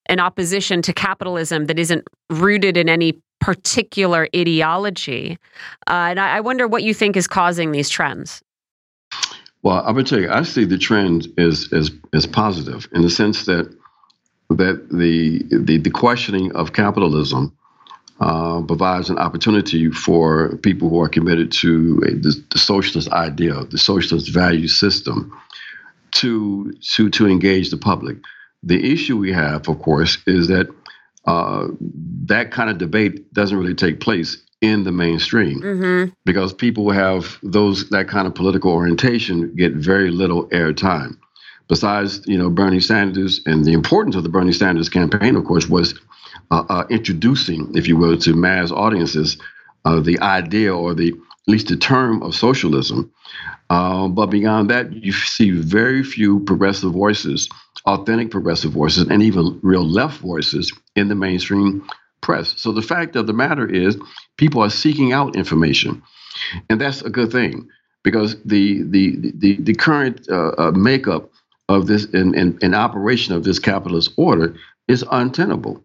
[0.10, 5.38] an opposition to capitalism that isn't rooted in any particular ideology.
[5.88, 8.42] Uh, and I, I wonder what you think is causing these trends.
[9.64, 13.10] Well, I'm to tell you, I see the trend as as as positive in the
[13.10, 13.76] sense that
[14.50, 17.58] that the the, the questioning of capitalism
[18.20, 23.64] uh, provides an opportunity for people who are committed to a, the, the socialist idea,
[23.66, 25.32] the socialist value system,
[26.12, 28.18] to to to engage the public.
[28.64, 30.68] The issue we have, of course, is that
[31.26, 31.68] uh,
[32.26, 36.14] that kind of debate doesn't really take place in the mainstream Mm-hmm.
[36.26, 41.18] because people who have those that kind of political orientation get very little airtime.
[41.68, 45.68] Besides, you know, Bernie Sanders and the importance of the Bernie Sanders campaign, of course,
[45.68, 45.94] was
[46.50, 49.38] uh, uh, introducing, if you will, to mass audiences
[49.84, 53.12] uh, the idea or the at least the term of socialism.
[53.70, 57.50] Uh, but beyond that, you see very few progressive voices,
[57.86, 61.86] authentic progressive voices, and even real left voices in the mainstream
[62.28, 62.54] press.
[62.58, 63.98] So the fact of the matter is,
[64.36, 66.04] people are seeking out information,
[66.70, 67.70] and that's a good thing
[68.04, 71.32] because the the the, the current uh, uh, makeup
[71.70, 74.56] of this and in, in, operation of this capitalist order
[74.90, 75.82] is untenable,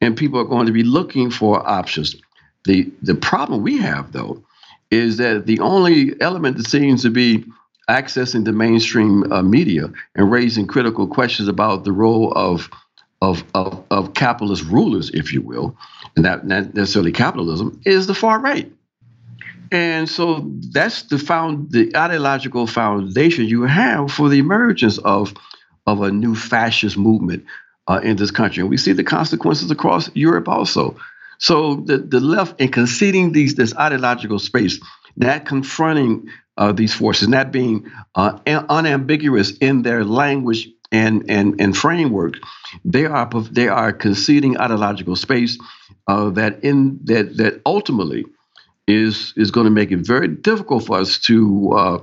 [0.00, 2.16] and people are going to be looking for options.
[2.64, 4.42] the The problem we have, though,
[4.90, 7.44] is that the only element that seems to be
[7.90, 12.70] accessing the mainstream uh, media and raising critical questions about the role of
[13.22, 15.76] of, of, of capitalist rulers, if you will,
[16.16, 18.70] and that not necessarily capitalism, is the far right.
[19.70, 25.32] And so that's the found the ideological foundation you have for the emergence of
[25.86, 27.44] of a new fascist movement
[27.88, 30.96] uh, in this country, and we see the consequences across Europe also.
[31.38, 34.78] So the, the left in conceding these this ideological space,
[35.16, 41.76] not confronting uh, these forces, not being uh, unambiguous in their language and and and
[41.76, 42.34] framework,
[42.84, 45.58] they are they are conceding ideological space
[46.06, 48.24] uh, that in that that ultimately
[48.86, 51.98] is is going to make it very difficult for us to uh,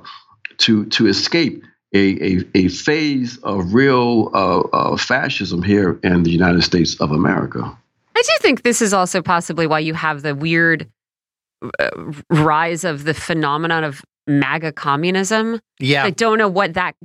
[0.58, 1.64] to to escape
[1.94, 7.12] a, a, a phase of real uh, uh, fascism here in the United States of
[7.12, 7.76] America.
[8.16, 10.88] I do think this is also possibly why you have the weird
[11.80, 11.90] uh,
[12.30, 15.60] rise of the phenomenon of MAGA communism.
[15.80, 16.96] Yeah, I don't know what that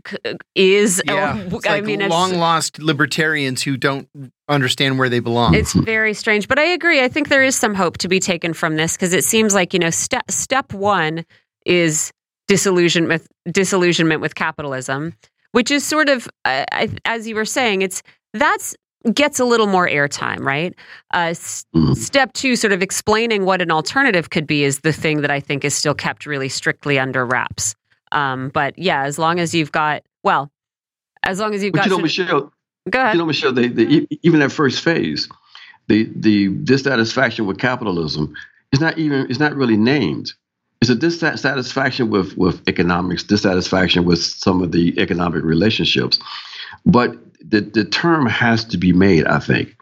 [0.54, 1.02] is.
[1.06, 4.08] Yeah, it's I like mean, long lost libertarians who don't
[4.48, 5.54] understand where they belong.
[5.54, 7.02] It's very strange, but I agree.
[7.02, 9.72] I think there is some hope to be taken from this because it seems like
[9.72, 11.24] you know step step one
[11.66, 12.12] is
[12.46, 15.14] disillusionment disillusionment with capitalism,
[15.52, 16.64] which is sort of uh,
[17.04, 18.02] as you were saying, it's
[18.34, 18.74] that's
[19.12, 20.74] gets a little more airtime, right?
[21.12, 21.92] Uh, s- mm-hmm.
[21.94, 25.40] Step two, sort of explaining what an alternative could be, is the thing that I
[25.40, 27.74] think is still kept really strictly under wraps.
[28.12, 30.50] Um, but yeah, as long as you've got, well,
[31.22, 31.86] as long as you've but got.
[31.86, 32.52] You know, Michelle,
[32.88, 33.14] go ahead.
[33.14, 35.28] You know, Michelle, the, the, even that first phase,
[35.88, 38.34] the the dissatisfaction with capitalism
[38.72, 40.32] is not even is not really named.
[40.80, 46.18] It's a dissatisfaction with with economics, dissatisfaction with some of the economic relationships,
[46.84, 47.16] but
[47.48, 49.76] the, the term has to be made, I think.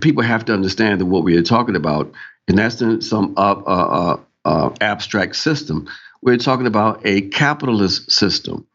[0.00, 2.12] People have to understand that what we are talking about,
[2.46, 5.88] and that's in some uh, uh, uh, abstract system.
[6.22, 8.66] We're talking about a capitalist system.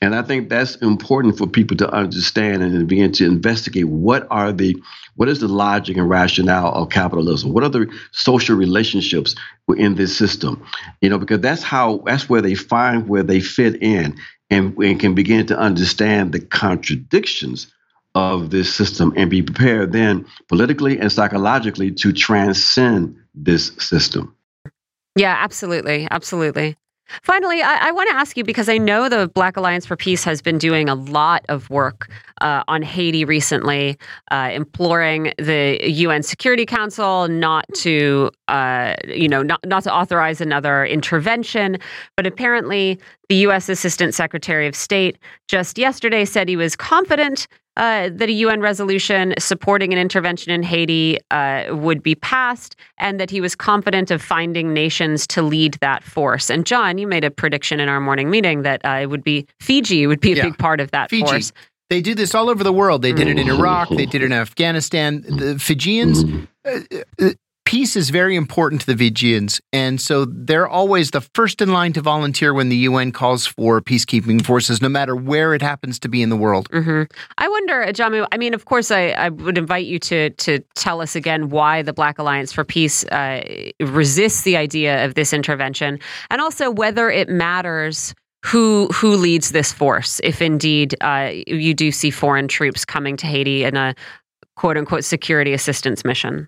[0.00, 4.52] And I think that's important for people to understand and begin to investigate what are
[4.52, 4.76] the
[5.14, 7.52] what is the logic and rationale of capitalism?
[7.52, 9.36] What are the social relationships
[9.76, 10.66] in this system?
[11.02, 14.18] You know, because that's how that's where they find where they fit in
[14.50, 17.72] and, and can begin to understand the contradictions
[18.14, 24.36] of this system and be prepared then politically and psychologically to transcend this system.
[25.16, 26.08] Yeah, absolutely.
[26.10, 26.76] Absolutely.
[27.22, 30.24] Finally, I, I want to ask you because I know the Black Alliance for Peace
[30.24, 32.10] has been doing a lot of work
[32.40, 33.98] uh, on Haiti recently,
[34.30, 40.40] uh, imploring the UN Security Council not to, uh, you know, not not to authorize
[40.40, 41.78] another intervention.
[42.16, 42.98] But apparently,
[43.28, 43.68] the U.S.
[43.68, 45.18] Assistant Secretary of State
[45.48, 50.62] just yesterday said he was confident uh, that a UN resolution supporting an intervention in
[50.62, 55.74] Haiti uh, would be passed, and that he was confident of finding nations to lead
[55.80, 56.50] that force.
[56.50, 59.46] And John, you made a prediction in our morning meeting that uh, it would be
[59.60, 60.42] Fiji would be a yeah.
[60.44, 61.26] big part of that Fiji.
[61.26, 61.52] force.
[61.92, 63.02] They do this all over the world.
[63.02, 63.90] They did it in Iraq.
[63.90, 65.20] They did it in Afghanistan.
[65.22, 66.24] The Fijians,
[66.64, 66.80] uh,
[67.20, 67.30] uh,
[67.72, 71.94] peace is very important to the Fijians, and so they're always the first in line
[71.94, 76.08] to volunteer when the UN calls for peacekeeping forces, no matter where it happens to
[76.10, 76.68] be in the world.
[76.68, 77.04] Mm-hmm.
[77.38, 78.26] I wonder, Jamu.
[78.30, 81.80] I mean, of course, I, I, would invite you to to tell us again why
[81.80, 83.40] the Black Alliance for Peace uh,
[83.80, 85.98] resists the idea of this intervention,
[86.30, 91.90] and also whether it matters who who leads this force if indeed uh, you do
[91.90, 93.94] see foreign troops coming to Haiti in a
[94.56, 96.46] quote unquote security assistance mission.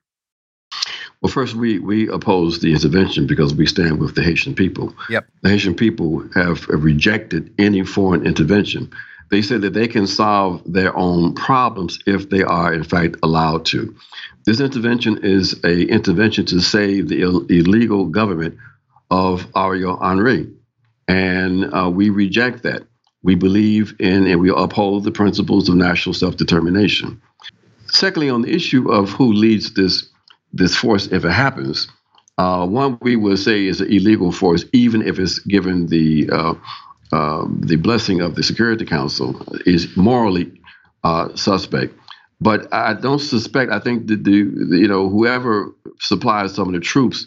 [1.25, 4.95] Well, first, we, we oppose the intervention because we stand with the Haitian people.
[5.09, 5.27] Yep.
[5.41, 8.93] The Haitian people have rejected any foreign intervention.
[9.31, 13.65] They say that they can solve their own problems if they are, in fact, allowed
[13.67, 13.97] to.
[14.45, 18.59] This intervention is a intervention to save the Ill- illegal government
[19.11, 20.53] of Ariel Henry,
[21.09, 22.83] and uh, we reject that.
[23.23, 27.23] We believe in and we uphold the principles of national self determination.
[27.87, 30.11] Secondly, on the issue of who leads this
[30.55, 31.89] this force if it happens.
[32.39, 36.55] Uh, one we would say is an illegal force, even if it's given the uh,
[37.13, 40.51] uh, the blessing of the Security Council, is morally
[41.05, 41.95] uh, suspect.
[42.41, 43.71] But I don't suspect.
[43.71, 47.27] I think that the, you know whoever supplies some of the troops,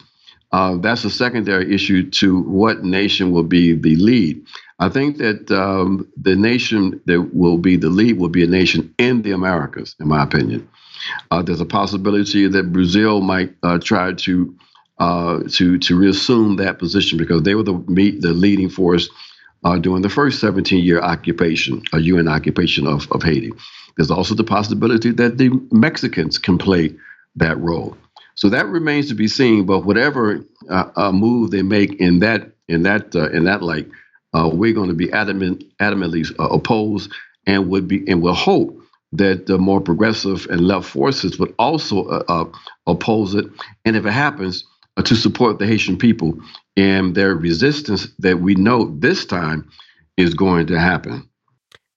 [0.52, 4.46] uh, that's a secondary issue to what nation will be the lead.
[4.80, 8.94] I think that um, the nation that will be the lead will be a nation
[8.98, 10.68] in the Americas, in my opinion.
[11.32, 14.56] Uh, there's a possibility that Brazil might uh, try to
[15.00, 17.74] uh, to to reassume that position because they were the
[18.20, 19.10] the leading force
[19.64, 23.52] uh, during the first 17 year occupation, a UN occupation of, of Haiti.
[23.96, 26.96] There's also the possibility that the Mexicans can play
[27.36, 27.98] that role.
[28.36, 29.66] So that remains to be seen.
[29.66, 33.88] But whatever uh, move they make in that in that in that light,
[34.34, 37.12] we're going to be adamant, adamantly opposed,
[37.48, 38.80] and would be and will hope
[39.14, 42.46] that the more progressive and left forces would also uh,
[42.88, 43.46] oppose it.
[43.86, 44.66] And if it happens,
[45.04, 46.38] to support the Haitian people
[46.76, 49.70] and their resistance that we know this time
[50.18, 51.28] is going to happen.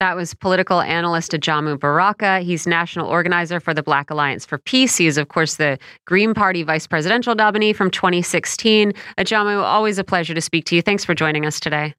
[0.00, 2.40] That was political analyst Ajamu Baraka.
[2.40, 4.96] He's national organizer for the Black Alliance for Peace.
[4.96, 8.94] He is, of course, the Green Party vice presidential nominee from 2016.
[9.18, 10.80] Ajamu, always a pleasure to speak to you.
[10.80, 11.94] Thanks for joining us today.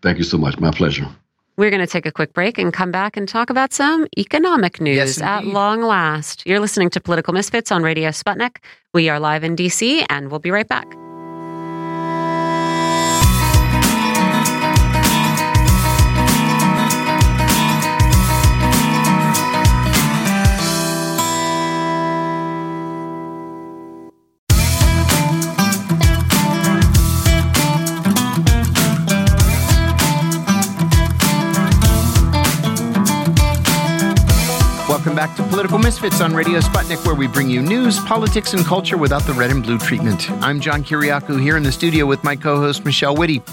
[0.00, 0.58] Thank you so much.
[0.58, 1.08] My pleasure.
[1.58, 4.78] We're going to take a quick break and come back and talk about some economic
[4.78, 6.46] news yes, at long last.
[6.46, 8.58] You're listening to Political Misfits on Radio Sputnik.
[8.92, 10.86] We are live in DC, and we'll be right back.
[35.26, 38.96] Back to Political Misfits on Radio Sputnik, where we bring you news, politics, and culture
[38.96, 40.30] without the red and blue treatment.
[40.42, 43.44] I'm John Kiriakou here in the studio with my co host, Michelle Witte.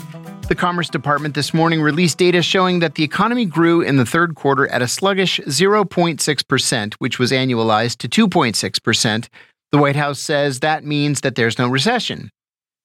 [0.49, 4.35] The Commerce Department this morning released data showing that the economy grew in the third
[4.35, 9.27] quarter at a sluggish 0.6%, which was annualized to 2.6%.
[9.71, 12.29] The White House says that means that there's no recession.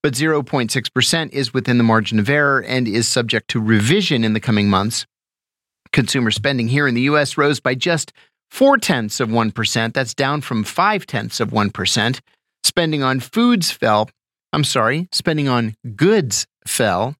[0.02, 4.40] But 0.6% is within the margin of error and is subject to revision in the
[4.40, 5.05] coming months.
[5.93, 7.36] Consumer spending here in the U.S.
[7.36, 8.12] rose by just
[8.50, 9.92] four tenths of 1%.
[9.92, 12.20] That's down from five tenths of 1%.
[12.64, 14.10] Spending on foods fell.
[14.52, 17.16] I'm sorry, spending on goods fell,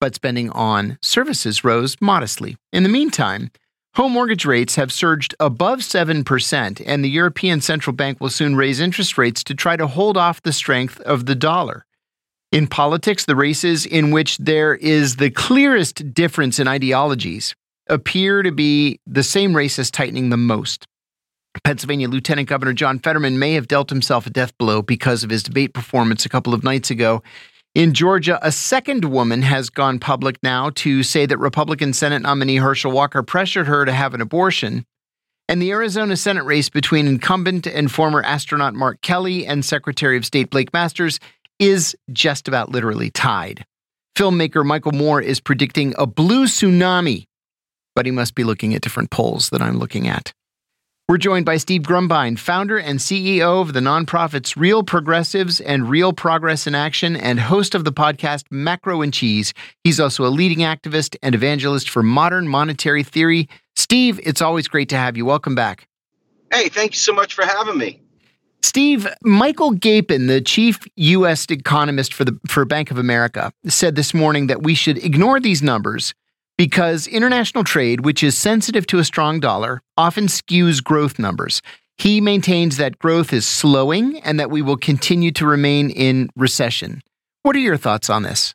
[0.00, 2.56] but spending on services rose modestly.
[2.72, 3.50] In the meantime,
[3.94, 8.80] home mortgage rates have surged above 7%, and the European Central Bank will soon raise
[8.80, 11.84] interest rates to try to hold off the strength of the dollar.
[12.50, 17.54] In politics, the races in which there is the clearest difference in ideologies
[17.88, 20.86] appear to be the same races tightening the most.
[21.64, 25.42] Pennsylvania Lieutenant Governor John Fetterman may have dealt himself a death blow because of his
[25.42, 27.22] debate performance a couple of nights ago.
[27.74, 32.56] In Georgia, a second woman has gone public now to say that Republican Senate nominee
[32.56, 34.84] Herschel Walker pressured her to have an abortion.
[35.48, 40.26] And the Arizona Senate race between incumbent and former astronaut Mark Kelly and Secretary of
[40.26, 41.20] State Blake Masters
[41.58, 43.64] is just about literally tied.
[44.16, 47.27] Filmmaker Michael Moore is predicting a blue tsunami
[47.98, 50.32] but he must be looking at different polls that I'm looking at.
[51.08, 56.12] We're joined by Steve Grumbine, founder and CEO of the nonprofits Real Progressives and Real
[56.12, 59.52] Progress in Action, and host of the podcast Macro and Cheese.
[59.82, 63.48] He's also a leading activist and evangelist for modern monetary theory.
[63.74, 65.24] Steve, it's always great to have you.
[65.24, 65.88] Welcome back.
[66.52, 68.00] Hey, thank you so much for having me.
[68.62, 71.46] Steve, Michael Gapen, the chief U.S.
[71.50, 75.64] economist for the for Bank of America, said this morning that we should ignore these
[75.64, 76.14] numbers
[76.58, 81.62] because international trade, which is sensitive to a strong dollar, often skews growth numbers.
[81.96, 87.00] He maintains that growth is slowing and that we will continue to remain in recession.
[87.42, 88.54] What are your thoughts on this?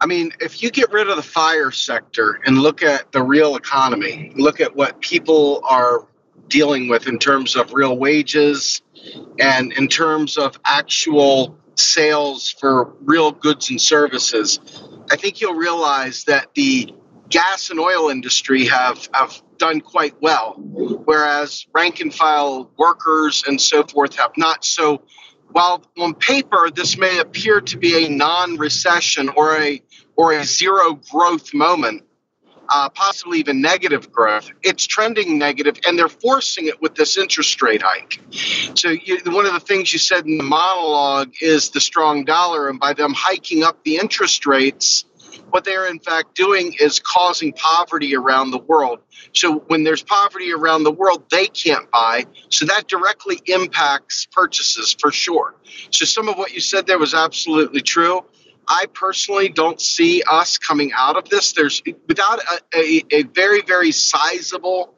[0.00, 3.56] I mean, if you get rid of the FIRE sector and look at the real
[3.56, 6.06] economy, look at what people are
[6.48, 8.82] dealing with in terms of real wages
[9.38, 14.58] and in terms of actual sales for real goods and services,
[15.10, 16.92] I think you'll realize that the
[17.30, 23.60] gas and oil industry have, have done quite well, whereas rank and file workers and
[23.60, 24.64] so forth have not.
[24.64, 25.02] So
[25.52, 29.82] while on paper this may appear to be a non-recession or a
[30.16, 32.02] or a zero growth moment,
[32.68, 37.60] uh, possibly even negative growth, it's trending negative, and they're forcing it with this interest
[37.62, 38.20] rate hike.
[38.76, 42.68] So you, one of the things you said in the monologue is the strong dollar,
[42.68, 45.04] and by them hiking up the interest rates
[45.50, 49.00] what they're in fact doing is causing poverty around the world.
[49.32, 52.26] So when there's poverty around the world, they can't buy.
[52.48, 55.54] So that directly impacts purchases for sure.
[55.90, 58.22] So some of what you said there was absolutely true.
[58.66, 61.52] I personally don't see us coming out of this.
[61.52, 64.94] There's without a, a, a very, very sizable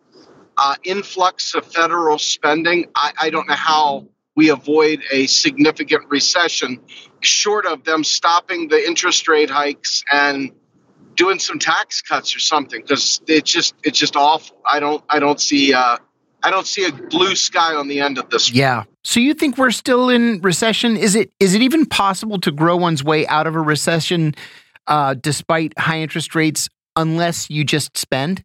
[0.58, 2.86] uh, influx of federal spending.
[2.94, 6.80] I, I don't know how we avoid a significant recession,
[7.24, 10.52] short of them stopping the interest rate hikes and
[11.14, 14.56] doing some tax cuts or something because it's just it's just awful.
[14.64, 15.98] I don't I don't see uh,
[16.42, 18.50] I don't see a blue sky on the end of this.
[18.50, 20.96] Yeah, So you think we're still in recession?
[20.96, 24.34] Is it is it even possible to grow one's way out of a recession
[24.86, 28.44] uh, despite high interest rates unless you just spend?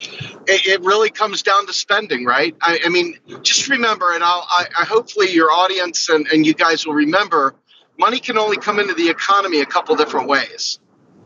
[0.00, 2.54] It, it really comes down to spending, right?
[2.62, 6.54] I, I mean, just remember, and I'll, I, I hopefully your audience and, and you
[6.54, 7.56] guys will remember,
[7.98, 10.78] money can only come into the economy a couple different ways.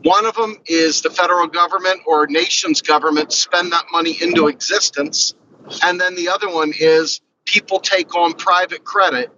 [0.03, 5.33] One of them is the federal government or nation's government spend that money into existence.
[5.81, 9.31] And then the other one is people take on private credit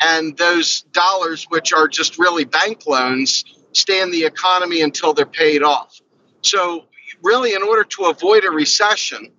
[0.00, 5.26] and those dollars, which are just really bank loans, stay in the economy until they're
[5.26, 6.00] paid off.
[6.42, 6.86] So,
[7.22, 9.32] really, in order to avoid a recession,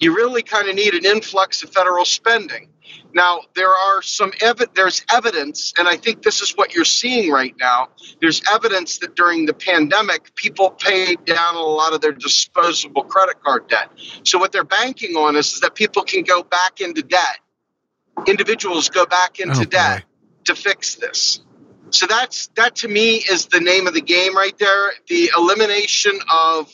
[0.00, 2.68] you really kind of need an influx of federal spending.
[3.12, 7.30] Now, there are some ev- there's evidence, and I think this is what you're seeing
[7.30, 7.88] right now.
[8.20, 13.42] There's evidence that during the pandemic, people paid down a lot of their disposable credit
[13.42, 13.90] card debt.
[14.24, 17.38] So what they're banking on is, is that people can go back into debt.
[18.26, 20.04] Individuals go back into Oh, debt
[20.44, 21.40] to fix this.
[21.90, 24.92] So that's that to me is the name of the game right there.
[25.08, 26.70] The elimination of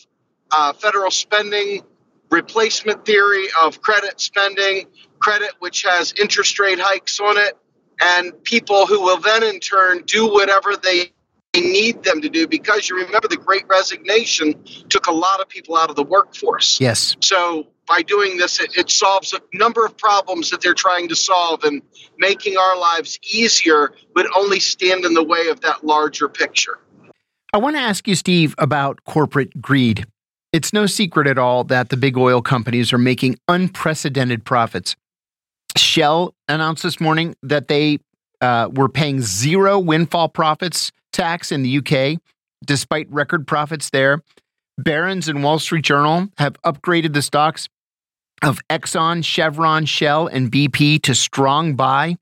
[0.50, 1.82] uh, federal spending,
[2.30, 4.86] replacement theory of credit spending,
[5.18, 7.56] credit which has interest rate hikes on it,
[8.00, 11.12] and people who will then in turn do whatever they
[11.54, 15.76] need them to do because you remember the great resignation took a lot of people
[15.76, 16.78] out of the workforce.
[16.80, 17.16] Yes.
[17.22, 21.16] So by doing this, it, it solves a number of problems that they're trying to
[21.16, 21.82] solve, and
[22.18, 26.78] making our lives easier would only stand in the way of that larger picture.
[27.52, 30.04] I want to ask you, Steve, about corporate greed.
[30.52, 34.96] It's no secret at all that the big oil companies are making unprecedented profits.
[35.78, 37.98] Shell announced this morning that they
[38.40, 42.20] uh, were paying zero windfall profits tax in the UK,
[42.64, 44.22] despite record profits there.
[44.78, 47.68] Barron's and Wall Street Journal have upgraded the stocks
[48.42, 52.16] of Exxon, Chevron, Shell, and BP to strong buy.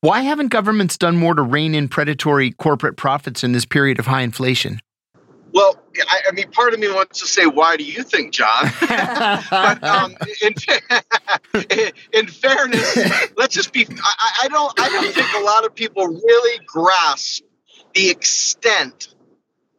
[0.00, 4.06] Why haven't governments done more to rein in predatory corporate profits in this period of
[4.06, 4.80] high inflation?
[5.54, 8.72] Well, I, I mean, part of me wants to say, "Why do you think, John?"
[8.80, 10.54] but um, in,
[12.12, 12.98] in, fairness,
[13.36, 13.86] let's just be.
[13.88, 14.80] I, I don't.
[14.80, 17.44] I don't think a lot of people really grasp
[17.94, 19.14] the extent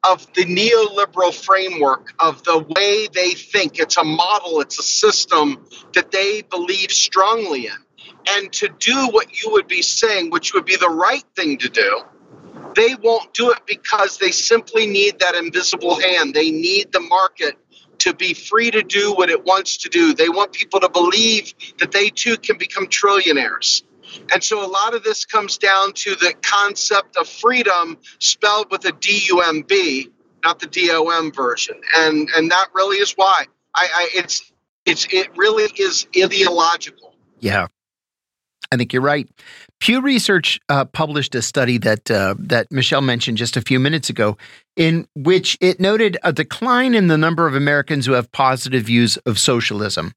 [0.10, 3.77] of the neoliberal framework of the way they think.
[3.77, 4.61] It's a model.
[4.61, 7.77] It's a system that they believe strongly in,
[8.30, 11.68] and to do what you would be saying, which would be the right thing to
[11.68, 12.02] do
[12.76, 16.34] they won't do it because they simply need that invisible hand.
[16.34, 17.56] They need the market
[17.99, 20.14] to be free to do what it wants to do.
[20.14, 23.84] They want people to believe that they too can become trillionaires.
[24.31, 28.85] And so a lot of this comes down to the concept of freedom spelled with
[28.85, 30.10] a D U M B,
[30.43, 31.81] not the D O M version.
[31.95, 33.45] And and that really is why.
[33.76, 34.52] I, I it's
[34.85, 37.15] it's it really is ideological.
[37.39, 37.68] Yeah.
[38.72, 39.27] I think you're right.
[39.80, 44.10] Pew Research uh, published a study that uh, that Michelle mentioned just a few minutes
[44.10, 44.38] ago,
[44.76, 49.18] in which it noted a decline in the number of Americans who have positive views
[49.26, 50.14] of socialism.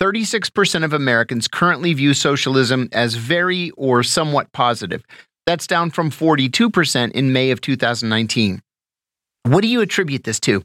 [0.00, 5.04] 36% of Americans currently view socialism as very or somewhat positive.
[5.46, 8.62] That's down from 42% in May of 2019.
[9.44, 10.64] What do you attribute this to?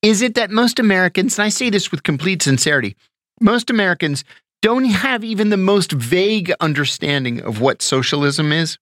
[0.00, 2.96] Is it that most Americans, and I say this with complete sincerity,
[3.40, 4.24] most Americans
[4.60, 8.78] don't have even the most vague understanding of what socialism is?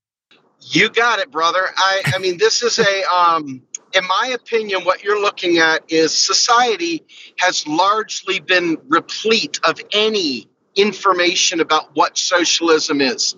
[0.61, 1.61] You got it, brother.
[1.77, 3.62] I, I mean, this is a, um,
[3.94, 7.05] in my opinion, what you're looking at is society
[7.39, 13.35] has largely been replete of any information about what socialism is.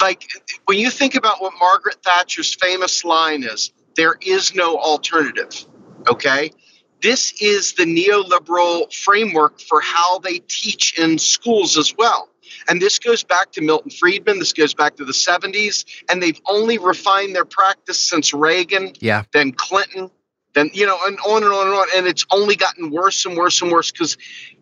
[0.00, 0.28] Like,
[0.66, 5.64] when you think about what Margaret Thatcher's famous line is, there is no alternative.
[6.08, 6.52] Okay?
[7.02, 12.28] This is the neoliberal framework for how they teach in schools as well.
[12.68, 14.38] And this goes back to Milton Friedman.
[14.38, 15.84] This goes back to the 70s.
[16.08, 19.24] And they've only refined their practice since Reagan, yeah.
[19.32, 20.10] then Clinton,
[20.56, 21.86] then, you know, and on and on and on.
[21.96, 24.16] And it's only gotten worse and worse and worse because,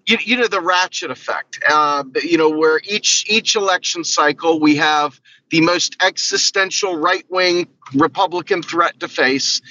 [0.06, 4.76] you, you know, the ratchet effect, uh, you know, where each, each election cycle we
[4.76, 5.18] have
[5.50, 9.62] the most existential right wing Republican threat to face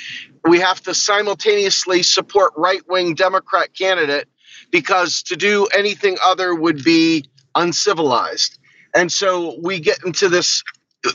[0.45, 4.27] we have to simultaneously support right wing Democrat candidate
[4.71, 7.25] because to do anything other would be
[7.55, 8.59] uncivilized.
[8.95, 10.63] And so we get into this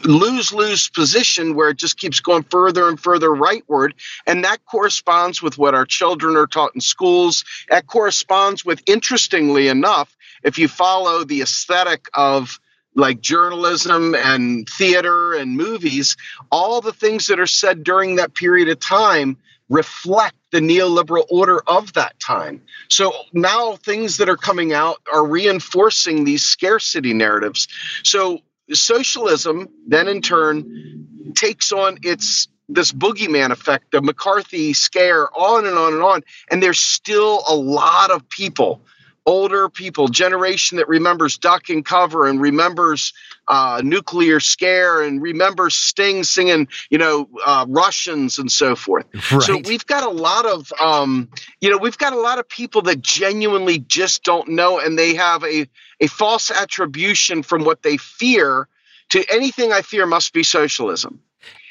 [0.05, 3.93] lose lose position where it just keeps going further and further rightward.
[4.27, 7.45] And that corresponds with what our children are taught in schools.
[7.71, 12.61] That corresponds with, interestingly enough, if you follow the aesthetic of
[12.95, 16.17] like journalism and theater and movies,
[16.51, 19.37] all the things that are said during that period of time
[19.69, 22.63] reflect the neoliberal order of that time.
[22.89, 27.69] So now things that are coming out are reinforcing these scarcity narratives.
[28.03, 28.41] So
[28.75, 35.77] socialism then in turn takes on its this boogeyman effect, the McCarthy scare, on and
[35.79, 36.23] on and on.
[36.51, 38.83] And there's still a lot of people,
[39.25, 43.15] older people, generation that remembers duck and cover and remembers
[43.49, 49.07] uh, nuclear scare and remembers Sting singing, you know, uh, Russians and so forth.
[49.33, 49.43] Right.
[49.43, 51.31] So we've got a lot of, um,
[51.63, 55.15] you know, we've got a lot of people that genuinely just don't know, and they
[55.15, 55.67] have a
[56.01, 58.69] a false attribution from what they fear
[59.11, 61.21] to anything I fear must be socialism.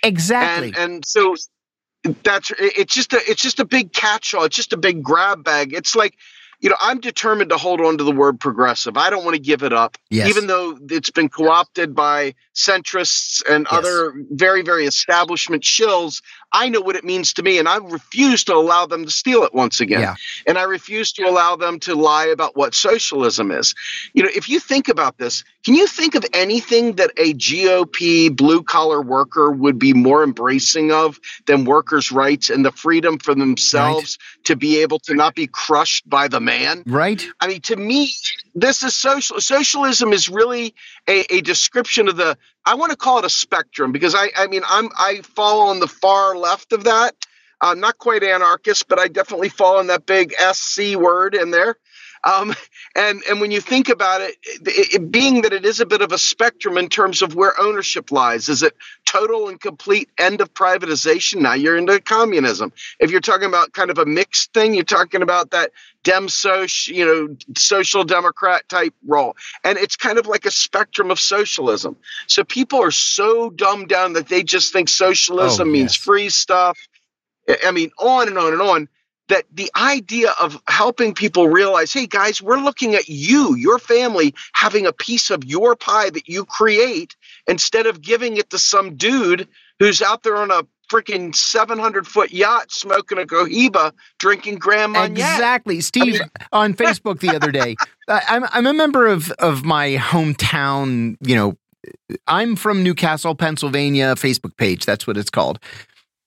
[0.04, 0.70] Exactly.
[0.70, 1.36] And and so
[2.24, 4.44] that's it's just a it's just a big catch-all.
[4.46, 5.74] It's just a big grab bag.
[5.74, 6.16] It's like
[6.60, 8.98] you know, I'm determined to hold on to the word progressive.
[8.98, 10.28] I don't want to give it up, Yes.
[10.30, 13.80] even though it's been co-opted by centrists and Yes.
[13.80, 16.24] other very, very establishment shills.
[16.52, 19.44] I know what it means to me, and I refuse to allow them to steal
[19.44, 20.02] it once again.
[20.02, 20.16] Yeah.
[20.46, 23.76] And I refuse to allow them to lie about what socialism is.
[24.14, 28.36] You know, if you think about this, can you think of anything that a GOP
[28.36, 33.36] blue collar worker would be more embracing of than workers' rights and the freedom for
[33.36, 36.84] themselves to be able to not be crushed by the man?
[36.86, 37.26] right?
[37.40, 38.12] I mean, to me,
[38.56, 39.42] this is social.
[39.42, 40.74] Socialism is really
[41.08, 42.38] a, a description of the.
[42.68, 45.80] I want to call it a spectrum because I, I mean, I'm I fall on
[45.80, 47.16] the far left of that.
[47.62, 51.78] I'm not quite anarchist, but I definitely fall in that big SC word in there.
[52.24, 52.54] Um,
[52.96, 56.02] and and when you think about it, it, it, being that it is a bit
[56.02, 58.76] of a spectrum in terms of where ownership lies, is it
[59.06, 61.42] total and complete end of privatization?
[61.42, 62.74] Now you're into communism.
[63.00, 65.72] If you're talking about kind of a mixed thing, you're talking about that
[66.04, 71.12] dem social, you know, social democrat type role, and it's kind of like a spectrum
[71.12, 71.98] of socialism.
[72.28, 75.96] So people are so dumbed down that they just think socialism Oh, means yes.
[75.96, 76.78] free stuff.
[77.66, 78.90] I mean, on and on and on
[79.30, 84.34] that the idea of helping people realize, hey guys, we're looking at you, your family,
[84.54, 87.16] having a piece of your pie that you create
[87.48, 89.48] instead of giving it to some dude
[89.80, 95.12] who's out there on a freaking 700 foot yacht smoking a cohiba drinking Grand Marnier.
[95.26, 96.22] Exactly, Steve.
[96.54, 97.76] on Facebook the other day,
[98.08, 101.18] I- I'm I'm a member of of my hometown.
[101.20, 101.58] You know,
[102.28, 104.16] I'm from New Castle, Pennsylvania.
[104.16, 104.86] Facebook page.
[104.86, 105.60] That's what it's called.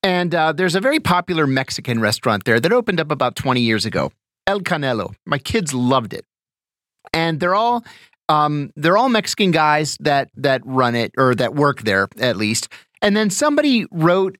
[0.02, 3.84] And uh, there's a very popular Mexican restaurant there that opened up about 20 years
[3.84, 4.12] ago.
[4.46, 5.14] El Canelo.
[5.26, 6.24] My kids loved it,
[7.12, 7.84] and they're all
[8.28, 12.68] um, they're all Mexican guys that that run it or that work there at least.
[13.02, 14.38] And then somebody wrote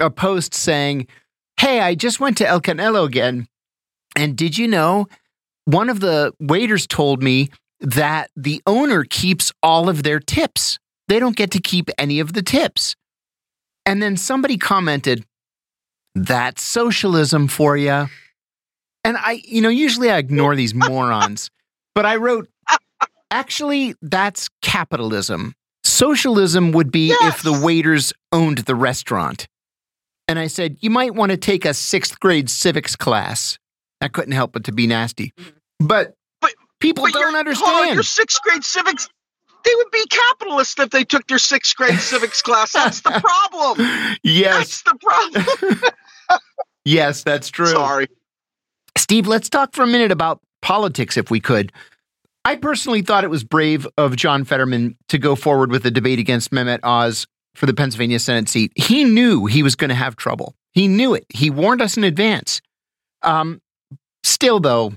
[0.00, 1.06] a post saying,
[1.58, 3.46] "Hey, I just went to El Canelo again,
[4.16, 5.06] and did you know
[5.64, 7.48] one of the waiters told me
[7.80, 10.78] that the owner keeps all of their tips.
[11.08, 12.96] They don't get to keep any of the tips."
[13.86, 15.24] And then somebody commented,
[16.14, 18.08] "That's socialism for you."
[19.04, 21.50] And I, you know, usually I ignore these morons,
[21.94, 22.48] but I wrote,
[23.30, 25.54] "Actually, that's capitalism."
[25.84, 29.46] Socialism would be if the waiters owned the restaurant.
[30.28, 33.56] And I said, You might want to take a sixth grade civics class.
[34.00, 35.32] I couldn't help but to be nasty.
[35.38, 35.86] Mm-hmm.
[35.86, 37.90] But, But- people But don't understand.
[37.90, 39.08] on, your sixth grade civics,
[39.66, 42.72] they would be capitalists if they took their sixth grade civics class.
[42.72, 43.86] That's the problem.
[44.22, 45.82] yes, That's the problem.
[46.84, 47.66] yes, that's true.
[47.66, 48.06] Sorry.
[48.96, 51.72] Steve, let's talk for a minute about politics if we could.
[52.44, 56.20] I personally thought it was brave of John Fetterman to go forward with a debate
[56.20, 57.26] against Mehmet Oz
[57.56, 58.72] for the Pennsylvania Senate seat.
[58.76, 60.54] He knew he was going to have trouble.
[60.72, 61.24] He knew it.
[61.28, 62.60] He warned us in advance.
[63.22, 63.60] Um,
[64.22, 64.92] still, though,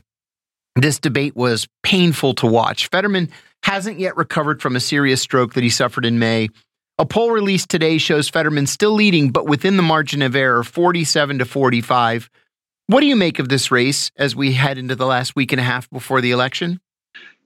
[0.75, 2.87] this debate was painful to watch.
[2.87, 3.29] Fetterman
[3.63, 6.49] hasn't yet recovered from a serious stroke that he suffered in May.
[6.97, 11.39] A poll released today shows Fetterman still leading, but within the margin of error, 47
[11.39, 12.29] to 45.
[12.87, 15.61] What do you make of this race as we head into the last week and
[15.61, 16.79] a half before the election?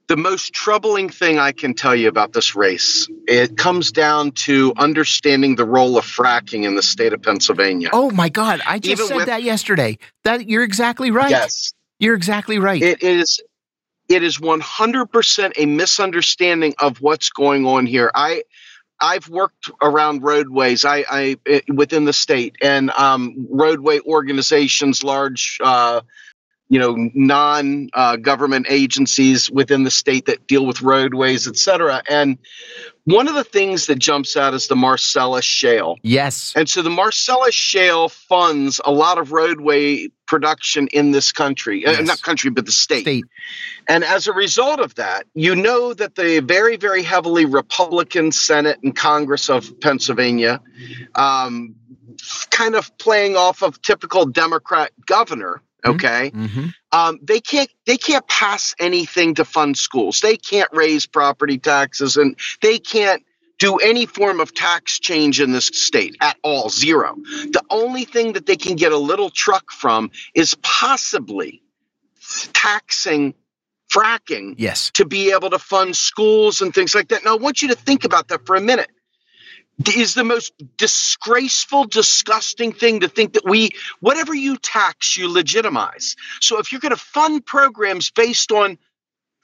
[0.06, 4.74] the most troubling thing I can tell you about this race, it comes down to
[4.76, 7.88] understanding the role of fracking in the state of Pennsylvania.
[7.92, 8.60] Oh my God!
[8.66, 9.98] I just Even said with- that yesterday.
[10.24, 11.30] That you're exactly right.
[11.30, 11.72] Yes.
[11.98, 12.82] you're exactly right.
[12.82, 13.40] It is
[14.08, 18.10] it is 100% a misunderstanding of what's going on here.
[18.14, 18.44] I
[19.00, 25.58] I've worked around roadways I, I eh, within the state and um, roadway organizations, large
[25.62, 26.00] uh,
[26.68, 32.02] you know non uh, government agencies within the state that deal with roadways, et cetera.
[32.08, 32.38] And
[33.04, 35.96] one of the things that jumps out is the Marcellus Shale.
[36.02, 41.86] yes, And so the Marcellus Shale funds a lot of roadway production in this country,
[41.86, 43.02] uh, not country, but the state.
[43.02, 43.24] state.
[43.88, 48.78] And as a result of that, you know that the very, very heavily Republican Senate
[48.82, 50.60] and Congress of Pennsylvania,
[51.14, 51.74] um,
[52.50, 56.68] kind of playing off of typical Democrat governor, Okay, Mm-hmm.
[56.92, 60.20] um, they can't they can't pass anything to fund schools.
[60.20, 63.22] They can't raise property taxes, and they can't
[63.58, 66.68] do any form of tax change in this state at all.
[66.70, 67.14] Zero.
[67.16, 71.62] The only thing that they can get a little truck from is possibly
[72.52, 73.34] taxing
[73.92, 74.90] fracking Yes.
[74.94, 77.24] to be able to fund schools and things like that.
[77.24, 78.90] Now, I want you to think about that for a minute.
[79.96, 86.14] Is the most disgraceful, disgusting thing to think that we, whatever you tax, you legitimize.
[86.40, 88.78] So if you're going to fund programs based on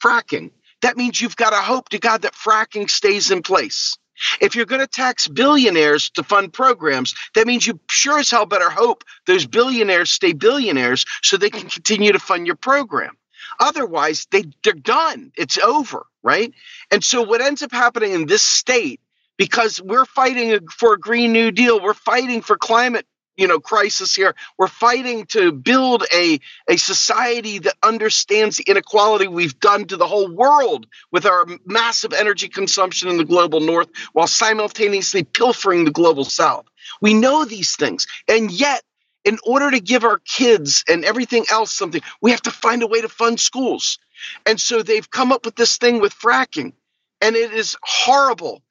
[0.00, 3.96] fracking, that means you've got to hope to God that fracking stays in place.
[4.40, 8.46] If you're going to tax billionaires to fund programs, that means you sure as hell
[8.46, 13.16] better hope those billionaires stay billionaires so they can continue to fund your program.
[13.58, 15.32] Otherwise, they, they're done.
[15.36, 16.52] It's over, right?
[16.90, 19.00] And so, what ends up happening in this state,
[19.36, 23.06] because we're fighting for a Green New Deal, we're fighting for climate
[23.40, 24.34] you know crisis here.
[24.58, 26.38] We're fighting to build a
[26.68, 32.12] a society that understands the inequality we've done to the whole world with our massive
[32.12, 36.66] energy consumption in the global north while simultaneously pilfering the global south.
[37.00, 38.06] We know these things.
[38.28, 38.82] And yet
[39.24, 42.86] in order to give our kids and everything else something we have to find a
[42.86, 43.98] way to fund schools.
[44.46, 46.74] And so they've come up with this thing with fracking.
[47.22, 48.62] And it is horrible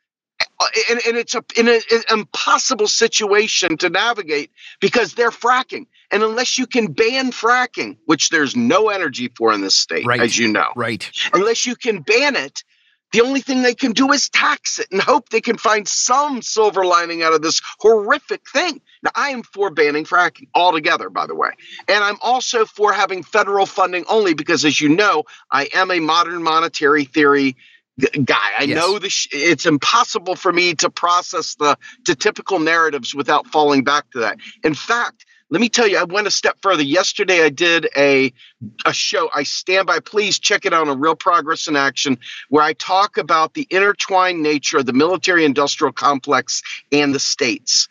[0.60, 5.88] Uh, and, and it's a, in a, an impossible situation to navigate because they're fracking.
[6.11, 10.22] And unless you can ban fracking, which there's no energy for in this state, Right.
[10.22, 11.10] as you know, Right.
[11.34, 12.64] unless you can ban it,
[13.11, 16.41] the only thing they can do is tax it and hope they can find some
[16.44, 18.81] silver lining out of this horrific thing.
[19.02, 21.49] Now, I am for banning fracking altogether, by the way.
[21.88, 25.99] And I'm also for having federal funding only because, as you know, I am a
[25.99, 27.56] modern monetary theory
[28.26, 28.51] guy.
[28.59, 28.77] I Yes.
[28.77, 33.84] know the sh- it's impossible for me to process the, the typical narratives without falling
[33.84, 34.38] back to that.
[34.63, 36.84] In fact, let me tell you, I went a step further.
[36.84, 38.34] Yesterday, I did a
[38.85, 39.30] a show.
[39.35, 39.99] I stand by.
[39.99, 42.19] Please check it out on Real Progress in Action,
[42.49, 47.89] where I talk about the intertwined nature of the military-industrial complex and the states.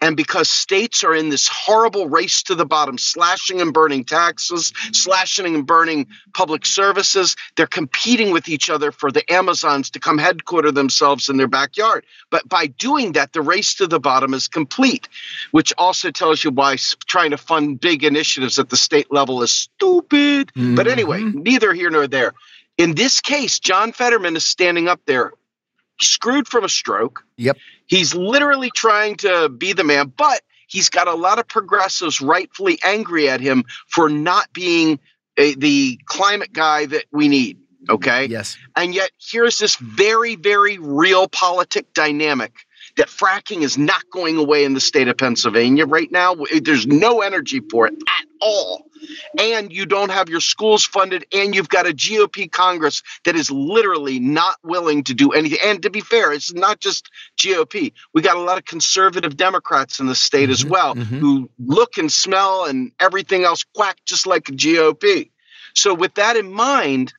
[0.00, 4.72] And because states are in this horrible race to the bottom, slashing and burning taxes,
[4.92, 10.18] slashing and burning public services, they're competing with each other for the Amazons to come
[10.18, 12.04] headquarter themselves in their backyard.
[12.30, 15.08] But by doing that, the race to the bottom is complete,
[15.50, 19.50] which also tells you why trying to fund big initiatives at the state level is
[19.50, 20.52] stupid.
[20.54, 21.34] But anyway, Mhm.
[21.44, 22.34] neither here nor there.
[22.76, 25.32] In this case, John Fetterman is standing up there,
[26.00, 27.24] screwed from a stroke.
[27.38, 27.56] Yep.
[27.86, 32.78] He's literally trying to be the man, but he's got a lot of progressives rightfully
[32.84, 34.98] angry at him for not being
[35.36, 37.58] a, the climate guy that we need.
[37.88, 38.26] Okay.
[38.26, 38.56] Yes.
[38.74, 42.52] And yet, here's this very, very real politic dynamic
[42.96, 46.36] that fracking is not going away in the state of Pennsylvania right now.
[46.60, 48.85] There's no energy for it at all.
[49.38, 53.50] And you don't have your schools funded, and you've got a GOP Congress that is
[53.50, 55.58] literally not willing to do anything.
[55.64, 57.92] And to be fair, it's not just GOP.
[58.14, 61.04] We got a lot of conservative Democrats in the state as Mhm, well mhm.
[61.18, 65.30] who look and smell and everything else quack just like a GOP.
[65.74, 67.12] So, with that in mind,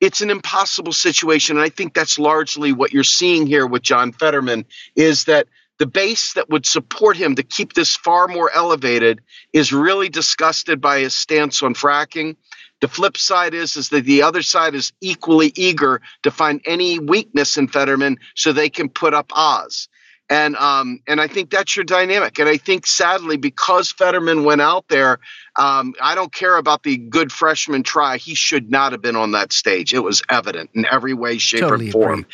[0.00, 4.12] it's an impossible situation and i think that's largely what you're seeing here with john
[4.12, 5.46] fetterman is that
[5.78, 9.20] the base that would support him to keep this far more elevated
[9.52, 12.36] is really disgusted by his stance on fracking
[12.80, 16.98] the flip side is is that the other side is equally eager to find any
[16.98, 19.88] weakness in fetterman so they can put up oz
[20.28, 22.38] and um, and I think that's your dynamic.
[22.38, 25.20] And I think sadly, because Fetterman went out there,
[25.54, 28.16] um, I don't care about the good freshman try.
[28.16, 29.94] He should not have been on that stage.
[29.94, 32.26] It was evident in every way, shape, Totally or form.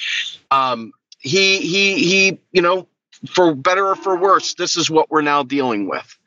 [0.50, 2.38] Um, he he he.
[2.50, 2.88] You know,
[3.28, 6.18] for better or for worse, this is what we're now dealing with.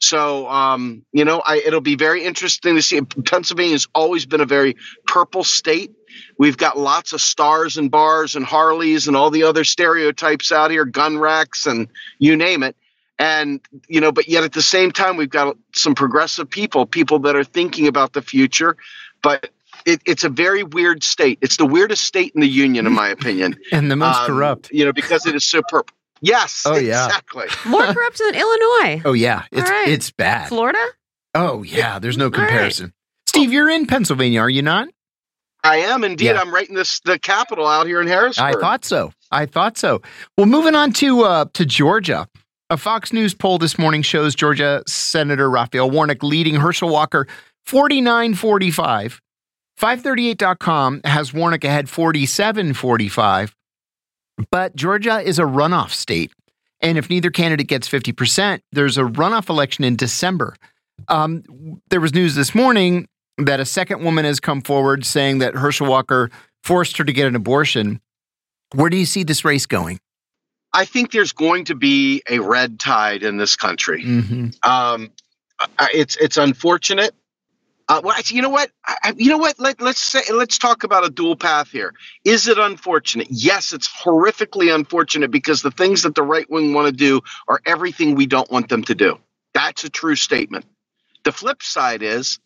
[0.00, 3.00] So, um, you know, I, it'll be very interesting to see.
[3.00, 4.76] Pennsylvania's always been a very
[5.06, 5.92] purple state.
[6.38, 10.70] We've got lots of stars and bars and Harleys and all the other stereotypes out
[10.70, 11.88] here, gun racks and
[12.18, 12.76] you name it.
[13.18, 17.18] And, you know, but yet at the same time, we've got some progressive people, people
[17.20, 18.76] that are thinking about the future.
[19.22, 19.50] But
[19.84, 21.38] it, it's a very weird state.
[21.42, 23.56] It's the weirdest state in the union, in my opinion.
[23.72, 24.70] And the most Um, corrupt.
[24.70, 25.94] You know, because it is so purple.
[26.20, 27.06] Yes, Oh, yeah.
[27.06, 27.46] exactly.
[27.70, 29.02] More corrupt than Illinois.
[29.04, 29.88] Oh yeah, it's right.
[29.88, 30.48] it's bad.
[30.48, 30.78] Florida?
[31.34, 32.34] Oh yeah, there's no right.
[32.34, 32.92] comparison.
[33.26, 34.88] Steve, you're in Pennsylvania, are you not?
[35.64, 36.26] I am indeed.
[36.26, 36.40] Yeah.
[36.40, 38.56] I'm right in this the capital out here in Harrisburg.
[38.56, 39.12] I thought so.
[39.30, 40.02] I thought so.
[40.36, 42.28] Well, moving on to uh, to Georgia.
[42.70, 47.26] A Fox News poll this morning shows Georgia Senator Raphael Warnock leading Herschel Walker
[47.66, 49.20] 49 45.
[49.80, 53.54] 538.com has Warnock ahead 47 45.
[54.50, 56.32] But Georgia is a runoff state.
[56.80, 60.54] And if neither candidate gets 50%, there's a runoff election in December.
[61.08, 65.54] Um, there was news this morning that a second woman has come forward saying that
[65.54, 66.30] Herschel Walker
[66.62, 68.00] forced her to get an abortion.
[68.74, 70.00] Where do you see this race going?
[70.72, 74.04] I think there's going to be a red tide in this country.
[74.04, 74.70] Mm-hmm.
[74.70, 75.10] Um,
[75.92, 77.14] it's it's unfortunate.
[77.88, 78.70] Uh, well, you know what?
[78.86, 79.58] I, you know what?
[79.58, 81.94] Let, let's say let's talk about a dual path here.
[82.22, 83.28] Is it unfortunate?
[83.30, 87.60] Yes, it's horrifically unfortunate because the things that the right wing want to do are
[87.64, 89.18] everything we don't want them to do.
[89.54, 90.66] That's a true statement.
[91.24, 92.38] The flip side is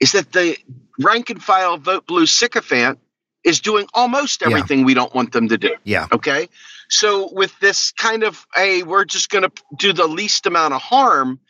[0.00, 0.56] is that the
[0.98, 2.98] rank and file vote blue sycophant
[3.44, 4.84] is doing almost everything yeah.
[4.86, 5.76] we don't want them to do.
[5.84, 6.06] Yeah.
[6.10, 6.48] Okay.
[6.88, 10.80] So with this kind of, hey, we're just going to do the least amount of
[10.80, 11.40] harm,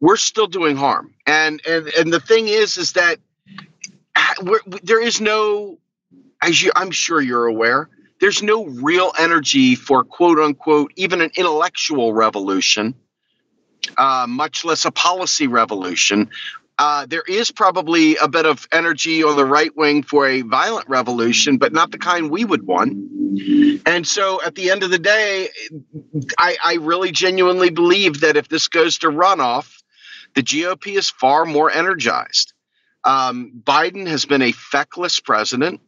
[0.00, 1.14] we're still doing harm.
[1.26, 3.18] And and and the thing is, is that
[4.82, 5.78] there is no,
[6.42, 7.88] as you, I'm sure you're aware,
[8.20, 12.94] there's no real energy for quote unquote even an intellectual revolution,
[13.96, 16.30] uh, much less a policy revolution.
[16.78, 20.86] Uh, there is probably a bit of energy on the right wing for a violent
[20.90, 22.92] revolution, but not the kind we would want.
[23.86, 25.48] And so at the end of the day,
[26.38, 29.75] I, I really genuinely believe that if this goes to runoff,
[30.36, 32.52] the GOP is far more energized.
[33.02, 35.80] Um, Biden has been a feckless president.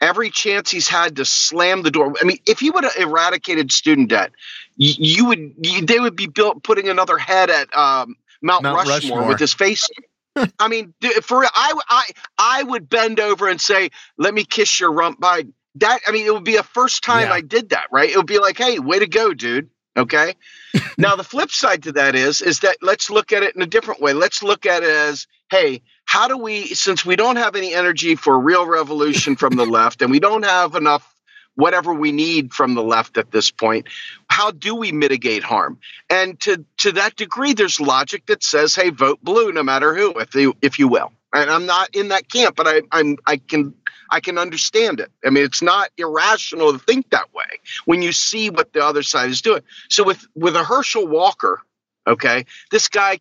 [0.00, 2.12] Every chance he's had to slam the door.
[2.20, 4.32] I mean, if he would have eradicated student debt,
[4.76, 8.76] you, you would you, they would be built putting another head at um, Mount, Mount
[8.76, 9.88] Rushmore, Rushmore, with his face.
[10.58, 10.92] I mean,
[11.22, 12.04] for I, I
[12.36, 16.26] I would bend over and say, "Let me kiss your rump, Biden." That I mean,
[16.26, 17.34] it would be a first time yeah.
[17.34, 18.10] I did that, right?
[18.10, 20.34] It would be like, "Hey, way to go, dude." Okay.
[20.98, 23.66] now the flip side to that is is that let's look at it in a
[23.66, 24.12] different way.
[24.12, 28.14] Let's look at it as, hey, how do we since we don't have any energy
[28.14, 31.12] for real revolution from the left and we don't have enough
[31.56, 33.88] whatever we need from the left at this point,
[34.28, 35.78] how do we mitigate harm?
[36.08, 40.18] And to to that degree there's logic that says, hey, vote blue no matter who,
[40.20, 41.12] if you if you will.
[41.32, 43.74] And I'm not in that camp, but I I'm I can
[44.10, 45.10] I can understand it.
[45.24, 47.44] I mean, it's not irrational to think that way
[47.84, 49.62] when you see what the other side is doing.
[49.88, 51.62] So with with a Herschel Walker,
[52.06, 53.20] okay, this guy.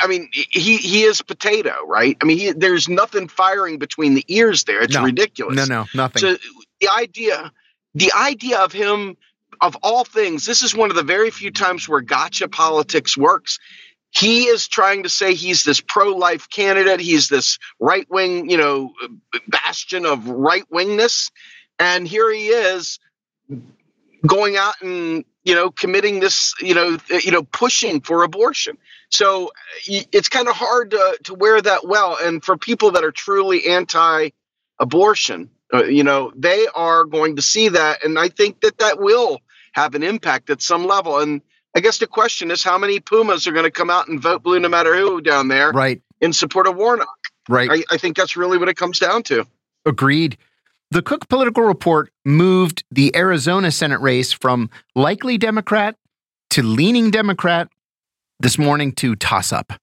[0.00, 2.16] I mean, he he is potato, right?
[2.20, 4.82] I mean, he, there's nothing firing between the ears there.
[4.82, 5.04] It's no.
[5.04, 5.68] ridiculous.
[5.68, 6.20] No, no, nothing.
[6.20, 6.36] So
[6.80, 7.52] the idea,
[7.94, 9.16] the idea of him,
[9.60, 13.60] of all things, this is one of the very few times where gotcha politics works
[14.10, 17.00] he is trying to say he's this pro-life candidate.
[17.00, 18.92] He's this right-wing you know
[19.48, 21.30] bastion of right-wingness.
[21.78, 22.98] And here he is
[24.26, 28.78] going out and you know committing this you know you know pushing for abortion.
[29.10, 29.52] So
[29.86, 32.18] it's kind of hard to, to wear that well.
[32.20, 37.68] And for people that are truly anti-abortion uh, you know they are going to see
[37.68, 38.04] that.
[38.04, 39.40] And i think that that will
[39.72, 41.18] have an impact at some level.
[41.18, 41.42] And
[41.76, 44.42] I guess the question is how many Pumas are going to come out and vote
[44.42, 46.00] blue no matter who down there right.
[46.22, 47.08] in support of Warnock.
[47.50, 47.70] Right.
[47.70, 49.46] I, I think that's really what it comes down to.
[49.84, 50.38] Agreed.
[50.90, 55.96] The Cook Political Report moved the Arizona Senate race from likely Democrat
[56.50, 57.68] to leaning Democrat
[58.40, 59.74] this morning to toss up.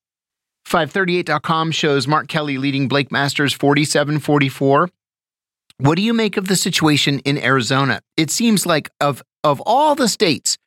[0.68, 4.90] 538.com shows Mark Kelly leading Blake Masters 47 44.
[5.78, 8.02] What do you make of the situation in Arizona?
[8.18, 10.58] It seems like of of all the states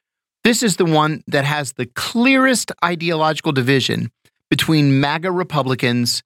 [0.46, 4.12] this is the one that has the clearest ideological division
[4.48, 6.22] between MAGA Republicans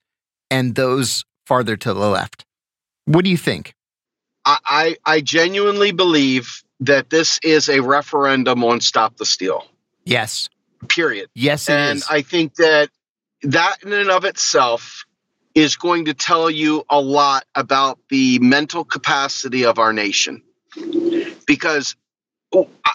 [0.51, 2.45] and those farther to the left.
[3.07, 3.73] What do you think?
[4.45, 9.67] I, I genuinely believe that this is a referendum on stop the steal.
[10.05, 10.51] Yes.
[10.87, 11.31] Period.
[11.35, 11.79] Yes, it is.
[11.79, 12.07] and is.
[12.11, 12.91] I think that
[13.45, 15.07] that in and of itself
[15.55, 20.43] is going to tell you a lot about the mental capacity of our nation.
[21.47, 21.97] Because
[22.53, 22.95] oh, I,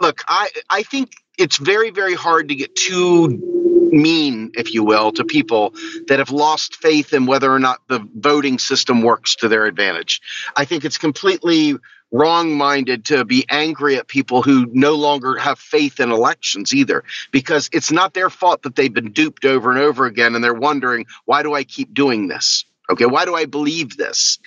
[0.00, 3.56] look, I I think it's very very hard to get too
[3.92, 5.74] mean, if you will, to people
[6.08, 10.20] that have lost faith in whether or not the voting system works to their advantage.
[10.54, 11.76] I think it's completely
[12.12, 17.02] wrong-minded to be angry at people who no longer have faith in elections either
[17.32, 20.54] because it's not their fault that they've been duped over and over again and they're
[20.54, 22.64] wondering why do I keep doing this?
[22.88, 24.38] Okay, why do I believe this?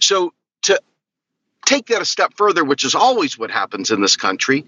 [0.00, 0.32] So
[1.66, 4.64] take that a step further, which is always what happens in this country,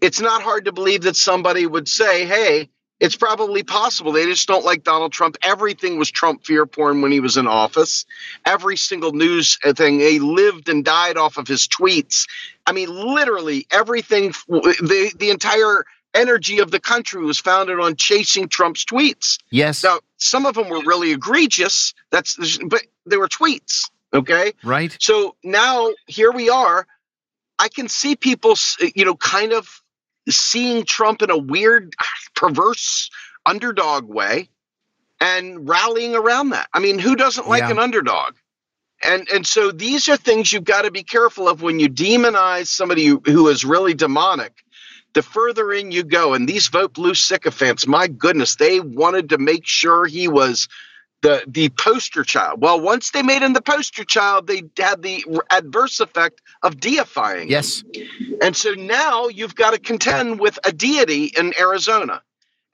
[0.00, 2.68] it's not hard to believe that somebody would say, hey,
[3.00, 4.12] it's probably possible.
[4.12, 5.36] They just don't like Donald Trump.
[5.42, 8.06] Everything was Trump fear porn when he was in office.
[8.46, 12.28] Every single news thing, they lived and died off of his tweets.
[12.64, 15.84] I mean, literally everything, the, the entire
[16.14, 19.38] energy of the country was founded on chasing Trump's tweets.
[19.50, 19.82] Yes.
[19.82, 21.94] Now, some of them were really egregious.
[22.10, 23.90] That's, but they were tweets.
[24.14, 24.54] Okay.
[24.62, 24.98] Right.
[25.00, 26.86] So now here we are.
[27.58, 28.56] I can see people,
[28.96, 29.68] you know, kind of
[30.30, 31.94] seeing Trump in a weird,
[32.36, 33.10] perverse
[33.46, 34.48] underdog way.
[35.20, 36.68] and rallying around that.
[36.74, 37.70] I mean, who doesn't like Yeah.
[37.70, 38.34] an underdog?
[39.04, 42.68] And and so these are things you've got to be careful of when you demonize
[42.68, 44.52] somebody who, who is really demonic.
[45.14, 49.38] The further in you go, and these vote blue sycophants, my goodness, they wanted to
[49.38, 50.68] make sure he was
[51.24, 52.60] the the poster child.
[52.60, 57.44] Well, once they made him the poster child, they had the adverse effect of deifying.
[57.44, 57.50] him.
[57.50, 57.82] Yes.
[58.42, 62.22] And so now you've got to contend with a deity in Arizona.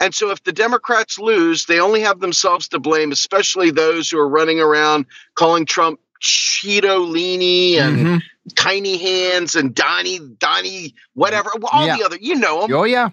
[0.01, 4.19] And so if the Democrats lose, they only have themselves to blame, especially those who
[4.19, 8.23] are running around calling Trump Cheeto leany and Mhm.
[8.57, 11.51] tiny hands and Donnie, Donnie, whatever.
[11.57, 11.97] Well, all Yeah.
[11.99, 12.73] the other, you know them.
[12.75, 13.11] Oh yeah.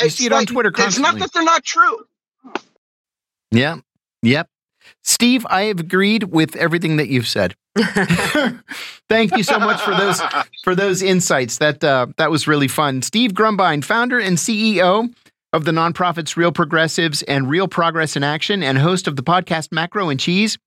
[0.00, 2.06] You see it on Twitter It's not that they're not true.
[3.50, 3.76] Yeah.
[4.22, 4.48] Yep.
[5.04, 7.54] Steve, I have agreed with everything that you've said.
[9.08, 10.20] Thank you so much for those
[10.64, 11.58] for those insights.
[11.58, 13.02] That uh, that was really fun.
[13.02, 15.14] Steve Grumbine, founder and CEO
[15.52, 19.72] of the nonprofits Real Progressives and Real Progress in Action, and host of the podcast
[19.72, 20.58] Macro and Cheese.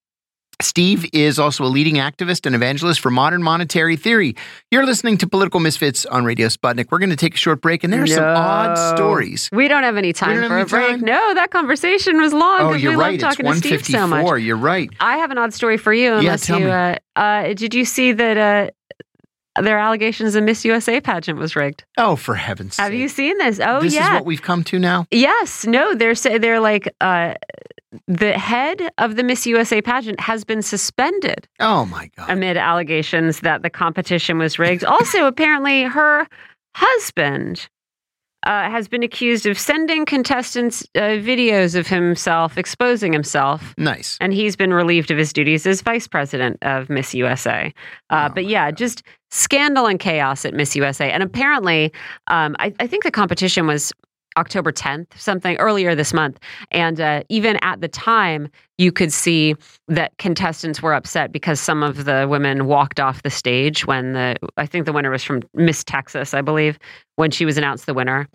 [0.64, 4.36] Steve is also a leading activist and evangelist for modern monetary theory.
[4.70, 6.88] You're listening to Political Misfits on Radio Sputnik.
[6.92, 9.50] We're going to take a short break, and there are some odd stories.
[9.52, 10.90] We don't have any time for a break.
[10.90, 11.02] time?
[11.02, 12.62] No, that conversation was long.
[12.62, 13.22] Oh, you're we right.
[13.22, 14.24] Love It's talking to Steve so much.
[14.24, 14.38] 154.
[14.40, 14.90] You're right.
[15.00, 16.16] I have an odd story for you.
[16.16, 16.72] Unless tell you, me.
[16.72, 21.84] uh, uh, did you see that uh, their allegations the Miss USA pageant was rigged?
[21.98, 22.84] Oh, for heaven's sake.
[22.84, 23.60] Have you seen this?
[23.60, 24.02] Oh, this yeah.
[24.02, 25.06] This is what we've come to now?
[25.12, 27.34] Yes, no, they're say they're like uh,
[28.08, 32.30] the head of the Miss USA pageant has been suspended Oh, my God.
[32.30, 34.84] amid allegations that the competition was rigged.
[34.86, 36.28] also, apparently, her
[36.76, 37.68] husband
[38.44, 43.74] uh, has been accused of sending contestants uh, videos of himself exposing himself.
[43.78, 44.18] Nice.
[44.20, 47.72] And he's been relieved of his duties as vice president of Miss USA.
[48.10, 51.12] Uh, Oh, but yeah, just scandal and chaos at Miss USA.
[51.12, 51.94] And apparently,
[52.28, 53.94] um, I, I think the competition was
[54.38, 56.40] October 10th, something earlier this month.
[56.72, 59.56] And uh, even at the time, you could see
[59.88, 64.38] that contestants were upset because some of the women walked off the stage when the,
[64.58, 66.80] I think the winner was from Miss Texas, I believe,
[67.16, 68.28] when she was announced the winner.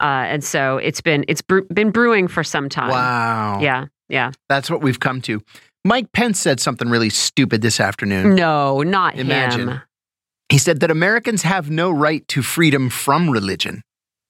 [0.00, 2.90] Uh, and so it's been it's bre- been brewing for some time.
[2.90, 3.60] Wow.
[3.62, 4.32] Yeah, yeah.
[4.48, 5.42] That's what we've come to.
[5.86, 8.34] Mike Pence said something really stupid this afternoon.
[8.34, 9.68] No, not Imagine.
[9.68, 9.80] him.
[10.48, 13.82] He said that Americans have no right to freedom from religion.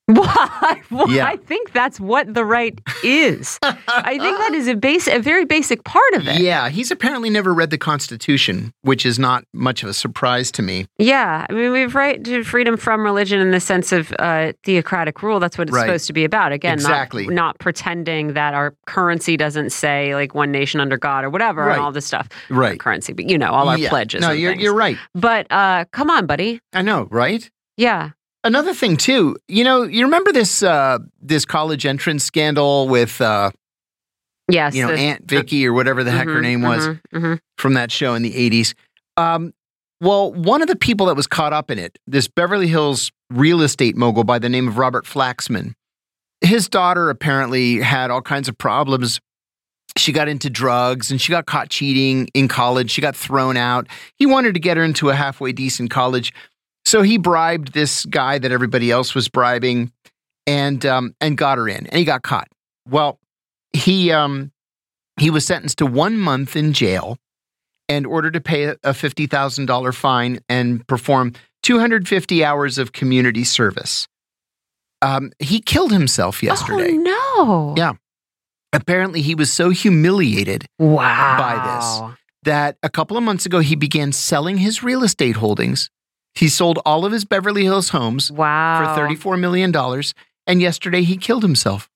[0.17, 0.83] Why?
[0.91, 1.27] Well, Yeah.
[1.27, 3.59] I think that's what the right is.
[3.63, 6.41] I think that is a base, a very basic part of it.
[6.41, 10.63] Yeah, he's apparently never read the Constitution, which is not much of a surprise to
[10.63, 10.87] me.
[10.99, 15.23] Yeah, I mean, we've right to freedom from religion in the sense of uh, theocratic
[15.25, 15.41] rule.
[15.41, 15.87] That's what it's Right.
[15.87, 16.53] supposed to be about.
[16.53, 17.27] Again, Exactly.
[17.27, 21.63] not, not pretending that our currency doesn't say like one nation under God or whatever,
[21.65, 21.73] Right.
[21.75, 22.29] and all this stuff.
[22.49, 22.79] Right.
[22.79, 23.89] Currency, but you know, all our Yeah.
[23.89, 24.21] pledges.
[24.23, 24.63] No, you're, things.
[24.63, 24.97] you're right.
[25.17, 26.61] But uh, come on, buddy.
[26.73, 27.51] I know, right?
[27.77, 28.11] Yeah.
[28.47, 33.51] Another thing too, you know, you remember this uh, this college entrance scandal with uh,
[34.49, 34.75] Yes.
[34.75, 37.39] you know the- Aunt Vicky or whatever the heck her Mhm, name was mhm, mhm.
[37.59, 38.75] from that show in the '80s.
[39.17, 39.53] Um,
[40.01, 43.63] well, one of the people that was caught up in it, this Beverly Hills real
[43.63, 45.73] estate mogul by the name of Robert Flaxman,
[46.41, 49.21] his daughter apparently had all kinds of problems.
[49.97, 52.91] She got into drugs and she got caught cheating in college.
[52.91, 53.89] She got thrown out.
[54.17, 56.33] He wanted to get her into a halfway decent college.
[56.87, 59.93] So he bribed this guy that everybody else was bribing
[60.47, 62.49] and um, and got her in and he got caught.
[62.89, 63.19] Well,
[63.73, 64.53] he um,
[65.19, 67.19] he was sentenced to one month in jail
[67.89, 71.33] and ordered to pay a $50,000 fine and perform
[71.63, 74.09] 250 hours of community service.
[75.03, 76.93] Um, he killed himself yesterday.
[76.97, 77.75] Oh, no.
[77.77, 77.93] Yeah.
[78.73, 81.37] Apparently, he was so humiliated Wow.
[81.39, 81.77] by
[82.11, 82.17] this.
[82.43, 85.89] that a couple of months ago, he began selling his real estate holdings.
[86.37, 88.95] He sold all of his Beverly Hills homes Wow.
[88.95, 89.75] for $34 million.
[90.47, 91.89] And yesterday, he killed himself.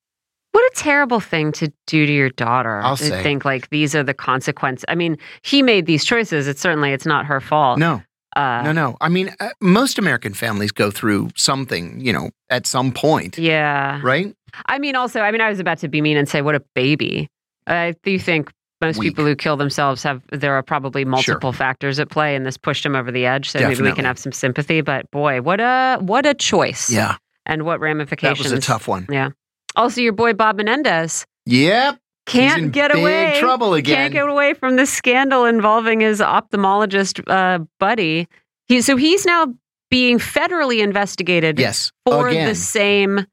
[0.53, 2.81] What a terrible thing to do to your daughter.
[2.81, 3.23] I'll to say.
[3.23, 4.85] think like these are the consequences.
[4.89, 6.49] I mean, he made these choices.
[6.49, 7.79] It's certainly it's not her fault.
[7.79, 8.03] No,
[8.35, 8.97] Uh, no, no.
[9.01, 14.01] I mean, uh, most American families go through something, you know, at some point, Yeah.
[14.03, 14.35] right?
[14.67, 16.63] I mean, also, I mean, I was about to be mean and say, what a
[16.75, 17.29] baby.
[17.69, 18.51] I do think
[18.81, 19.11] most Weak.
[19.11, 22.85] people who kill themselves have, there are probably multiple factors at play, and this pushed
[22.87, 23.51] him over the edge.
[23.51, 24.81] So maybe we can have some sympathy.
[24.81, 26.91] But boy, what a, what a choice.
[26.91, 27.17] Yeah,
[27.47, 29.07] And what ramifications that was a tough one.
[29.11, 29.31] Yeah
[29.77, 31.97] also, your boy Bob Menendez Yep.
[32.27, 33.37] can't He's in get big away.
[33.39, 33.95] trouble again.
[33.95, 38.27] Can't get away from this scandal involving his ophthalmologist uh, buddy.
[38.67, 39.55] He, so he's now
[39.91, 41.93] being federally investigated Yes.
[42.05, 42.49] for Again.
[42.49, 43.27] the same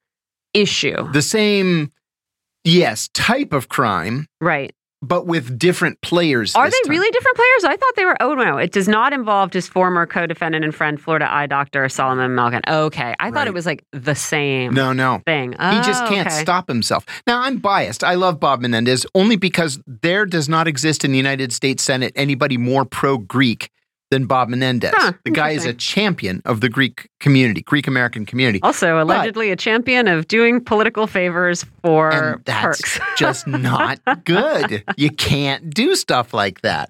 [0.53, 1.11] issue.
[1.11, 1.91] the same,
[2.63, 4.73] yes, type of crime, right.
[5.03, 6.55] But with different players.
[6.55, 6.89] Are they time.
[6.89, 7.63] really different players?
[7.65, 8.17] I thought they were.
[8.19, 12.31] Oh no, it does not involve his former co-defendant and friend, Florida eye doctor Salomon
[12.31, 12.61] Melgen.
[12.67, 15.21] Okay, I thought it was like the same No, no.
[15.25, 15.51] thing.
[15.51, 16.41] He just Oh, can't okay.
[16.41, 17.05] stop himself.
[17.27, 18.03] Now, I'm biased.
[18.03, 22.11] I love Bob Menendez only because there does not exist in the United States Senate
[22.15, 23.69] anybody more pro Greek
[24.09, 24.93] than Bob Menendez.
[24.95, 28.59] Huh, the guy is a champion of the Greek community, Greek American community.
[28.63, 32.99] Also, allegedly a champion of doing political favors for and that's perks.
[33.17, 34.83] just not good.
[34.97, 36.89] You can't do stuff like that.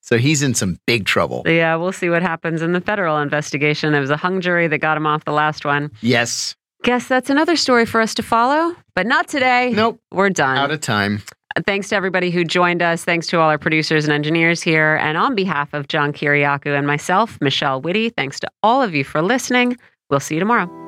[0.00, 1.42] So he's in some big trouble.
[1.44, 3.94] yeah, we'll see what happens in the federal investigation.
[3.94, 5.90] It was a hung jury that got him off the last one.
[6.00, 6.56] Yes.
[6.82, 9.70] Guess that's another story for us to follow, but not today.
[9.74, 10.00] Nope.
[10.10, 10.56] We're done.
[10.56, 11.22] Out of time.
[11.66, 13.04] Thanks to everybody who joined us.
[13.04, 14.96] Thanks to all our producers and engineers here.
[14.96, 19.04] And on behalf of John Kiriakou and myself, Michelle Witte, thanks to all of you
[19.04, 19.76] for listening.
[20.10, 20.87] We'll see you tomorrow.